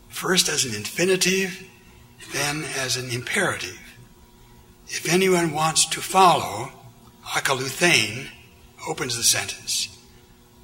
First 0.08 0.48
as 0.48 0.64
an 0.64 0.74
infinitive, 0.74 1.66
then 2.32 2.64
as 2.76 2.96
an 2.96 3.10
imperative. 3.10 3.78
If 4.88 5.08
anyone 5.08 5.52
wants 5.52 5.86
to 5.86 6.00
follow, 6.00 6.72
akolouthein 7.24 8.26
opens 8.88 9.16
the 9.16 9.22
sentence. 9.22 9.96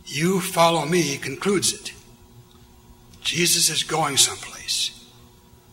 You 0.05 0.41
follow 0.41 0.85
me 0.85 1.17
concludes 1.17 1.73
it. 1.73 1.93
Jesus 3.21 3.71
is 3.71 3.85
going 3.85 4.17
someplace. 4.17 5.07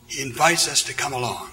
He 0.06 0.22
invites 0.22 0.68
us 0.68 0.82
to 0.84 0.94
come 0.94 1.12
along. 1.12 1.50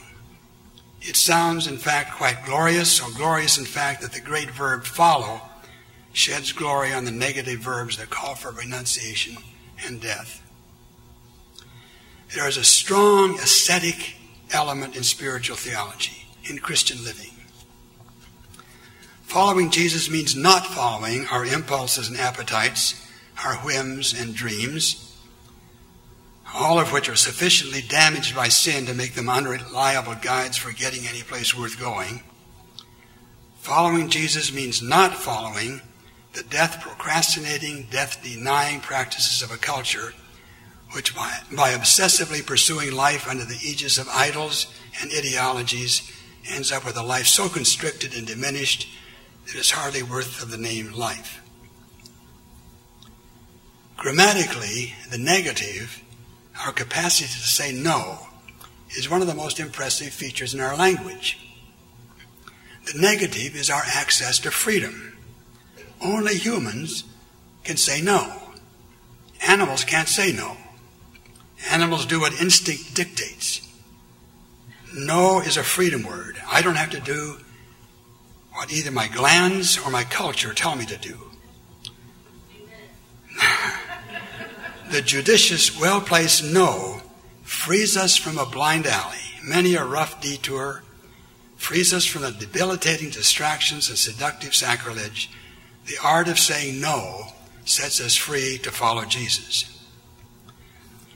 It 1.01 1.15
sounds, 1.15 1.65
in 1.65 1.77
fact, 1.77 2.17
quite 2.17 2.45
glorious, 2.45 2.91
so 2.91 3.09
glorious, 3.11 3.57
in 3.57 3.65
fact, 3.65 4.01
that 4.01 4.13
the 4.13 4.21
great 4.21 4.51
verb 4.51 4.84
follow 4.84 5.41
sheds 6.14 6.51
glory 6.51 6.93
on 6.93 7.05
the 7.05 7.12
negative 7.12 7.59
verbs 7.59 7.97
that 7.97 8.09
call 8.09 8.36
for 8.36 8.51
renunciation 8.51 9.38
and 9.86 10.01
death. 10.01 10.41
There 12.36 12.47
is 12.47 12.57
a 12.57 12.64
strong 12.64 13.36
ascetic 13.36 14.16
element 14.51 14.95
in 14.95 15.03
spiritual 15.03 15.57
theology, 15.57 16.26
in 16.49 16.59
Christian 16.59 17.03
living. 17.03 17.32
Following 19.24 19.70
Jesus 19.70 20.09
means 20.09 20.36
not 20.36 20.66
following 20.66 21.26
our 21.28 21.45
impulses 21.45 22.09
and 22.09 22.18
appetites, 22.18 23.07
our 23.45 23.55
whims 23.57 24.14
and 24.14 24.36
dreams, 24.36 25.18
all 26.53 26.80
of 26.80 26.91
which 26.91 27.07
are 27.07 27.16
sufficiently 27.16 27.82
damaged 27.82 28.36
by 28.36 28.49
sin 28.49 28.86
to 28.86 28.93
make 28.93 29.14
them 29.14 29.30
unreliable 29.30 30.16
guides 30.16 30.57
for 30.57 30.74
getting 30.74 31.07
any 31.07 31.22
place 31.22 31.57
worth 31.57 31.80
going. 31.80 32.22
Following 33.59 34.09
Jesus 34.09 34.53
means 34.53 34.82
not 34.82 35.14
following 35.14 35.82
the 36.34 36.43
death 36.43 36.82
procrastinating, 36.82 37.88
death 37.91 38.23
denying 38.23 38.79
practices 38.79 39.41
of 39.41 39.51
a 39.51 39.57
culture 39.57 40.13
which, 40.93 41.15
by, 41.15 41.39
by 41.55 41.71
obsessively 41.71 42.45
pursuing 42.45 42.91
life 42.91 43.27
under 43.27 43.45
the 43.45 43.59
aegis 43.63 43.97
of 43.97 44.07
idols 44.09 44.67
and 45.01 45.11
ideologies, 45.11 46.11
ends 46.49 46.71
up 46.71 46.86
with 46.86 46.97
a 46.97 47.03
life 47.03 47.27
so 47.27 47.47
constricted 47.47 48.13
and 48.13 48.27
diminished 48.27 48.88
that 49.45 49.55
it's 49.55 49.71
hardly 49.71 50.03
worth 50.03 50.41
of 50.41 50.51
the 50.51 50.57
name 50.57 50.91
life. 50.91 51.41
Grammatically, 53.97 54.95
the 55.09 55.17
negative, 55.17 56.01
our 56.65 56.71
capacity 56.71 57.27
to 57.27 57.47
say 57.47 57.71
no, 57.71 58.19
is 58.97 59.09
one 59.09 59.21
of 59.21 59.27
the 59.27 59.36
most 59.36 59.59
impressive 59.59 60.11
features 60.11 60.53
in 60.53 60.59
our 60.59 60.75
language. 60.75 61.38
The 62.91 62.99
negative 62.99 63.55
is 63.55 63.69
our 63.69 63.84
access 63.86 64.39
to 64.39 64.51
freedom. 64.51 65.11
Only 66.04 66.36
humans 66.36 67.04
can 67.64 67.78
say 67.78 68.02
no. 68.02 68.41
Animals 69.47 69.84
can't 69.84 70.08
say 70.08 70.32
no. 70.32 70.58
Animals 71.70 72.06
do 72.06 72.20
what 72.20 72.39
instinct 72.41 72.95
dictates. 72.95 73.68
No 74.95 75.39
is 75.39 75.58
a 75.58 75.64
freedom 75.64 76.04
word. 76.04 76.41
I 76.52 76.62
don't 76.62 76.76
have 76.76 76.89
to 76.91 76.99
do 76.99 77.38
what 78.54 78.72
either 78.72 78.91
my 78.91 79.08
glands 79.08 79.78
or 79.78 79.89
my 79.89 80.04
culture 80.04 80.54
tell 80.54 80.76
me 80.76 80.86
to 80.86 80.97
do. 80.97 81.18
the 84.91 85.02
judicious, 85.02 85.80
well 85.80 86.02
placed 86.02 86.43
no 86.43 87.02
frees 87.43 87.95
us 87.95 88.18
from 88.18 88.38
a 88.38 88.45
blind 88.45 88.88
alley, 88.88 89.18
many 89.43 89.76
a 89.76 89.84
rough 89.84 90.22
detour, 90.22 90.84
frees 91.56 91.93
us 91.93 92.06
from 92.06 92.24
the 92.24 92.32
debilitating 92.32 93.10
distractions 93.10 93.89
and 93.89 93.97
seductive 93.97 94.56
sacrilege 94.56 95.30
the 95.92 96.08
art 96.08 96.30
of 96.30 96.39
saying 96.39 96.80
no 96.80 97.26
sets 97.66 98.00
us 98.00 98.16
free 98.16 98.58
to 98.60 98.72
follow 98.72 99.04
Jesus. 99.04 99.68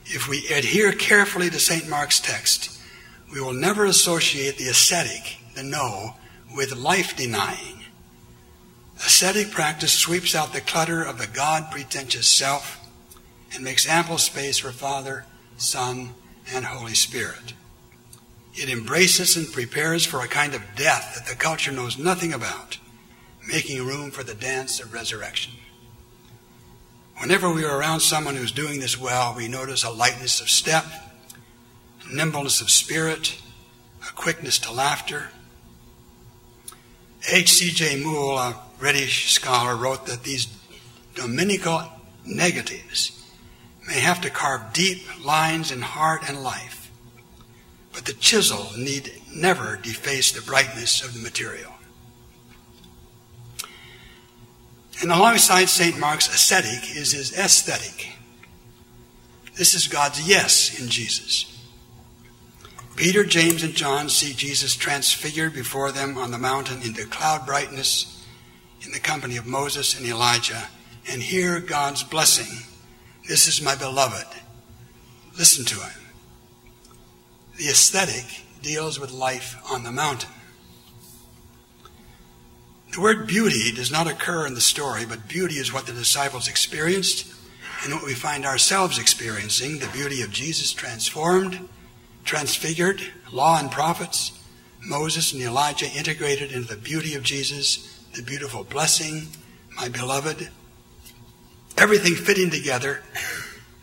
If 0.06 0.28
we 0.28 0.40
adhere 0.50 0.92
carefully 0.92 1.50
to 1.50 1.60
St. 1.60 1.88
Mark's 1.88 2.20
text, 2.20 2.78
we 3.32 3.40
will 3.40 3.54
never 3.54 3.86
associate 3.86 4.58
the 4.58 4.68
ascetic, 4.68 5.38
the 5.56 5.64
no, 5.64 6.16
with 6.56 6.76
life 6.76 7.16
denying. 7.16 7.86
Ascetic 8.98 9.52
practice 9.52 9.94
sweeps 9.94 10.36
out 10.36 10.52
the 10.52 10.62
clutter 10.62 11.02
of 11.02 11.20
the 11.20 11.28
God 11.28 11.72
pretentious 11.72 12.28
self 12.28 12.86
and 13.54 13.64
makes 13.64 13.88
ample 13.88 14.18
space 14.18 14.58
for 14.58 14.72
Father, 14.72 15.26
Son, 15.56 16.10
and 16.54 16.66
Holy 16.66 16.96
Spirit. 16.96 17.54
It 18.56 18.70
embraces 18.70 19.38
and 19.38 19.52
prepares 19.52 20.06
for 20.06 20.20
a 20.22 20.28
kind 20.28 20.54
of 20.54 20.62
death 20.76 21.16
that 21.16 21.28
the 21.28 21.42
culture 21.42 21.72
knows 21.72 21.98
nothing 21.98 22.34
about 22.34 22.78
making 23.48 23.86
room 23.86 24.12
for 24.12 24.24
the 24.24 24.34
dance 24.34 24.80
of 24.80 24.94
resurrection. 24.94 25.54
Whenever 27.18 27.50
we 27.50 27.64
are 27.64 27.78
around 27.78 28.02
someone 28.02 28.36
who's 28.36 28.52
doing 28.52 28.80
this 28.80 29.00
well, 29.00 29.34
we 29.36 29.48
notice 29.48 29.84
a 29.84 29.90
lightness 29.90 30.42
of 30.42 30.50
step, 30.50 30.86
a 32.10 32.14
nimbleness 32.14 32.62
of 32.62 32.70
spirit, 32.70 33.42
a 34.08 34.14
quickness 34.14 34.60
to 34.60 34.72
laughter. 34.72 35.30
H.C.G. 37.32 38.04
Moule, 38.04 38.38
a 38.38 38.60
British 38.78 39.32
scholar, 39.32 39.76
wrote 39.76 40.06
that 40.08 40.24
these 40.24 40.48
dominical 41.16 41.84
negatives 42.26 43.24
may 43.88 44.00
have 44.00 44.22
to 44.22 44.30
carve 44.30 44.74
deep 44.74 45.04
lines 45.24 45.72
in 45.72 45.82
heart 45.82 46.28
and 46.28 46.44
life, 46.44 46.92
but 47.94 48.06
the 48.06 48.14
chisel 48.14 48.72
need 48.78 49.22
never 49.34 49.78
deface 49.78 50.32
the 50.32 50.42
brightness 50.42 51.04
of 51.04 51.14
the 51.14 51.20
material. 51.20 51.75
And 55.02 55.12
alongside 55.12 55.66
St. 55.66 56.00
Mark's 56.00 56.28
ascetic 56.28 56.96
is 56.96 57.12
his 57.12 57.38
aesthetic. 57.38 58.14
This 59.56 59.74
is 59.74 59.88
God's 59.88 60.28
yes 60.28 60.80
in 60.80 60.90
Jesus. 60.90 61.52
Peter, 62.96 63.26
James, 63.26 63.62
and 63.64 63.74
John 63.74 64.08
see 64.08 64.34
Jesus 64.34 64.76
transfigured 64.76 65.54
before 65.54 65.92
them 65.92 66.18
on 66.18 66.32
the 66.32 66.38
mountain 66.38 66.82
into 66.82 67.06
cloud 67.06 67.46
brightness 67.46 68.26
in 68.86 68.92
the 68.92 69.00
company 69.00 69.36
of 69.36 69.46
Moses 69.46 69.98
and 69.98 70.06
Elijah 70.06 70.70
and 71.12 71.22
hear 71.22 71.60
God's 71.60 72.04
blessing. 72.04 72.64
This 73.28 73.48
is 73.48 73.62
my 73.62 73.76
beloved. 73.76 74.28
Listen 75.38 75.66
to 75.66 75.76
him. 75.76 76.02
The 77.58 77.66
aesthetic 77.66 78.44
deals 78.62 79.00
with 79.00 79.12
life 79.12 79.58
on 79.70 79.84
the 79.84 79.92
mountain. 79.92 80.30
The 82.96 83.02
word 83.02 83.28
beauty 83.28 83.74
does 83.74 83.92
not 83.92 84.08
occur 84.08 84.48
in 84.48 84.54
the 84.54 84.62
story, 84.62 85.06
but 85.06 85.28
beauty 85.28 85.56
is 85.56 85.74
what 85.74 85.86
the 85.86 85.92
disciples 85.92 86.48
experienced 86.48 87.28
and 87.84 87.94
what 87.94 88.06
we 88.06 88.14
find 88.14 88.46
ourselves 88.46 88.98
experiencing 88.98 89.80
the 89.80 89.90
beauty 89.90 90.22
of 90.22 90.32
Jesus 90.32 90.72
transformed, 90.72 91.68
transfigured, 92.24 93.02
law 93.34 93.60
and 93.60 93.70
prophets, 93.70 94.32
Moses 94.82 95.34
and 95.34 95.42
Elijah 95.42 95.92
integrated 95.92 96.54
into 96.54 96.74
the 96.74 96.80
beauty 96.80 97.16
of 97.16 97.24
Jesus, 97.24 98.00
the 98.16 98.24
beautiful 98.24 98.64
blessing, 98.64 99.28
my 99.76 99.90
beloved. 99.90 100.48
Everything 101.78 102.16
fitting 102.16 102.50
together, 102.50 103.04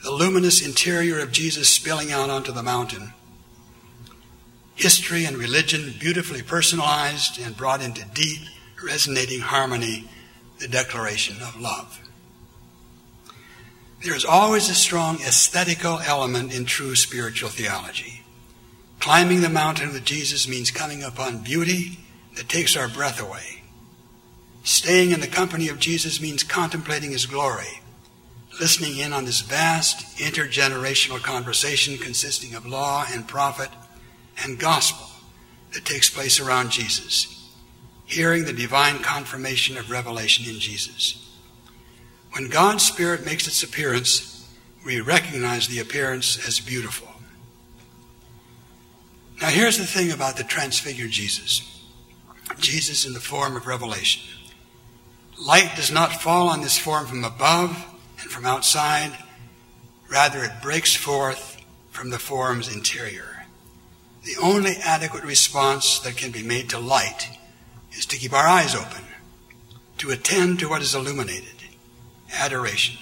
the 0.02 0.10
luminous 0.10 0.64
interior 0.64 1.18
of 1.18 1.32
Jesus 1.32 1.68
spilling 1.68 2.12
out 2.12 2.30
onto 2.30 2.50
the 2.50 2.62
mountain. 2.62 3.12
History 4.74 5.26
and 5.26 5.36
religion 5.36 5.92
beautifully 6.00 6.40
personalized 6.40 7.38
and 7.38 7.54
brought 7.54 7.82
into 7.82 8.06
deep, 8.14 8.40
resonating 8.82 9.40
harmony, 9.40 10.08
the 10.58 10.68
declaration 10.68 11.36
of 11.42 11.60
love. 11.60 12.00
There 14.02 14.16
is 14.16 14.24
always 14.24 14.68
a 14.68 14.74
strong 14.74 15.16
aesthetical 15.20 16.00
element 16.00 16.52
in 16.52 16.64
true 16.64 16.96
spiritual 16.96 17.50
theology. 17.50 18.22
Climbing 18.98 19.40
the 19.40 19.48
mountain 19.48 19.92
with 19.92 20.04
Jesus 20.04 20.48
means 20.48 20.70
coming 20.70 21.02
upon 21.02 21.38
beauty 21.38 21.98
that 22.36 22.48
takes 22.48 22.76
our 22.76 22.88
breath 22.88 23.20
away. 23.20 23.62
Staying 24.64 25.10
in 25.10 25.20
the 25.20 25.26
company 25.26 25.68
of 25.68 25.78
Jesus 25.78 26.20
means 26.20 26.42
contemplating 26.42 27.10
his 27.10 27.26
glory, 27.26 27.80
listening 28.60 28.98
in 28.98 29.12
on 29.12 29.24
this 29.24 29.40
vast 29.40 30.18
intergenerational 30.18 31.20
conversation 31.20 31.98
consisting 31.98 32.54
of 32.54 32.66
law 32.66 33.04
and 33.10 33.26
prophet 33.26 33.70
and 34.42 34.58
gospel 34.58 35.08
that 35.74 35.84
takes 35.84 36.10
place 36.10 36.38
around 36.38 36.70
Jesus 36.70 37.41
hearing 38.12 38.44
the 38.44 38.52
divine 38.52 38.98
confirmation 38.98 39.76
of 39.76 39.90
revelation 39.90 40.44
in 40.48 40.60
Jesus. 40.60 41.18
When 42.32 42.48
God's 42.48 42.84
Spirit 42.84 43.24
makes 43.24 43.46
its 43.46 43.62
appearance, 43.62 44.48
we 44.84 45.00
recognize 45.00 45.68
the 45.68 45.80
appearance 45.80 46.46
as 46.46 46.60
beautiful. 46.60 47.08
Now, 49.40 49.48
here's 49.48 49.78
the 49.78 49.86
thing 49.86 50.12
about 50.12 50.36
the 50.36 50.44
transfigured 50.44 51.10
Jesus 51.10 51.68
Jesus 52.58 53.06
in 53.06 53.14
the 53.14 53.20
form 53.20 53.56
of 53.56 53.66
revelation. 53.66 54.22
Light 55.40 55.72
does 55.74 55.90
not 55.90 56.20
fall 56.20 56.48
on 56.48 56.60
this 56.60 56.78
form 56.78 57.06
from 57.06 57.24
above 57.24 57.84
and 58.20 58.30
from 58.30 58.44
outside, 58.44 59.16
rather, 60.10 60.44
it 60.44 60.62
breaks 60.62 60.94
forth 60.94 61.60
from 61.90 62.10
the 62.10 62.18
form's 62.18 62.72
interior. 62.72 63.46
The 64.24 64.36
only 64.40 64.76
adequate 64.84 65.24
response 65.24 65.98
that 66.00 66.16
can 66.16 66.30
be 66.30 66.42
made 66.42 66.70
to 66.70 66.78
light 66.78 67.28
is 67.92 68.06
to 68.06 68.16
keep 68.16 68.32
our 68.32 68.46
eyes 68.46 68.74
open, 68.74 69.04
to 69.98 70.10
attend 70.10 70.58
to 70.58 70.68
what 70.68 70.82
is 70.82 70.94
illuminated 70.94 71.48
adoration. 72.34 72.96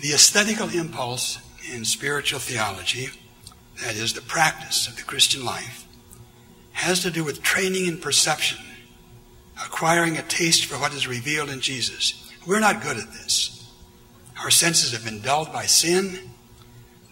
The 0.00 0.12
aesthetical 0.12 0.68
impulse 0.70 1.38
in 1.72 1.84
spiritual 1.84 2.40
theology, 2.40 3.10
that 3.84 3.94
is, 3.94 4.14
the 4.14 4.20
practice 4.20 4.88
of 4.88 4.96
the 4.96 5.02
Christian 5.02 5.44
life, 5.44 5.86
has 6.72 7.02
to 7.02 7.10
do 7.10 7.22
with 7.22 7.42
training 7.42 7.86
in 7.86 7.98
perception, 7.98 8.58
acquiring 9.64 10.16
a 10.16 10.22
taste 10.22 10.64
for 10.64 10.76
what 10.76 10.92
is 10.92 11.06
revealed 11.06 11.50
in 11.50 11.60
Jesus. 11.60 12.32
We're 12.46 12.60
not 12.60 12.82
good 12.82 12.96
at 12.96 13.12
this. 13.12 13.70
Our 14.42 14.50
senses 14.50 14.92
have 14.92 15.04
been 15.04 15.20
dulled 15.20 15.52
by 15.52 15.66
sin. 15.66 16.18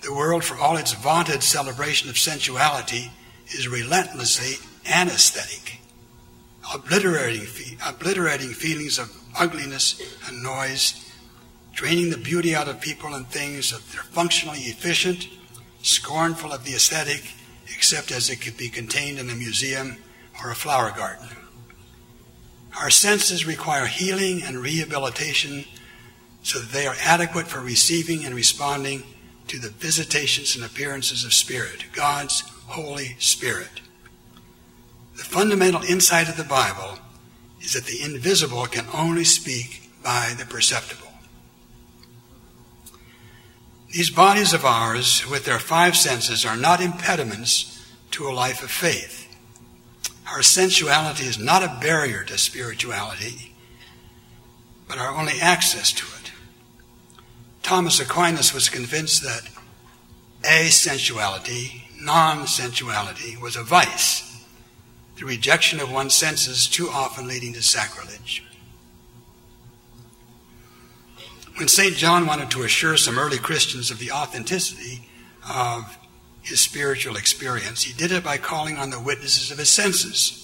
The 0.02 0.12
world, 0.12 0.42
for 0.42 0.56
all 0.56 0.76
its 0.76 0.94
vaunted 0.94 1.42
celebration 1.42 2.08
of 2.08 2.18
sensuality, 2.18 3.12
is 3.48 3.68
relentlessly 3.68 4.56
anesthetic, 4.86 5.78
obliterating, 6.74 7.46
obliterating 7.86 8.50
feelings 8.50 8.98
of 8.98 9.14
ugliness 9.38 10.00
and 10.26 10.42
noise, 10.42 11.12
draining 11.72 12.10
the 12.10 12.18
beauty 12.18 12.54
out 12.54 12.68
of 12.68 12.80
people 12.80 13.14
and 13.14 13.26
things 13.28 13.70
that 13.70 13.86
they're 13.92 14.02
functionally 14.02 14.60
efficient, 14.60 15.28
scornful 15.82 16.52
of 16.52 16.64
the 16.64 16.74
aesthetic, 16.74 17.22
except 17.74 18.10
as 18.10 18.28
it 18.28 18.40
could 18.40 18.56
be 18.56 18.68
contained 18.68 19.18
in 19.18 19.30
a 19.30 19.34
museum 19.34 19.96
or 20.42 20.50
a 20.50 20.54
flower 20.54 20.90
garden. 20.90 21.28
Our 22.78 22.90
senses 22.90 23.46
require 23.46 23.86
healing 23.86 24.42
and 24.42 24.58
rehabilitation 24.58 25.64
so 26.42 26.58
that 26.58 26.72
they 26.72 26.86
are 26.86 26.96
adequate 27.02 27.46
for 27.46 27.60
receiving 27.60 28.24
and 28.24 28.34
responding 28.34 29.02
to 29.48 29.58
the 29.58 29.70
visitations 29.70 30.54
and 30.54 30.64
appearances 30.64 31.24
of 31.24 31.34
Spirit, 31.34 31.84
God's 31.92 32.42
Holy 32.66 33.16
Spirit. 33.18 33.80
The 35.20 35.26
fundamental 35.26 35.82
insight 35.82 36.30
of 36.30 36.38
the 36.38 36.44
Bible 36.44 36.98
is 37.60 37.74
that 37.74 37.84
the 37.84 38.02
invisible 38.02 38.64
can 38.64 38.86
only 38.94 39.24
speak 39.24 39.90
by 40.02 40.34
the 40.38 40.46
perceptible. 40.46 41.12
These 43.92 44.08
bodies 44.08 44.54
of 44.54 44.64
ours, 44.64 45.28
with 45.30 45.44
their 45.44 45.58
five 45.58 45.94
senses, 45.94 46.46
are 46.46 46.56
not 46.56 46.80
impediments 46.80 47.86
to 48.12 48.28
a 48.28 48.32
life 48.32 48.62
of 48.62 48.70
faith. 48.70 49.28
Our 50.26 50.42
sensuality 50.42 51.24
is 51.24 51.38
not 51.38 51.62
a 51.62 51.78
barrier 51.82 52.24
to 52.24 52.38
spirituality, 52.38 53.54
but 54.88 54.96
our 54.96 55.14
only 55.14 55.38
access 55.38 55.92
to 55.92 56.06
it. 56.22 56.32
Thomas 57.62 58.00
Aquinas 58.00 58.54
was 58.54 58.70
convinced 58.70 59.22
that 59.22 59.42
asensuality, 60.44 61.82
non 62.00 62.46
sensuality, 62.46 63.36
was 63.36 63.54
a 63.54 63.62
vice 63.62 64.29
the 65.20 65.26
rejection 65.26 65.80
of 65.80 65.92
one's 65.92 66.14
senses 66.14 66.66
too 66.66 66.88
often 66.88 67.28
leading 67.28 67.52
to 67.52 67.62
sacrilege. 67.62 68.42
When 71.56 71.68
St. 71.68 71.94
John 71.94 72.26
wanted 72.26 72.50
to 72.52 72.62
assure 72.62 72.96
some 72.96 73.18
early 73.18 73.36
Christians 73.36 73.90
of 73.90 73.98
the 73.98 74.12
authenticity 74.12 75.06
of 75.46 75.98
his 76.40 76.60
spiritual 76.60 77.16
experience, 77.16 77.82
he 77.82 77.92
did 77.92 78.12
it 78.12 78.24
by 78.24 78.38
calling 78.38 78.78
on 78.78 78.88
the 78.88 78.98
witnesses 78.98 79.50
of 79.50 79.58
his 79.58 79.68
senses 79.68 80.38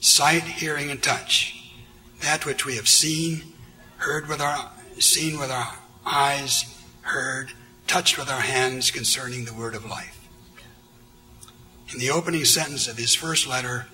sight, 0.00 0.42
hearing, 0.42 0.90
and 0.90 1.00
touch. 1.00 1.72
That 2.20 2.44
which 2.44 2.66
we 2.66 2.74
have 2.76 2.88
seen, 2.88 3.42
heard 3.98 4.28
with 4.28 4.40
our 4.40 4.72
seen 4.98 5.38
with 5.38 5.52
our 5.52 5.72
eyes, 6.04 6.64
heard, 7.02 7.52
touched 7.86 8.18
with 8.18 8.28
our 8.28 8.40
hands 8.40 8.90
concerning 8.90 9.44
the 9.44 9.54
word 9.54 9.76
of 9.76 9.84
life. 9.84 10.28
In 11.92 12.00
the 12.00 12.10
opening 12.10 12.44
sentence 12.44 12.88
of 12.88 12.98
his 12.98 13.14
first 13.14 13.46
letter, 13.46 13.86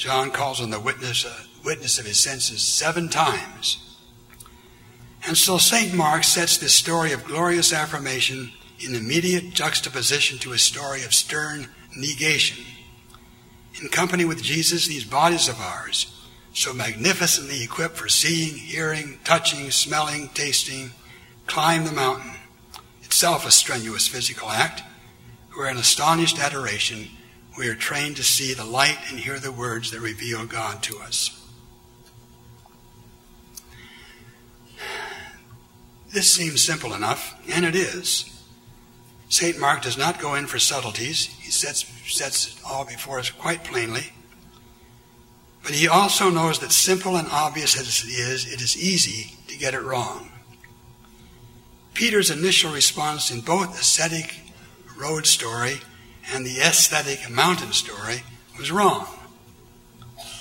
John 0.00 0.30
calls 0.30 0.62
on 0.62 0.70
the 0.70 0.80
witness, 0.80 1.26
uh, 1.26 1.42
witness 1.62 1.98
of 1.98 2.06
his 2.06 2.18
senses 2.18 2.62
seven 2.62 3.10
times. 3.10 3.98
And 5.26 5.36
so 5.36 5.58
St. 5.58 5.92
Mark 5.92 6.24
sets 6.24 6.56
this 6.56 6.74
story 6.74 7.12
of 7.12 7.26
glorious 7.26 7.70
affirmation 7.70 8.50
in 8.78 8.94
immediate 8.94 9.52
juxtaposition 9.52 10.38
to 10.38 10.54
a 10.54 10.58
story 10.58 11.04
of 11.04 11.12
stern 11.12 11.68
negation. 11.94 12.64
In 13.78 13.90
company 13.90 14.24
with 14.24 14.42
Jesus, 14.42 14.86
these 14.86 15.04
bodies 15.04 15.50
of 15.50 15.60
ours, 15.60 16.18
so 16.54 16.72
magnificently 16.72 17.62
equipped 17.62 17.98
for 17.98 18.08
seeing, 18.08 18.56
hearing, 18.56 19.18
touching, 19.22 19.70
smelling, 19.70 20.30
tasting, 20.32 20.92
climb 21.46 21.84
the 21.84 21.92
mountain, 21.92 22.32
itself 23.02 23.46
a 23.46 23.50
strenuous 23.50 24.08
physical 24.08 24.48
act, 24.48 24.82
were 25.54 25.68
in 25.68 25.76
astonished 25.76 26.38
adoration 26.38 27.10
we 27.58 27.68
are 27.68 27.74
trained 27.74 28.16
to 28.16 28.22
see 28.22 28.54
the 28.54 28.64
light 28.64 28.98
and 29.08 29.18
hear 29.18 29.38
the 29.38 29.52
words 29.52 29.90
that 29.90 30.00
reveal 30.00 30.46
God 30.46 30.82
to 30.84 30.98
us. 30.98 31.36
This 36.12 36.32
seems 36.32 36.62
simple 36.62 36.94
enough, 36.94 37.40
and 37.48 37.64
it 37.64 37.76
is. 37.76 38.26
St. 39.28 39.58
Mark 39.58 39.82
does 39.82 39.96
not 39.96 40.18
go 40.18 40.34
in 40.34 40.46
for 40.46 40.58
subtleties. 40.58 41.26
He 41.26 41.52
sets, 41.52 41.84
sets 42.12 42.48
it 42.48 42.62
all 42.66 42.84
before 42.84 43.20
us 43.20 43.30
quite 43.30 43.62
plainly. 43.62 44.12
But 45.62 45.72
he 45.72 45.86
also 45.86 46.30
knows 46.30 46.58
that 46.58 46.72
simple 46.72 47.16
and 47.16 47.28
obvious 47.30 47.78
as 47.78 48.04
it 48.04 48.10
is, 48.10 48.52
it 48.52 48.60
is 48.60 48.76
easy 48.76 49.36
to 49.46 49.56
get 49.56 49.74
it 49.74 49.82
wrong. 49.82 50.30
Peter's 51.94 52.30
initial 52.30 52.72
response 52.72 53.30
in 53.30 53.40
both 53.40 53.78
ascetic 53.78 54.40
road 54.98 55.26
story 55.26 55.80
and 56.32 56.44
the 56.44 56.60
aesthetic 56.60 57.30
mountain 57.30 57.72
story 57.72 58.22
was 58.58 58.70
wrong. 58.70 59.06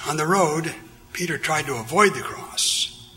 On 0.07 0.17
the 0.17 0.27
road, 0.27 0.73
Peter 1.13 1.37
tried 1.37 1.65
to 1.65 1.75
avoid 1.75 2.13
the 2.13 2.21
cross. 2.21 3.09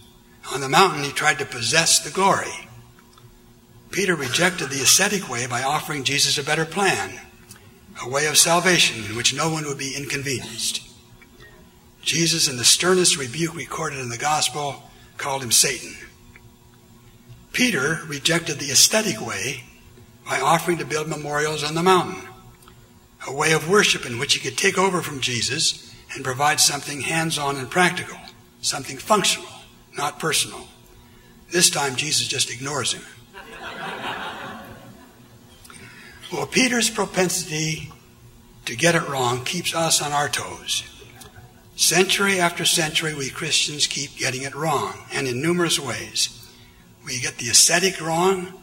On 0.53 0.61
the 0.61 0.69
mountain, 0.69 1.05
he 1.05 1.13
tried 1.13 1.39
to 1.39 1.45
possess 1.45 2.01
the 2.01 2.11
glory. 2.11 2.69
Peter 3.91 4.15
rejected 4.15 4.71
the 4.71 4.83
ascetic 4.83 5.29
way 5.29 5.47
by 5.47 5.63
offering 5.63 6.03
Jesus 6.03 6.39
a 6.39 6.43
better 6.43 6.65
plan, 6.65 7.21
a 8.05 8.09
way 8.09 8.27
of 8.27 8.39
salvation 8.39 9.05
in 9.05 9.17
which 9.17 9.35
no 9.35 9.51
one 9.51 9.65
would 9.67 9.79
be 9.79 9.95
inconvenienced. 9.97 10.89
Jesus, 12.01 12.49
in 12.49 12.57
the 12.57 12.65
sternest 12.65 13.17
rebuke 13.17 13.55
recorded 13.55 14.01
in 14.01 14.09
the 14.09 14.19
gospel, 14.19 14.83
called 15.19 15.43
him 15.43 15.53
Satan. 15.53 15.95
Peter 17.53 18.01
rejected 18.07 18.59
the 18.59 18.71
aesthetic 18.71 19.25
way 19.25 19.63
by 20.27 20.41
offering 20.41 20.79
to 20.79 20.87
build 20.87 21.07
memorials 21.07 21.63
on 21.63 21.75
the 21.75 21.83
mountain 21.83 22.32
a 23.27 23.33
way 23.33 23.53
of 23.53 23.69
worship 23.69 24.07
in 24.07 24.19
which 24.19 24.35
he 24.35 24.41
could 24.41 24.59
take 24.59 24.79
over 24.79 25.01
from 25.03 25.21
Jesus 25.21 25.95
and 26.15 26.25
provide 26.25 26.61
something 26.61 27.01
hands 27.01 27.39
on 27.39 27.57
and 27.57 27.71
practical, 27.71 28.19
something 28.61 28.99
functional, 28.99 29.49
not 29.97 30.19
personal. 30.19 30.67
This 31.51 31.71
time, 31.71 31.97
Jesus 31.97 32.27
just 32.27 32.51
ignores 32.51 32.93
him. 32.93 33.03
well, 36.33 36.47
Peter's 36.47 36.91
propensity 36.91 37.93
to 38.65 38.77
get 38.77 38.95
it 38.95 39.09
wrong 39.09 39.45
keeps 39.45 39.75
us 39.75 40.01
on 40.01 40.13
our 40.13 40.29
toes. 40.29 40.85
Century 41.77 42.39
after 42.39 42.65
century, 42.65 43.15
we 43.15 43.31
Christians 43.31 43.87
keep 43.87 44.17
getting 44.17 44.43
it 44.43 44.55
wrong, 44.55 44.95
and 45.13 45.27
in 45.27 45.43
numerous 45.43 45.81
ways. 45.81 46.39
We 47.05 47.21
get 47.21 47.39
the 47.39 47.49
ascetic 47.49 48.01
wrong, 48.01 48.62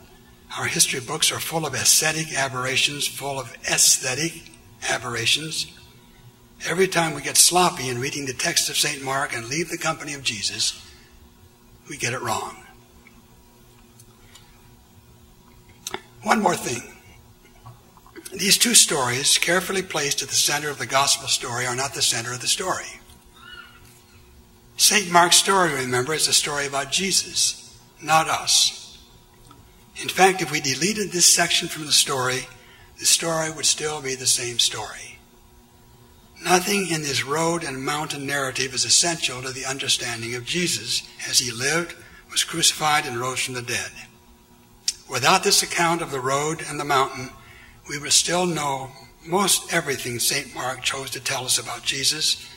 our 0.58 0.66
history 0.66 1.00
books 1.00 1.32
are 1.32 1.40
full 1.40 1.66
of 1.66 1.74
ascetic 1.74 2.34
aberrations, 2.34 3.08
full 3.08 3.40
of 3.40 3.56
aesthetic 3.70 4.34
aberrations. 4.90 5.68
Every 6.68 6.88
time 6.88 7.14
we 7.14 7.22
get 7.22 7.38
sloppy 7.38 7.90
in 7.90 8.00
reading 8.00 8.26
the 8.26 8.34
text 8.34 8.70
of 8.70 8.78
St. 8.78 9.04
Mark 9.04 9.36
and 9.36 9.48
leave 9.48 9.70
the 9.70 9.78
company 9.78 10.14
of 10.14 10.24
Jesus, 10.24 10.86
we 11.90 11.98
get 11.98 12.14
it 12.14 12.22
wrong. 12.22 12.58
One 16.24 16.42
more 16.42 16.56
thing. 16.56 16.96
These 18.34 18.58
two 18.58 18.74
stories, 18.76 19.38
carefully 19.38 19.82
placed 19.82 20.22
at 20.22 20.30
the 20.30 20.36
center 20.36 20.70
of 20.70 20.78
the 20.78 20.86
gospel 20.86 21.28
story, 21.28 21.66
are 21.66 21.76
not 21.76 21.94
the 21.94 22.02
center 22.02 22.34
of 22.34 22.42
the 22.42 22.48
story. 22.48 23.00
St. 24.78 25.12
Mark's 25.12 25.38
story, 25.38 25.74
remember, 25.74 26.14
is 26.14 26.28
a 26.28 26.34
story 26.34 26.68
about 26.68 26.92
Jesus, 26.92 27.78
not 28.02 28.30
us. 28.30 28.89
In 30.02 30.10
fact, 30.10 30.42
if 30.42 30.52
we 30.52 30.62
deleted 30.62 31.12
this 31.12 31.26
section 31.26 31.68
from 31.68 31.86
the 31.86 31.92
story, 31.92 32.48
the 33.00 33.06
story 33.06 33.52
would 33.52 33.66
still 33.66 34.02
be 34.02 34.16
the 34.16 34.28
same 34.28 34.60
story. 34.60 35.20
Nothing 36.42 36.88
in 36.90 37.02
this 37.02 37.26
road 37.26 37.64
and 37.64 37.84
mountain 37.84 38.26
narrative 38.26 38.74
is 38.74 38.86
essential 38.86 39.42
to 39.42 39.52
the 39.52 39.66
understanding 39.66 40.36
of 40.36 40.46
Jesus 40.46 41.04
as 41.30 41.40
he 41.40 41.52
lived, 41.52 41.96
was 42.32 42.46
crucified, 42.46 43.06
and 43.06 43.20
rose 43.20 43.42
from 43.42 43.56
the 43.56 43.62
dead. 43.62 43.92
Without 45.10 45.44
this 45.44 45.64
account 45.64 46.02
of 46.02 46.12
the 46.12 46.20
road 46.20 46.64
and 46.66 46.80
the 46.80 46.86
mountain, 46.86 47.32
we 47.90 48.00
would 48.00 48.14
still 48.14 48.46
know 48.46 48.92
most 49.26 49.74
everything 49.74 50.20
St. 50.20 50.54
Mark 50.56 50.82
chose 50.82 51.10
to 51.10 51.20
tell 51.20 51.44
us 51.44 51.60
about 51.60 51.84
Jesus, 51.84 52.48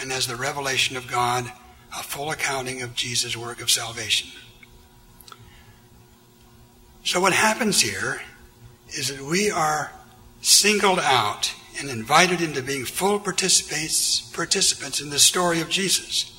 and 0.00 0.12
as 0.12 0.26
the 0.26 0.36
revelation 0.36 0.96
of 0.96 1.08
God, 1.08 1.50
a 1.92 2.02
full 2.02 2.30
accounting 2.30 2.82
of 2.82 2.94
Jesus' 2.94 3.36
work 3.36 3.60
of 3.60 3.70
salvation. 3.70 4.30
So, 7.04 7.20
what 7.20 7.34
happens 7.34 7.82
here 7.82 8.22
is 8.88 9.08
that 9.08 9.20
we 9.20 9.50
are 9.50 9.92
singled 10.40 10.98
out 10.98 11.54
and 11.78 11.90
invited 11.90 12.40
into 12.40 12.62
being 12.62 12.84
full 12.84 13.20
participants, 13.20 14.20
participants 14.32 15.00
in 15.00 15.10
the 15.10 15.18
story 15.18 15.60
of 15.60 15.68
Jesus 15.68 16.30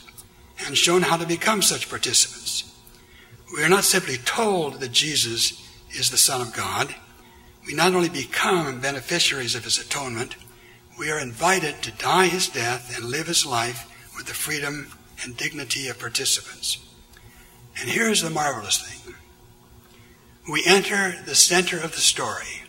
and 0.66 0.78
shown 0.78 1.04
how 1.04 1.18
to 1.18 1.28
become 1.28 1.62
such 1.62 1.90
participants. 1.90 2.74
We 3.56 3.64
are 3.64 3.70
not 3.70 3.84
simply 3.84 4.18
told 4.18 4.80
that 4.80 4.92
Jesus 4.92 5.62
is 5.92 6.10
the 6.10 6.18
Son 6.18 6.42
of 6.42 6.54
God. 6.54 6.96
We 7.68 7.74
not 7.74 7.94
only 7.94 8.10
become 8.10 8.80
beneficiaries 8.80 9.56
of 9.56 9.64
his 9.64 9.78
atonement, 9.78 10.36
we 10.98 11.12
are 11.12 11.20
invited 11.20 11.82
to 11.84 11.92
die 11.92 12.28
his 12.28 12.48
death 12.48 12.96
and 12.96 13.06
live 13.06 13.28
his 13.28 13.46
life 13.46 13.92
with 14.16 14.26
the 14.28 14.34
freedom 14.34 14.94
and 15.24 15.38
dignity 15.38 15.90
of 15.90 16.00
participants. 16.00 16.80
And 17.80 17.90
here's 17.90 18.22
the 18.22 18.30
marvelous 18.30 18.82
thing 18.82 19.16
we 20.50 20.64
enter 20.66 21.16
the 21.26 21.36
center 21.36 21.78
of 21.80 21.94
the 21.94 22.02
story 22.02 22.64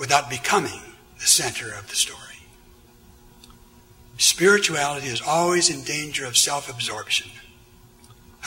without 0.00 0.30
becoming 0.30 0.80
the 1.18 1.26
center 1.26 1.72
of 1.74 1.88
the 1.88 1.96
story. 1.96 2.20
Spirituality 4.18 5.08
is 5.08 5.20
always 5.20 5.68
in 5.68 5.82
danger 5.82 6.24
of 6.24 6.36
self 6.36 6.70
absorption, 6.70 7.30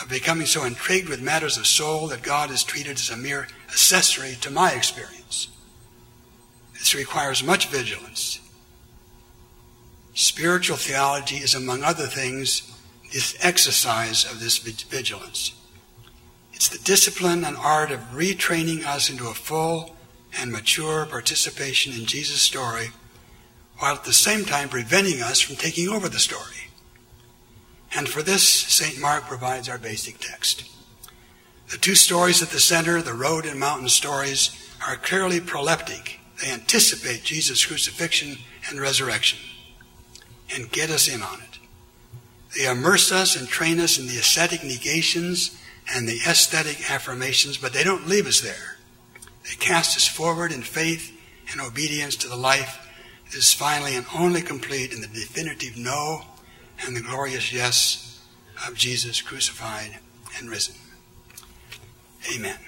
of 0.02 0.08
becoming 0.08 0.46
so 0.46 0.64
intrigued 0.64 1.08
with 1.08 1.22
matters 1.22 1.56
of 1.56 1.66
soul 1.66 2.08
that 2.08 2.22
God 2.22 2.50
is 2.50 2.64
treated 2.64 2.96
as 2.96 3.10
a 3.10 3.16
mere 3.16 3.46
accessory 3.68 4.36
to 4.40 4.50
my 4.50 4.72
experience. 4.72 5.48
This 6.74 6.94
requires 6.94 7.44
much 7.44 7.68
vigilance. 7.68 8.40
Spiritual 10.14 10.76
theology 10.76 11.36
is, 11.36 11.54
among 11.54 11.84
other 11.84 12.06
things, 12.06 12.72
this 13.12 13.36
exercise 13.40 14.24
of 14.24 14.40
this 14.40 14.58
vigilance. 14.58 15.52
It's 16.60 16.68
the 16.68 16.84
discipline 16.84 17.42
and 17.42 17.56
art 17.56 17.90
of 17.90 18.00
retraining 18.12 18.84
us 18.84 19.08
into 19.08 19.28
a 19.28 19.32
full 19.32 19.96
and 20.38 20.52
mature 20.52 21.06
participation 21.06 21.94
in 21.94 22.04
Jesus' 22.04 22.42
story, 22.42 22.90
while 23.78 23.94
at 23.94 24.04
the 24.04 24.12
same 24.12 24.44
time 24.44 24.68
preventing 24.68 25.22
us 25.22 25.40
from 25.40 25.56
taking 25.56 25.88
over 25.88 26.06
the 26.06 26.18
story. 26.18 26.68
And 27.94 28.06
for 28.10 28.20
this, 28.20 28.46
St. 28.46 29.00
Mark 29.00 29.24
provides 29.24 29.70
our 29.70 29.78
basic 29.78 30.18
text. 30.18 30.64
The 31.70 31.78
two 31.78 31.94
stories 31.94 32.42
at 32.42 32.50
the 32.50 32.60
center, 32.60 33.00
the 33.00 33.14
road 33.14 33.46
and 33.46 33.58
mountain 33.58 33.88
stories, 33.88 34.50
are 34.86 34.96
clearly 34.96 35.40
proleptic. 35.40 36.18
They 36.42 36.52
anticipate 36.52 37.24
Jesus' 37.24 37.64
crucifixion 37.64 38.36
and 38.68 38.78
resurrection 38.78 39.38
and 40.54 40.70
get 40.70 40.90
us 40.90 41.08
in 41.08 41.22
on 41.22 41.40
it. 41.40 41.58
They 42.54 42.70
immerse 42.70 43.10
us 43.10 43.34
and 43.34 43.48
train 43.48 43.80
us 43.80 43.98
in 43.98 44.08
the 44.08 44.18
ascetic 44.18 44.62
negations 44.62 45.56
and 45.94 46.08
the 46.08 46.20
aesthetic 46.28 46.90
affirmations, 46.90 47.58
but 47.58 47.72
they 47.72 47.84
don't 47.84 48.06
leave 48.06 48.26
us 48.26 48.40
there. 48.40 48.76
They 49.44 49.56
cast 49.58 49.96
us 49.96 50.06
forward 50.06 50.52
in 50.52 50.62
faith 50.62 51.16
and 51.50 51.60
obedience 51.60 52.16
to 52.16 52.28
the 52.28 52.36
life 52.36 52.86
that 53.24 53.36
is 53.36 53.52
finally 53.52 53.96
and 53.96 54.06
only 54.14 54.42
complete 54.42 54.92
in 54.92 55.00
the 55.00 55.06
definitive 55.06 55.76
no 55.76 56.22
and 56.86 56.96
the 56.96 57.00
glorious 57.00 57.52
yes 57.52 58.22
of 58.66 58.74
Jesus 58.74 59.22
crucified 59.22 59.98
and 60.38 60.50
risen. 60.50 60.74
Amen. 62.34 62.58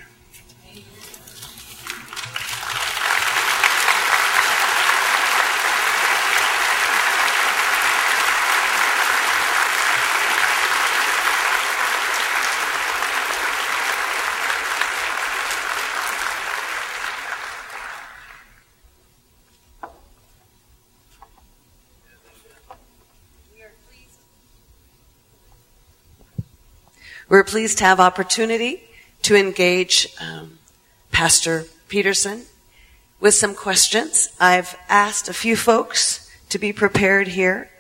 We're 27.29 27.45
pleased 27.45 27.79
to 27.79 27.85
have 27.85 28.01
opportunity 28.01 28.83
to 29.23 29.37
engage 29.37 30.09
um, 30.21 30.59
Pastor 31.13 31.65
Peterson 31.89 32.43
with 33.21 33.35
some 33.35 33.55
questions. 33.55 34.29
I've 34.41 34.77
asked 34.89 35.29
a 35.29 35.35
few 35.35 35.57
folks 35.57 36.31
to 36.49 36.59
be 36.59 36.73
prepared 36.73 37.29
here, 37.29 37.71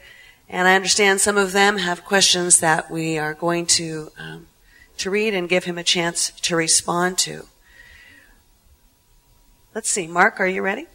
and 0.48 0.68
I 0.68 0.76
understand 0.76 1.20
some 1.20 1.36
of 1.36 1.52
them 1.52 1.78
have 1.78 2.04
questions 2.04 2.60
that 2.60 2.90
we 2.90 3.18
are 3.18 3.34
going 3.34 3.66
to 3.66 4.12
um, 4.18 4.46
to 4.98 5.10
read 5.10 5.34
and 5.34 5.48
give 5.48 5.64
him 5.64 5.78
a 5.78 5.82
chance 5.82 6.30
to 6.42 6.54
respond 6.54 7.18
to. 7.18 7.46
Let's 9.74 9.90
see, 9.90 10.06
Mark, 10.06 10.38
are 10.38 10.46
you 10.46 10.62
ready? 10.62 10.86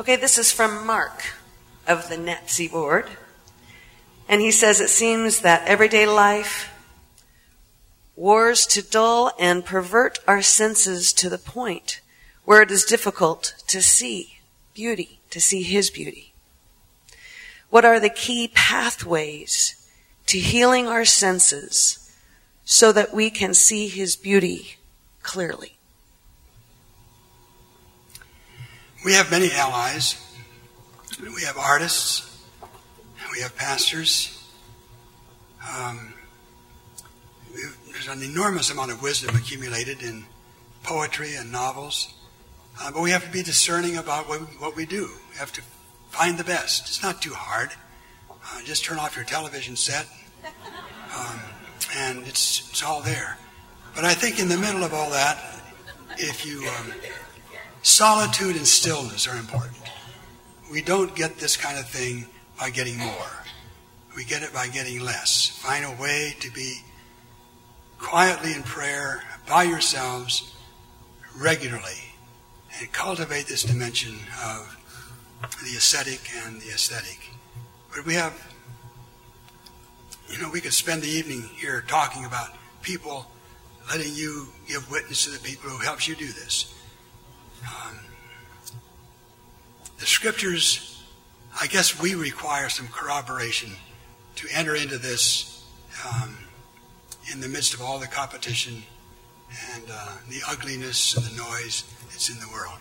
Okay, 0.00 0.14
this 0.14 0.38
is 0.38 0.52
from 0.52 0.86
Mark 0.86 1.24
of 1.84 2.08
the 2.08 2.14
NETSI 2.14 2.70
board. 2.70 3.06
And 4.28 4.40
he 4.40 4.52
says 4.52 4.80
it 4.80 4.90
seems 4.90 5.40
that 5.40 5.66
everyday 5.66 6.06
life 6.06 6.72
wars 8.14 8.64
to 8.68 8.82
dull 8.82 9.32
and 9.40 9.64
pervert 9.64 10.20
our 10.28 10.40
senses 10.40 11.12
to 11.14 11.28
the 11.28 11.36
point 11.36 12.00
where 12.44 12.62
it 12.62 12.70
is 12.70 12.84
difficult 12.84 13.54
to 13.66 13.82
see 13.82 14.38
beauty, 14.72 15.18
to 15.30 15.40
see 15.40 15.64
his 15.64 15.90
beauty. 15.90 16.32
What 17.68 17.84
are 17.84 17.98
the 17.98 18.08
key 18.08 18.52
pathways 18.54 19.90
to 20.26 20.38
healing 20.38 20.86
our 20.86 21.04
senses 21.04 22.16
so 22.64 22.92
that 22.92 23.12
we 23.12 23.30
can 23.30 23.52
see 23.52 23.88
his 23.88 24.14
beauty 24.14 24.76
clearly? 25.24 25.77
We 29.04 29.12
have 29.12 29.30
many 29.30 29.52
allies. 29.52 30.24
We 31.20 31.42
have 31.44 31.56
artists. 31.56 32.24
We 33.32 33.40
have 33.40 33.56
pastors. 33.56 34.34
Um, 35.76 36.14
there's 37.92 38.08
an 38.08 38.22
enormous 38.22 38.70
amount 38.70 38.90
of 38.90 39.02
wisdom 39.02 39.36
accumulated 39.36 40.02
in 40.02 40.24
poetry 40.82 41.34
and 41.34 41.52
novels. 41.52 42.14
Uh, 42.80 42.90
but 42.92 43.02
we 43.02 43.10
have 43.10 43.24
to 43.24 43.30
be 43.30 43.42
discerning 43.42 43.96
about 43.96 44.28
what, 44.28 44.40
what 44.60 44.76
we 44.76 44.86
do. 44.86 45.08
We 45.32 45.36
have 45.38 45.52
to 45.54 45.62
find 46.10 46.38
the 46.38 46.44
best. 46.44 46.88
It's 46.88 47.02
not 47.02 47.20
too 47.20 47.34
hard. 47.34 47.70
Uh, 48.30 48.62
just 48.64 48.84
turn 48.84 48.98
off 48.98 49.14
your 49.14 49.24
television 49.24 49.76
set, 49.76 50.06
um, 51.16 51.38
and 51.96 52.26
it's, 52.26 52.70
it's 52.70 52.82
all 52.82 53.02
there. 53.02 53.36
But 53.94 54.04
I 54.04 54.14
think 54.14 54.38
in 54.38 54.48
the 54.48 54.56
middle 54.56 54.84
of 54.84 54.94
all 54.94 55.10
that, 55.10 55.60
if 56.16 56.46
you 56.46 56.66
um, 56.68 56.92
Solitude 57.82 58.56
and 58.56 58.66
stillness 58.66 59.26
are 59.26 59.36
important. 59.36 59.76
We 60.70 60.82
don't 60.82 61.14
get 61.14 61.38
this 61.38 61.56
kind 61.56 61.78
of 61.78 61.88
thing 61.88 62.26
by 62.58 62.70
getting 62.70 62.98
more. 62.98 63.44
We 64.16 64.24
get 64.24 64.42
it 64.42 64.52
by 64.52 64.68
getting 64.68 65.00
less. 65.00 65.48
Find 65.48 65.84
a 65.84 66.02
way 66.02 66.34
to 66.40 66.50
be 66.50 66.82
quietly 67.98 68.52
in 68.52 68.62
prayer 68.62 69.22
by 69.48 69.62
yourselves 69.64 70.54
regularly 71.36 72.14
and 72.78 72.92
cultivate 72.92 73.46
this 73.46 73.62
dimension 73.62 74.16
of 74.44 74.76
the 75.62 75.76
ascetic 75.76 76.20
and 76.44 76.60
the 76.60 76.68
aesthetic. 76.68 77.30
But 77.94 78.04
we 78.04 78.14
have, 78.14 78.34
you 80.28 80.38
know, 80.42 80.50
we 80.50 80.60
could 80.60 80.72
spend 80.72 81.02
the 81.02 81.08
evening 81.08 81.48
here 81.56 81.82
talking 81.86 82.24
about 82.24 82.50
people 82.82 83.26
letting 83.88 84.14
you 84.14 84.48
give 84.66 84.90
witness 84.90 85.24
to 85.24 85.30
the 85.30 85.38
people 85.38 85.70
who 85.70 85.78
helps 85.78 86.06
you 86.06 86.14
do 86.14 86.26
this. 86.26 86.74
Um, 87.62 87.98
the 89.98 90.06
scriptures, 90.06 91.02
I 91.60 91.66
guess 91.66 92.00
we 92.00 92.14
require 92.14 92.68
some 92.68 92.88
corroboration 92.88 93.72
to 94.36 94.48
enter 94.52 94.74
into 94.74 94.98
this 94.98 95.64
um, 96.06 96.36
in 97.32 97.40
the 97.40 97.48
midst 97.48 97.74
of 97.74 97.82
all 97.82 97.98
the 97.98 98.06
competition 98.06 98.82
and 99.74 99.84
uh, 99.90 100.08
the 100.28 100.40
ugliness 100.48 101.16
and 101.16 101.24
the 101.26 101.36
noise 101.36 101.84
that's 102.10 102.28
in 102.30 102.38
the 102.38 102.48
world. 102.52 102.78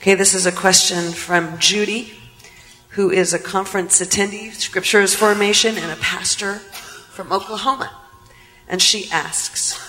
Okay, 0.00 0.14
this 0.14 0.34
is 0.34 0.46
a 0.46 0.52
question 0.52 1.12
from 1.12 1.58
Judy, 1.58 2.12
who 2.90 3.10
is 3.10 3.34
a 3.34 3.38
conference 3.38 4.00
attendee, 4.00 4.52
Scriptures 4.52 5.14
Formation, 5.14 5.76
and 5.76 5.90
a 5.90 5.96
pastor 5.96 6.54
from 7.10 7.32
Oklahoma. 7.32 7.90
And 8.68 8.80
she 8.80 9.10
asks, 9.10 9.87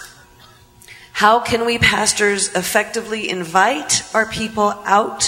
How 1.20 1.42
can 1.42 1.66
we 1.66 1.78
pastors 1.78 2.48
effectively 2.56 3.30
invite 3.30 4.04
our 4.16 4.26
people 4.26 4.70
out 4.86 5.24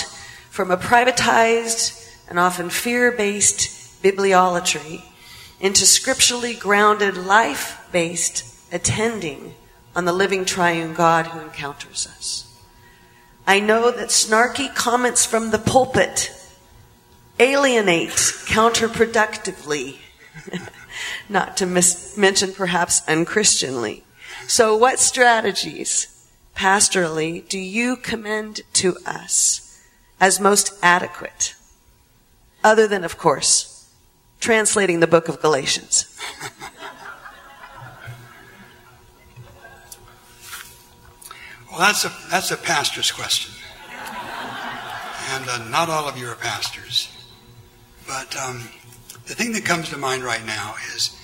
from 0.50 0.72
a 0.72 0.78
privatized 0.78 2.10
and 2.30 2.40
often 2.40 2.70
fear 2.70 3.12
based 3.12 4.02
bibliolatry 4.02 5.02
into 5.60 5.86
scripturally 5.86 6.54
grounded, 6.54 7.18
life 7.18 7.86
based 7.92 8.46
attending 8.72 9.54
on 9.94 10.06
the 10.06 10.14
living 10.14 10.46
triune 10.46 10.94
God 10.94 11.28
who 11.28 11.42
encounters 11.42 12.08
us? 12.08 12.58
I 13.46 13.60
know 13.60 13.92
that 13.92 14.12
snarky 14.12 14.74
comments 14.74 15.26
from 15.26 15.52
the 15.52 15.60
pulpit 15.60 16.32
alienate 17.38 18.12
counterproductively, 18.48 19.98
not 21.28 21.58
to 21.58 21.66
mis- 21.66 22.16
mention 22.16 22.54
perhaps 22.54 23.02
unchristianly. 23.10 24.04
So, 24.52 24.76
what 24.76 25.00
strategies, 25.00 26.28
pastorally, 26.58 27.48
do 27.48 27.58
you 27.58 27.96
commend 27.96 28.60
to 28.74 28.98
us 29.06 29.82
as 30.20 30.42
most 30.42 30.74
adequate? 30.84 31.56
Other 32.62 32.86
than, 32.86 33.06
of 33.06 33.18
course, 33.18 33.90
translating 34.42 35.00
the 35.00 35.08
book 35.08 35.30
of 35.30 35.40
Galatians. 35.40 36.20
Well, 41.70 41.80
that's 41.80 42.04
a, 42.04 42.12
that's 42.30 42.52
a 42.52 42.58
pastor's 42.58 43.10
question. 43.10 43.54
And 45.30 45.48
uh, 45.48 45.70
not 45.70 45.88
all 45.88 46.10
of 46.10 46.18
you 46.18 46.28
are 46.28 46.36
pastors. 46.36 47.08
But 48.06 48.36
um, 48.36 48.68
the 49.28 49.34
thing 49.34 49.54
that 49.54 49.64
comes 49.64 49.88
to 49.92 49.98
mind 49.98 50.26
right 50.26 50.46
now 50.46 50.76
is 50.94 51.18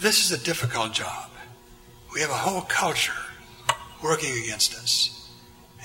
this 0.00 0.24
is 0.24 0.32
a 0.36 0.44
difficult 0.44 0.92
job. 0.92 1.28
We 2.12 2.20
have 2.20 2.30
a 2.30 2.34
whole 2.34 2.62
culture 2.62 3.12
working 4.02 4.32
against 4.42 4.74
us. 4.74 5.30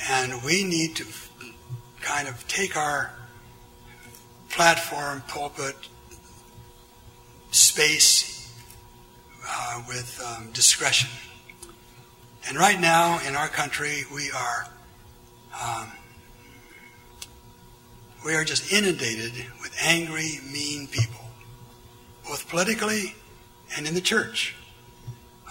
And 0.09 0.43
we 0.43 0.63
need 0.63 0.95
to 0.97 1.05
kind 2.01 2.28
of 2.28 2.45
take 2.47 2.75
our 2.75 3.11
platform, 4.49 5.23
pulpit, 5.28 5.75
space 7.51 8.51
uh, 9.47 9.84
with 9.88 10.21
um, 10.25 10.49
discretion. 10.51 11.09
And 12.47 12.57
right 12.57 12.80
now 12.80 13.19
in 13.25 13.36
our 13.36 13.47
country, 13.47 14.03
we 14.13 14.30
are 14.32 14.67
um, 15.61 15.91
we 18.25 18.36
are 18.36 18.43
just 18.43 18.71
inundated 18.71 19.34
with 19.61 19.75
angry, 19.82 20.39
mean 20.51 20.88
people, 20.88 21.25
both 22.25 22.47
politically 22.49 23.15
and 23.75 23.88
in 23.88 23.93
the 23.93 24.01
church. 24.01 24.55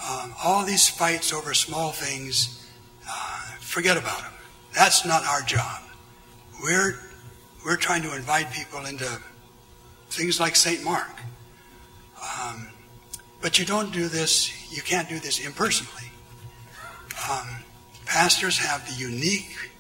Um, 0.09 0.35
all 0.43 0.65
these 0.65 0.89
fights 0.89 1.33
over 1.33 1.55
small 1.55 1.91
things, 1.91 2.67
uh, 3.09 3.41
forget 3.61 3.97
about 3.97 4.21
them. 4.21 4.33
That's 4.75 5.05
not 5.05 5.25
our 5.25 5.43
job. 5.43 5.83
We're 6.63 6.99
we're 7.65 7.77
trying 7.77 8.03
to 8.03 8.15
invite 8.15 8.53
people 8.53 8.87
into 8.87 9.09
things 10.11 10.39
like 10.39 10.55
St. 10.55 10.85
Mark. 10.85 11.11
Um, 12.23 12.69
but 13.41 13.59
you 13.59 13.65
don't 13.65 13.93
do 13.93 14.07
this. 14.09 14.73
You 14.73 14.83
can't 14.83 15.09
do 15.09 15.19
this 15.19 15.45
impersonally 15.45 16.07
um, 17.31 17.49
pastors 18.05 18.59
have 18.59 18.87
the 18.87 18.95
unique 18.95 19.71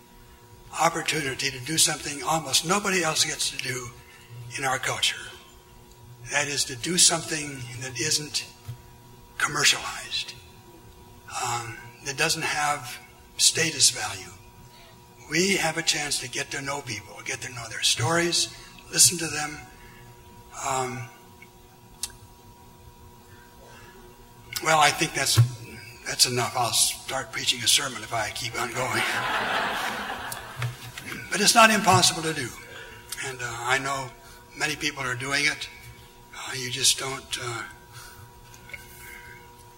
opportunity 0.80 1.50
to 1.50 1.58
do 1.60 1.78
something 1.78 2.22
almost 2.22 2.66
nobody 2.66 3.02
else 3.02 3.24
gets 3.24 3.50
to 3.50 3.58
do 3.58 3.88
in 4.58 4.64
our 4.64 4.78
culture. 4.78 5.20
That 6.32 6.48
is 6.48 6.64
to 6.64 6.76
do 6.76 6.98
something 6.98 7.58
that 7.80 7.98
isn't 7.98 8.44
commercialized, 9.38 10.34
um, 11.44 11.76
that 12.04 12.16
doesn't 12.16 12.44
have 12.44 12.98
status 13.36 13.90
value. 13.90 14.30
We 15.30 15.56
have 15.56 15.76
a 15.76 15.82
chance 15.82 16.20
to 16.20 16.28
get 16.28 16.50
to 16.52 16.62
know 16.62 16.80
people, 16.80 17.16
get 17.24 17.40
to 17.42 17.52
know 17.52 17.68
their 17.68 17.82
stories, 17.82 18.54
listen 18.92 19.18
to 19.18 19.26
them. 19.26 19.58
Um, 20.66 21.08
well, 24.64 24.78
I 24.78 24.90
think 24.90 25.12
that's 25.14 25.38
that's 26.06 26.26
enough. 26.26 26.54
I'll 26.56 26.72
start 26.72 27.32
preaching 27.32 27.62
a 27.64 27.66
sermon 27.66 28.02
if 28.02 28.14
I 28.14 28.30
keep 28.30 28.60
on 28.60 28.72
going. 28.72 29.02
but 31.32 31.40
it's 31.40 31.54
not 31.54 31.70
impossible 31.70 32.22
to 32.22 32.32
do. 32.32 32.48
And 33.26 33.38
uh, 33.42 33.44
I 33.44 33.78
know 33.78 34.08
many 34.56 34.76
people 34.76 35.02
are 35.02 35.16
doing 35.16 35.46
it. 35.46 35.68
Uh, 36.34 36.52
you 36.54 36.70
just 36.70 36.98
don't, 36.98 37.38
uh, 37.42 37.62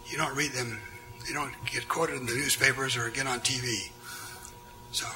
you 0.08 0.16
don't 0.16 0.34
read 0.34 0.52
them. 0.52 0.80
They 1.26 1.32
don't 1.32 1.52
get 1.66 1.88
quoted 1.88 2.16
in 2.16 2.26
the 2.26 2.34
newspapers 2.34 2.96
or 2.96 3.10
get 3.10 3.26
on 3.26 3.40
TV. 3.40 3.90
So, 4.92 5.06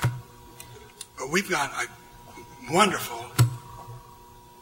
but 1.18 1.30
we've 1.30 1.49
got 1.49 1.72
a 1.72 2.72
wonderful 2.72 3.24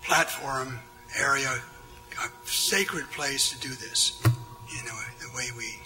platform 0.03 0.78
area, 1.18 1.49
a 1.49 2.49
sacred 2.49 3.11
place 3.11 3.51
to 3.51 3.59
do 3.59 3.74
this. 3.74 4.20
You 4.24 4.85
know, 4.85 4.97
the 5.20 5.37
way 5.37 5.49
we 5.57 5.81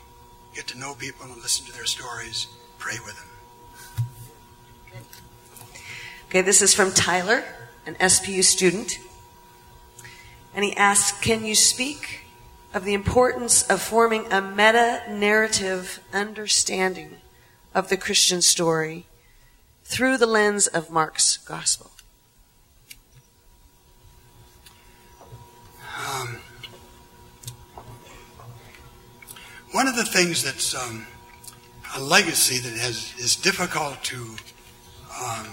get 0.54 0.66
to 0.68 0.78
know 0.78 0.94
people 0.94 1.26
and 1.26 1.36
listen 1.36 1.66
to 1.66 1.72
their 1.72 1.86
stories, 1.86 2.46
pray 2.78 2.96
with 3.04 3.16
them. 3.16 3.28
Okay, 6.28 6.42
this 6.42 6.62
is 6.62 6.74
from 6.74 6.92
Tyler, 6.92 7.44
an 7.86 7.94
SPU 7.94 8.42
student. 8.44 8.98
And 10.54 10.64
he 10.64 10.76
asks 10.76 11.18
Can 11.20 11.44
you 11.44 11.54
speak 11.54 12.23
of 12.74 12.84
the 12.84 12.92
importance 12.92 13.62
of 13.70 13.80
forming 13.80 14.30
a 14.30 14.42
meta 14.42 15.02
narrative 15.08 16.00
understanding 16.12 17.16
of 17.74 17.88
the 17.88 17.96
Christian 17.96 18.42
story 18.42 19.06
through 19.84 20.18
the 20.18 20.26
lens 20.26 20.66
of 20.66 20.90
Mark's 20.90 21.38
gospel? 21.38 21.90
Um, 26.06 26.40
One 29.74 29.88
of 29.88 29.96
the 29.96 30.04
things 30.04 30.44
that's 30.44 30.72
um, 30.72 31.04
a 31.96 32.00
legacy 32.00 32.58
that 32.58 32.78
has, 32.78 33.12
is 33.18 33.34
difficult 33.34 34.04
to 34.04 34.36
um, 35.20 35.48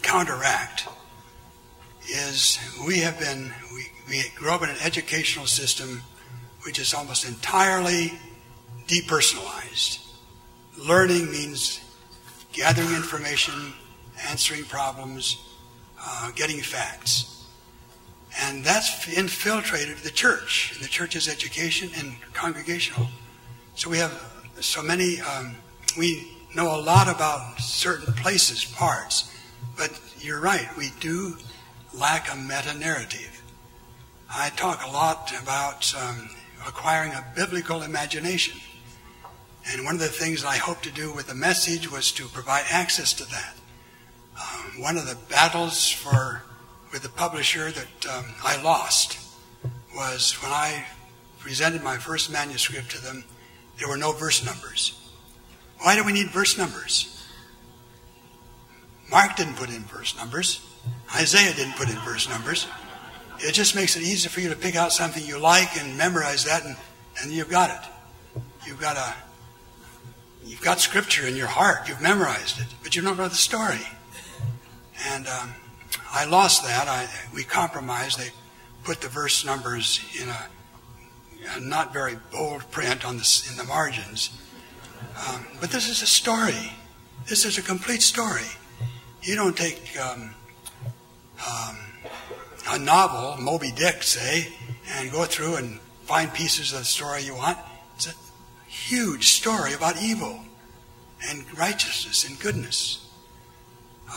counteract 0.00 0.88
is 2.08 2.58
we 2.86 3.00
have 3.00 3.18
been, 3.18 3.52
we, 3.74 3.84
we 4.08 4.22
grew 4.34 4.50
up 4.50 4.62
in 4.62 4.70
an 4.70 4.78
educational 4.82 5.44
system 5.44 6.02
which 6.64 6.78
is 6.78 6.94
almost 6.94 7.26
entirely 7.26 8.12
depersonalized. 8.86 10.00
Learning 10.78 11.30
means 11.30 11.80
gathering 12.52 12.94
information, 12.94 13.72
answering 14.28 14.64
problems, 14.64 15.38
uh, 16.00 16.30
getting 16.32 16.60
facts. 16.60 17.46
And 18.40 18.64
that's 18.64 19.08
infiltrated 19.08 19.98
the 19.98 20.10
church, 20.10 20.78
the 20.80 20.88
church's 20.88 21.28
education 21.28 21.90
and 21.96 22.16
congregational 22.32 23.08
so 23.76 23.90
we 23.90 23.98
have 23.98 24.12
so 24.60 24.82
many, 24.82 25.20
um, 25.20 25.56
we 25.98 26.28
know 26.54 26.76
a 26.76 26.80
lot 26.80 27.08
about 27.08 27.58
certain 27.58 28.14
places, 28.14 28.64
parts, 28.64 29.34
but 29.76 30.00
you're 30.20 30.40
right, 30.40 30.68
we 30.76 30.90
do 31.00 31.36
lack 31.92 32.32
a 32.32 32.36
meta 32.36 32.72
narrative. 32.78 33.42
I 34.32 34.50
talk 34.50 34.80
a 34.86 34.90
lot 34.90 35.32
about 35.42 35.92
um, 35.96 36.30
acquiring 36.66 37.12
a 37.12 37.24
biblical 37.34 37.82
imagination. 37.82 38.58
And 39.72 39.84
one 39.84 39.94
of 39.94 40.00
the 40.00 40.08
things 40.08 40.44
I 40.44 40.56
hope 40.56 40.82
to 40.82 40.90
do 40.90 41.12
with 41.12 41.28
the 41.28 41.34
message 41.34 41.90
was 41.90 42.12
to 42.12 42.26
provide 42.28 42.64
access 42.70 43.12
to 43.14 43.24
that. 43.24 43.54
Um, 44.36 44.82
one 44.82 44.96
of 44.96 45.06
the 45.06 45.16
battles 45.28 45.88
for 45.88 46.42
with 46.92 47.02
the 47.02 47.08
publisher 47.08 47.70
that 47.70 48.06
um, 48.10 48.24
I 48.44 48.60
lost 48.62 49.18
was 49.96 50.32
when 50.42 50.52
I 50.52 50.84
presented 51.38 51.82
my 51.82 51.96
first 51.96 52.30
manuscript 52.30 52.90
to 52.92 53.02
them 53.02 53.24
there 53.78 53.88
were 53.88 53.96
no 53.96 54.12
verse 54.12 54.44
numbers. 54.44 55.00
Why 55.80 55.96
do 55.96 56.04
we 56.04 56.12
need 56.12 56.30
verse 56.30 56.56
numbers? 56.56 57.10
Mark 59.10 59.36
didn't 59.36 59.56
put 59.56 59.68
in 59.68 59.82
verse 59.82 60.16
numbers. 60.16 60.64
Isaiah 61.14 61.54
didn't 61.54 61.76
put 61.76 61.88
in 61.88 61.96
verse 61.96 62.28
numbers. 62.28 62.66
It 63.40 63.52
just 63.52 63.74
makes 63.74 63.96
it 63.96 64.02
easier 64.02 64.30
for 64.30 64.40
you 64.40 64.48
to 64.48 64.56
pick 64.56 64.76
out 64.76 64.92
something 64.92 65.24
you 65.24 65.38
like 65.38 65.80
and 65.80 65.96
memorize 65.96 66.44
that, 66.44 66.64
and, 66.64 66.76
and 67.20 67.32
you've 67.32 67.50
got 67.50 67.70
it. 67.70 68.42
You've 68.66 68.80
got 68.80 68.96
a, 68.96 69.14
you've 70.44 70.62
got 70.62 70.80
scripture 70.80 71.26
in 71.26 71.36
your 71.36 71.46
heart. 71.46 71.88
You've 71.88 72.00
memorized 72.00 72.60
it, 72.60 72.66
but 72.82 72.96
you 72.96 73.02
don't 73.02 73.16
know 73.16 73.28
the 73.28 73.34
story. 73.34 73.80
And 75.10 75.26
um, 75.26 75.54
I 76.12 76.24
lost 76.24 76.64
that. 76.64 76.88
I, 76.88 77.08
we 77.34 77.44
compromised. 77.44 78.18
They 78.18 78.30
put 78.84 79.00
the 79.00 79.08
verse 79.08 79.44
numbers 79.44 80.00
in 80.20 80.28
a 80.28 80.48
not 81.60 81.92
very 81.92 82.16
bold 82.32 82.70
print 82.70 83.04
on 83.04 83.16
the, 83.16 83.46
in 83.50 83.56
the 83.56 83.64
margins. 83.64 84.30
Um, 85.28 85.46
but 85.60 85.70
this 85.70 85.88
is 85.88 86.02
a 86.02 86.06
story. 86.06 86.72
This 87.28 87.44
is 87.44 87.58
a 87.58 87.62
complete 87.62 88.02
story. 88.02 88.46
You 89.22 89.36
don't 89.36 89.56
take 89.56 89.98
um, 90.00 90.34
um, 91.46 91.78
a 92.68 92.78
novel, 92.78 93.40
Moby 93.42 93.72
Dick, 93.72 94.02
say, 94.02 94.48
and 94.96 95.10
go 95.10 95.24
through 95.24 95.56
and 95.56 95.80
find 96.04 96.32
pieces 96.32 96.72
of 96.72 96.80
the 96.80 96.84
story 96.84 97.22
you 97.22 97.34
want. 97.34 97.58
It's 97.96 98.08
a 98.08 98.14
huge 98.68 99.28
story 99.28 99.72
about 99.72 100.00
evil 100.00 100.40
and 101.28 101.58
righteousness 101.58 102.28
and 102.28 102.38
goodness. 102.40 103.06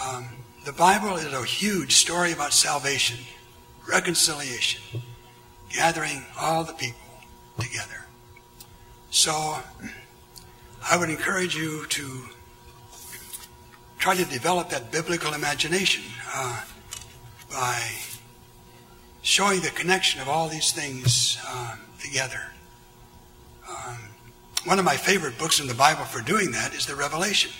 Um, 0.06 0.28
the 0.66 0.74
Bible 0.74 1.16
is 1.16 1.32
a 1.32 1.44
huge 1.44 1.96
story 1.96 2.32
about 2.32 2.54
salvation, 2.54 3.20
reconciliation, 3.88 5.02
gathering 5.74 6.26
all 6.40 6.64
the 6.64 6.74
people 6.74 7.00
together. 7.60 8.06
So 9.12 9.60
I 10.90 10.98
would 10.98 11.10
encourage 11.10 11.56
you 11.56 11.86
to 11.88 12.22
try 13.98 14.16
to 14.16 14.26
develop 14.26 14.70
that 14.70 14.92
biblical 14.92 15.34
imagination 15.34 16.04
uh, 16.34 16.62
by 17.50 17.82
showing 19.28 19.60
the 19.60 19.70
connection 19.72 20.22
of 20.22 20.30
all 20.30 20.48
these 20.48 20.72
things 20.72 21.38
uh, 21.46 21.76
together. 22.02 22.40
Um, 23.70 23.98
one 24.64 24.80
of 24.80 24.86
my 24.86 24.96
favorite 24.96 25.38
books 25.38 25.60
in 25.60 25.68
the 25.68 25.74
Bible 25.74 26.06
for 26.06 26.22
doing 26.22 26.52
that 26.52 26.74
is 26.74 26.86
the 26.86 26.96
Revelation. 26.96 27.52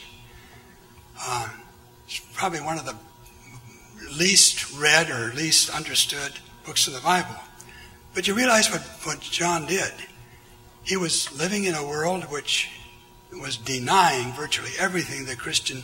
Um, 1.30 1.50
it's 2.06 2.22
probably 2.34 2.62
one 2.62 2.80
of 2.80 2.86
the 2.86 2.96
least 4.18 4.80
read 4.80 5.10
or 5.10 5.34
least 5.34 5.70
understood 5.70 6.32
books 6.66 6.88
of 6.88 6.94
the 6.94 7.02
Bible. 7.02 7.36
But 8.16 8.30
you 8.30 8.34
realize 8.34 8.72
what, 8.72 8.82
what 9.04 9.20
John 9.20 9.66
did. 9.66 9.92
He 10.84 10.96
was 10.96 11.38
living 11.38 11.66
in 11.66 11.76
a 11.76 11.86
world 11.86 12.24
which 12.32 12.72
was 13.34 13.58
denying 13.58 14.32
virtually 14.32 14.72
everything 14.80 15.26
the 15.26 15.36
Christian 15.36 15.84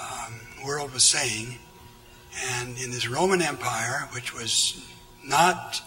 um, 0.00 0.40
world 0.66 0.92
was 0.92 1.04
saying. 1.04 1.58
And 2.56 2.76
in 2.78 2.90
this 2.90 3.06
Roman 3.06 3.40
Empire, 3.40 4.08
which 4.12 4.34
was 4.34 4.84
not, 5.26 5.82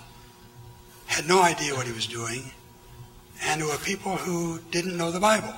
had 1.06 1.28
no 1.28 1.42
idea 1.42 1.76
what 1.76 1.86
he 1.88 1.94
was 1.94 2.08
doing, 2.08 2.52
and 3.44 3.62
there 3.62 3.68
were 3.68 3.78
people 3.78 4.18
who 4.18 4.60
didn't 4.72 4.98
know 4.98 5.12
the 5.12 5.20
Bible. 5.20 5.54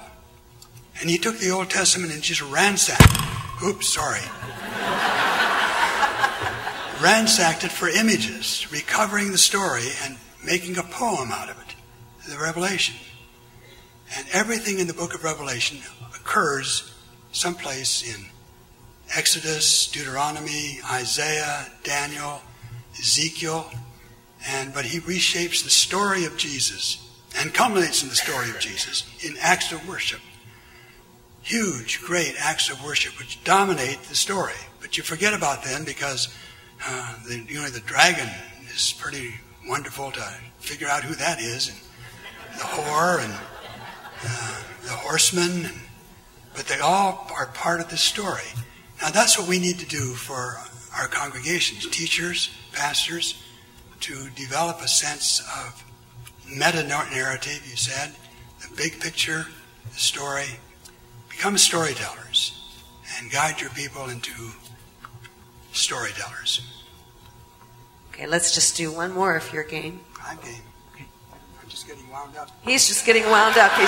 And 1.02 1.10
he 1.10 1.18
took 1.18 1.38
the 1.38 1.52
Old 1.52 1.70
Testament 1.70 2.12
and 2.14 2.22
just 2.22 2.42
ransacked. 2.42 3.64
Oops, 3.64 3.88
sorry. 3.88 4.20
ransacked 7.02 7.64
it 7.64 7.72
for 7.72 7.88
images, 7.88 8.70
recovering 8.72 9.32
the 9.32 9.38
story 9.38 9.88
and 10.04 10.18
making 10.44 10.78
a 10.78 10.84
poem 10.84 11.32
out 11.32 11.50
of 11.50 11.58
it, 11.62 11.76
the 12.30 12.38
Revelation. 12.38 12.96
And 14.18 14.28
everything 14.34 14.80
in 14.80 14.88
the 14.88 14.94
book 14.94 15.14
of 15.14 15.24
Revelation 15.24 15.80
occurs 16.16 16.94
someplace 17.32 18.04
in 18.04 18.26
Exodus, 19.16 19.88
Deuteronomy, 19.88 20.80
Isaiah, 20.92 21.68
Daniel, 21.84 22.42
Ezekiel, 23.00 23.72
and 24.48 24.74
but 24.74 24.86
he 24.86 25.00
reshapes 25.00 25.64
the 25.64 25.70
story 25.70 26.26
of 26.26 26.38
Jesus 26.38 27.06
and 27.38 27.54
culminates 27.54 28.04
in 28.04 28.10
the 28.10 28.16
story 28.16 28.50
of 28.50 28.60
Jesus 28.60 29.04
in 29.24 29.36
acts 29.40 29.72
of 29.72 29.88
worship. 29.88 30.20
Huge, 31.42 32.02
great 32.02 32.36
acts 32.40 32.70
of 32.70 32.84
worship 32.84 33.18
which 33.18 33.44
dominate 33.44 34.02
the 34.04 34.16
story. 34.16 34.54
But 34.82 34.98
you 34.98 35.04
forget 35.04 35.34
about 35.34 35.64
them 35.64 35.84
because 35.84 36.34
uh, 36.86 37.16
the, 37.28 37.40
you 37.40 37.62
know 37.62 37.70
the 37.70 37.80
dragon 37.82 38.28
is 38.74 38.94
pretty 38.98 39.36
wonderful 39.68 40.12
to 40.12 40.22
figure 40.60 40.88
out 40.88 41.04
who 41.04 41.16
that 41.16 41.40
is, 41.40 41.70
and 41.70 41.78
the 42.58 42.66
whore 42.66 43.24
and 43.24 43.34
uh, 44.26 44.62
the 44.84 44.90
horseman, 44.90 45.66
and, 45.66 45.80
but 46.56 46.66
they 46.66 46.80
all 46.80 47.28
are 47.38 47.48
part 47.48 47.80
of 47.80 47.90
the 47.90 47.98
story. 47.98 48.50
Now 49.02 49.12
that's 49.12 49.38
what 49.38 49.48
we 49.48 49.60
need 49.60 49.80
to 49.80 49.86
do 49.86 50.14
for 50.14 50.58
our 50.98 51.08
congregations, 51.08 51.88
teachers, 51.88 52.50
pastors, 52.74 53.42
to 54.02 54.30
develop 54.36 54.82
a 54.82 54.88
sense 54.88 55.42
of 55.66 55.84
meta 56.48 56.84
narrative, 56.84 57.62
you 57.70 57.76
said, 57.76 58.12
the 58.62 58.76
big 58.76 59.00
picture, 59.00 59.46
the 59.92 60.00
story. 60.00 60.46
Become 61.30 61.58
storytellers 61.58 62.60
and 63.18 63.32
guide 63.32 63.62
your 63.62 63.70
people 63.72 64.10
into 64.10 64.34
storytellers. 65.72 66.62
Okay, 68.10 68.28
let's 68.28 68.54
just 68.54 68.76
do 68.76 68.92
one 68.92 69.14
more 69.14 69.38
if 69.38 69.54
you're 69.54 69.64
game. 69.64 70.02
I'm 70.26 70.38
game. 70.38 70.62
Okay. 70.94 71.06
I'm 71.62 71.70
just 71.70 71.88
getting 71.88 72.10
wound 72.10 72.36
up. 72.36 72.50
He's 72.62 72.88
just 72.88 73.06
getting 73.06 73.24
wound 73.24 73.58
up, 73.58 73.72
he 73.74 73.88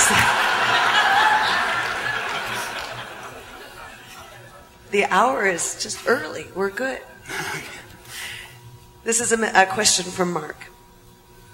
the 4.92 5.06
hour 5.06 5.46
is 5.46 5.82
just 5.82 6.08
early. 6.08 6.48
We're 6.54 6.70
good. 6.70 7.00
This 9.04 9.20
is 9.20 9.32
a, 9.32 9.52
a 9.60 9.66
question 9.66 10.06
from 10.06 10.32
Mark. 10.34 10.68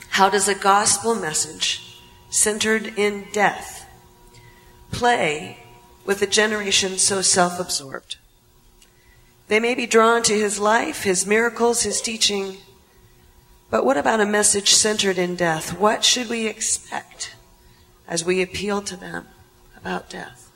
How 0.09 0.29
does 0.29 0.47
a 0.47 0.55
gospel 0.55 1.15
message 1.15 2.01
centered 2.29 2.97
in 2.97 3.27
death 3.31 3.85
play 4.91 5.57
with 6.05 6.21
a 6.21 6.27
generation 6.27 6.97
so 6.97 7.21
self 7.21 7.59
absorbed? 7.59 8.17
They 9.47 9.59
may 9.59 9.75
be 9.75 9.85
drawn 9.85 10.23
to 10.23 10.33
his 10.33 10.59
life, 10.59 11.03
his 11.03 11.25
miracles, 11.25 11.83
his 11.83 12.01
teaching, 12.01 12.57
but 13.69 13.85
what 13.85 13.97
about 13.97 14.19
a 14.19 14.25
message 14.25 14.73
centered 14.73 15.17
in 15.17 15.35
death? 15.35 15.77
What 15.79 16.03
should 16.03 16.29
we 16.29 16.47
expect 16.47 17.35
as 18.07 18.25
we 18.25 18.41
appeal 18.41 18.81
to 18.81 18.97
them 18.97 19.27
about 19.77 20.09
death? 20.09 20.46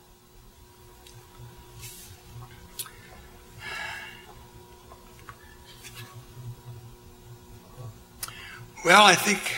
Well, 8.84 9.04
I 9.04 9.14
think 9.14 9.56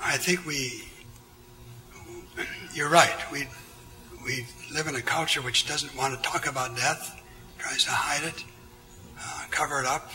I 0.00 0.16
think 0.18 0.46
we 0.46 0.84
you're 2.72 2.88
right. 2.88 3.12
We 3.32 3.48
we 4.24 4.46
live 4.72 4.86
in 4.86 4.94
a 4.94 5.02
culture 5.02 5.42
which 5.42 5.66
doesn't 5.66 5.96
want 5.96 6.14
to 6.14 6.30
talk 6.30 6.46
about 6.46 6.76
death, 6.76 7.20
tries 7.58 7.82
to 7.84 7.90
hide 7.90 8.22
it, 8.22 8.44
uh, 9.18 9.46
cover 9.50 9.80
it 9.80 9.86
up, 9.86 10.12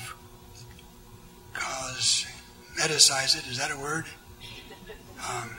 cause 1.53 2.25
meticize 2.79 3.37
it. 3.37 3.45
Is 3.51 3.57
that 3.57 3.69
a 3.69 3.77
word? 3.77 4.05
Um, 5.29 5.49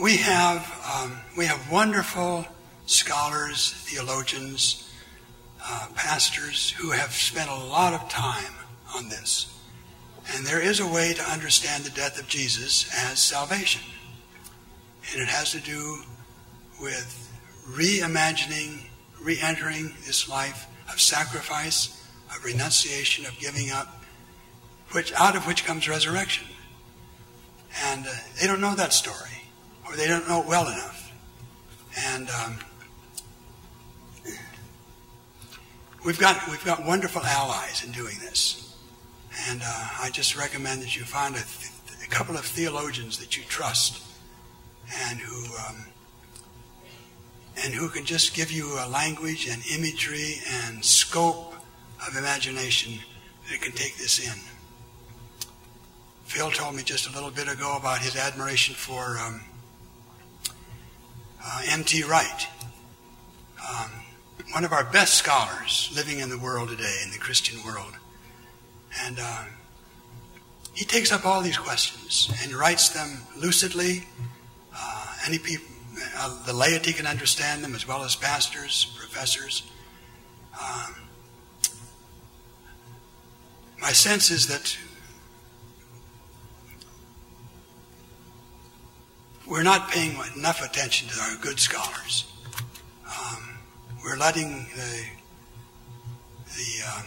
we 0.00 0.18
have 0.18 0.62
um, 0.94 1.18
we 1.36 1.46
have 1.46 1.72
wonderful 1.72 2.46
scholars, 2.86 3.72
theologians, 3.72 4.91
uh, 5.64 5.86
pastors 5.94 6.70
who 6.70 6.90
have 6.90 7.12
spent 7.12 7.50
a 7.50 7.54
lot 7.54 7.94
of 7.94 8.08
time 8.08 8.52
on 8.96 9.08
this. 9.08 9.48
And 10.34 10.46
there 10.46 10.60
is 10.60 10.80
a 10.80 10.86
way 10.86 11.14
to 11.14 11.22
understand 11.22 11.84
the 11.84 11.90
death 11.90 12.18
of 12.18 12.28
Jesus 12.28 12.88
as 12.94 13.18
salvation. 13.18 13.82
And 15.12 15.20
it 15.20 15.28
has 15.28 15.50
to 15.52 15.60
do 15.60 15.98
with 16.80 17.18
reimagining, 17.68 18.86
re 19.20 19.38
entering 19.40 19.92
this 20.06 20.28
life 20.28 20.66
of 20.92 21.00
sacrifice, 21.00 22.06
of 22.30 22.44
renunciation, 22.44 23.26
of 23.26 23.38
giving 23.38 23.70
up, 23.70 24.02
which, 24.92 25.12
out 25.14 25.36
of 25.36 25.46
which 25.46 25.64
comes 25.64 25.88
resurrection. 25.88 26.46
And 27.84 28.06
uh, 28.06 28.10
they 28.40 28.46
don't 28.46 28.60
know 28.60 28.74
that 28.74 28.92
story, 28.92 29.42
or 29.86 29.96
they 29.96 30.06
don't 30.06 30.28
know 30.28 30.42
it 30.42 30.46
well 30.46 30.66
enough. 30.66 31.12
And 32.06 32.28
um, 32.30 32.58
we've 36.04 36.18
got 36.18 36.48
we've 36.48 36.64
got 36.64 36.84
wonderful 36.84 37.22
allies 37.22 37.84
in 37.84 37.92
doing 37.92 38.16
this, 38.20 38.76
and 39.48 39.62
uh, 39.64 39.88
I 40.00 40.10
just 40.10 40.36
recommend 40.36 40.82
that 40.82 40.96
you 40.96 41.04
find 41.04 41.34
a, 41.34 41.38
th- 41.38 42.04
a, 42.04 42.08
couple 42.08 42.36
of 42.36 42.44
theologians 42.44 43.18
that 43.18 43.36
you 43.36 43.44
trust, 43.44 44.02
and 45.08 45.18
who 45.20 45.44
um, 45.56 45.86
and 47.64 47.74
who 47.74 47.88
can 47.88 48.04
just 48.04 48.34
give 48.34 48.50
you 48.50 48.78
a 48.78 48.88
language 48.88 49.46
and 49.48 49.62
imagery 49.66 50.36
and 50.64 50.84
scope 50.84 51.54
of 52.06 52.16
imagination 52.16 52.98
that 53.50 53.60
can 53.60 53.72
take 53.72 53.96
this 53.96 54.18
in. 54.18 54.38
Phil 56.24 56.50
told 56.50 56.74
me 56.74 56.82
just 56.82 57.08
a 57.08 57.12
little 57.12 57.30
bit 57.30 57.46
ago 57.46 57.76
about 57.76 57.98
his 57.98 58.16
admiration 58.16 58.74
for 58.74 59.18
um, 59.18 59.42
uh, 61.44 61.62
N.T. 61.66 62.04
Wright. 62.04 62.48
Um, 63.68 64.01
one 64.50 64.64
of 64.64 64.72
our 64.72 64.84
best 64.84 65.14
scholars 65.14 65.90
living 65.94 66.18
in 66.18 66.28
the 66.28 66.38
world 66.38 66.68
today, 66.68 66.96
in 67.04 67.10
the 67.10 67.18
Christian 67.18 67.62
world. 67.64 67.94
And 69.04 69.18
uh, 69.20 69.44
he 70.74 70.84
takes 70.84 71.12
up 71.12 71.24
all 71.24 71.40
these 71.40 71.56
questions 71.56 72.32
and 72.42 72.52
writes 72.52 72.88
them 72.90 73.22
lucidly. 73.36 74.04
Uh, 74.74 75.14
any 75.26 75.38
uh, 76.16 76.44
the 76.44 76.52
laity 76.52 76.92
can 76.92 77.06
understand 77.06 77.62
them 77.62 77.74
as 77.74 77.86
well 77.86 78.02
as 78.04 78.16
pastors, 78.16 78.94
professors. 78.98 79.62
Um, 80.60 80.94
my 83.80 83.92
sense 83.92 84.30
is 84.30 84.46
that 84.48 84.76
we're 89.46 89.62
not 89.62 89.90
paying 89.90 90.16
enough 90.36 90.64
attention 90.64 91.08
to 91.08 91.20
our 91.20 91.36
good 91.36 91.58
scholars. 91.58 92.32
Um, 93.06 93.51
we're 94.04 94.16
letting 94.16 94.66
the 94.74 95.04
the 96.46 96.68
um, 96.96 97.04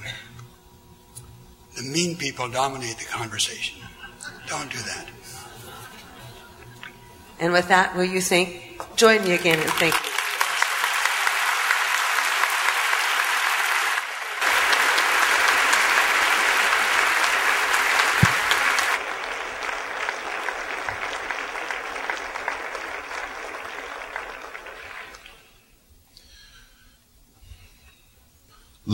the 1.75 1.83
mean 1.83 2.15
people 2.15 2.49
dominate 2.49 2.97
the 2.97 3.05
conversation. 3.05 3.81
Don't 4.47 4.71
do 4.71 4.77
that. 4.79 5.07
And 7.39 7.51
with 7.51 7.67
that, 7.67 7.95
will 7.95 8.05
you 8.05 8.21
thank 8.21 8.79
join 8.95 9.23
me 9.23 9.33
again 9.33 9.59
and 9.59 9.69
thank 9.71 9.93
you. 9.93 10.14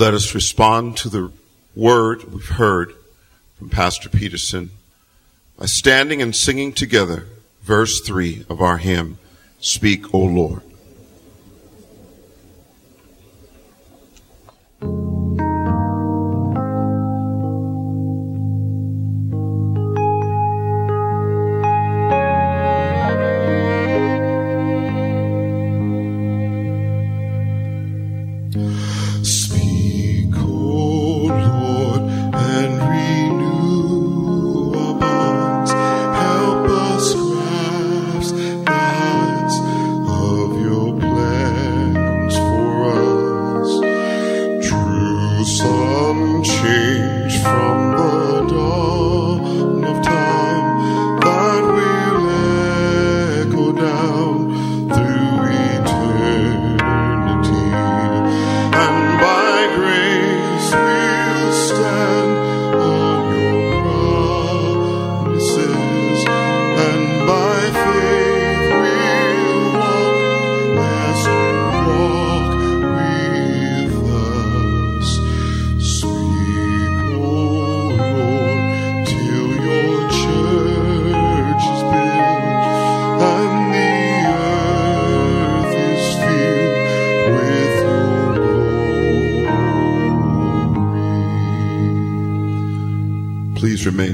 Let 0.02 0.16
us 0.16 0.34
respond 0.34 0.97
to 0.97 1.10
the 1.10 1.32
word 1.76 2.24
we've 2.24 2.43
heard 2.47 2.95
from 3.60 3.70
Pastor 3.70 4.10
Peterson 4.10 4.72
by 5.60 5.68
standing 5.68 6.24
and 6.24 6.36
singing 6.36 6.74
together 6.74 7.28
verse 7.62 8.02
3 8.02 8.47
of 8.49 8.64
our 8.64 8.78
hymn, 8.78 9.20
Speak, 9.60 10.12
O 10.12 10.18
Lord. 10.18 10.64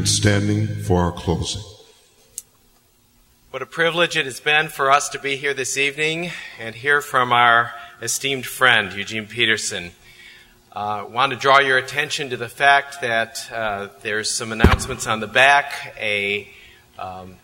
Standing 0.08 0.68
for 0.68 1.02
our 1.02 1.12
closing. 1.12 1.62
What 3.52 3.62
a 3.62 3.66
privilege 3.66 4.16
it 4.16 4.26
has 4.26 4.40
been 4.40 4.68
for 4.70 4.92
us 4.92 5.10
to 5.10 5.20
be 5.20 5.36
here 5.36 5.54
this 5.54 5.78
evening 5.78 6.32
and 6.60 6.76
hear 6.76 7.02
from 7.02 7.34
our 7.34 7.74
esteemed 8.02 8.46
friend, 8.46 8.94
Eugene 8.94 9.28
Peterson. 9.28 9.92
I 10.72 11.00
uh, 11.00 11.06
want 11.08 11.32
to 11.34 11.38
draw 11.38 11.60
your 11.60 11.78
attention 11.78 12.30
to 12.30 12.38
the 12.38 12.50
fact 12.50 13.02
that 13.02 13.50
uh, 13.52 13.90
there's 14.02 14.30
some 14.30 14.52
announcements 14.52 15.08
on 15.08 15.20
the 15.20 15.28
back, 15.28 15.96
a 16.00 16.48
um, 17.00 17.36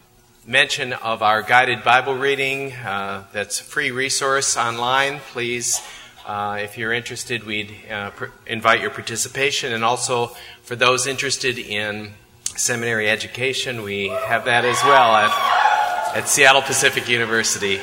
mention 0.45 0.94
of 0.94 1.23
our 1.23 1.41
guided 1.41 1.84
Bible 1.84 2.15
reading 2.15 2.73
uh, 2.73 3.23
that's 3.34 3.60
a 3.60 3.64
free 3.64 3.91
resource 3.91 4.56
online. 4.56 5.19
Please, 5.31 5.81
uh, 6.27 6.60
if 6.61 6.77
you're 6.77 6.94
interested, 6.94 7.44
we'd 7.44 7.73
uh, 7.90 8.11
pr- 8.11 8.26
invite 8.45 8.81
your 8.81 8.91
participation. 8.91 9.73
And 9.73 9.84
also, 9.84 10.27
for 10.64 10.76
those 10.76 11.07
interested 11.07 11.57
in 11.57 12.14
seminary 12.55 13.09
education. 13.09 13.81
We 13.81 14.09
have 14.09 14.45
that 14.45 14.65
as 14.65 14.81
well 14.84 15.15
at, 15.15 16.15
at 16.15 16.30
Seattle 16.30 16.61
Pacific 16.61 17.09
University 17.09 17.80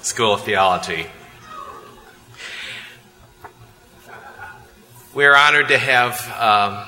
School 0.00 0.34
of 0.34 0.42
Theology. 0.42 1.06
We're 5.14 5.34
honored 5.34 5.68
to 5.68 5.78
have 5.78 6.30
um, 6.40 6.84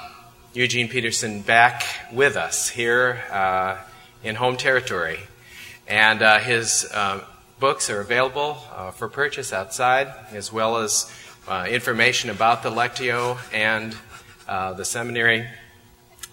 Eugene 0.55 0.88
Peterson 0.88 1.42
back 1.42 1.82
with 2.12 2.36
us 2.36 2.68
here 2.68 3.22
uh, 3.30 3.76
in 4.22 4.36
home 4.36 4.56
territory. 4.56 5.18
And 5.86 6.22
uh, 6.22 6.38
his 6.38 6.88
uh, 6.92 7.24
books 7.59 7.90
are 7.90 8.01
available 8.01 8.59
uh, 8.74 8.92
for 8.92 9.09
purchase 9.09 9.52
outside, 9.52 10.12
as 10.32 10.52
well 10.52 10.78
as 10.78 11.12
uh, 11.48 11.66
information 11.68 12.30
about 12.30 12.62
the 12.62 12.70
Lectio 12.70 13.38
and 13.52 13.97
uh, 14.48 14.72
the 14.72 14.84
seminary 14.84 15.47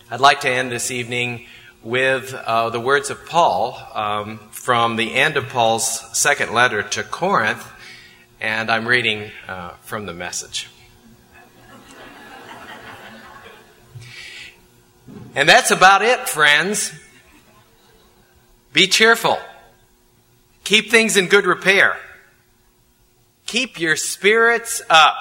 I'd 0.10 0.22
like 0.22 0.40
to 0.42 0.50
end 0.50 0.72
this 0.72 0.90
evening 0.90 1.48
with 1.84 2.34
uh, 2.34 2.70
the 2.70 2.80
words 2.80 3.10
of 3.10 3.26
Paul 3.26 3.78
um, 3.94 4.38
from 4.52 4.96
the 4.96 5.14
end 5.14 5.36
of 5.36 5.50
Paul's 5.50 6.18
second 6.18 6.54
letter 6.54 6.82
to 6.82 7.04
Corinth, 7.04 7.70
and 8.40 8.72
I'm 8.72 8.88
reading 8.88 9.32
uh, 9.50 9.72
from 9.82 10.06
the 10.06 10.14
message. 10.14 10.70
And 15.36 15.50
that's 15.50 15.72
about 15.72 16.02
it, 16.02 16.30
friends. 16.30 16.94
Be 18.72 18.88
cheerful. 18.88 19.38
Keep 20.64 20.90
things 20.90 21.18
in 21.18 21.28
good 21.28 21.46
repair. 21.46 21.98
Keep 23.46 23.78
your 23.78 23.98
spirits 23.98 24.82
up. 24.90 25.18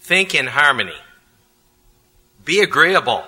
Think 0.00 0.34
in 0.34 0.48
harmony. 0.48 0.96
Be 2.44 2.60
agreeable. 2.60 3.24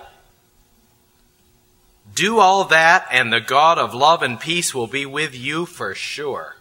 Do 2.14 2.38
all 2.38 2.64
that, 2.64 3.06
and 3.10 3.32
the 3.32 3.40
God 3.40 3.78
of 3.78 3.94
love 3.94 4.22
and 4.22 4.40
peace 4.40 4.74
will 4.74 4.86
be 4.86 5.05
with 5.05 5.34
you 5.34 5.66
for 5.66 5.94
sure. 5.94 6.56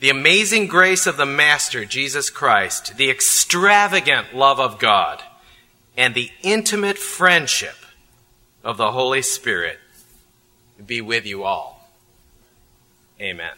The 0.00 0.10
amazing 0.10 0.66
grace 0.66 1.06
of 1.06 1.16
the 1.16 1.26
Master, 1.26 1.84
Jesus 1.84 2.30
Christ, 2.30 2.96
the 2.96 3.10
extravagant 3.10 4.34
love 4.34 4.58
of 4.58 4.78
God, 4.78 5.22
and 5.96 6.14
the 6.14 6.30
intimate 6.42 6.98
friendship 6.98 7.76
of 8.64 8.76
the 8.76 8.92
Holy 8.92 9.22
Spirit 9.22 9.78
be 10.84 11.00
with 11.00 11.26
you 11.26 11.44
all. 11.44 11.88
Amen. 13.20 13.52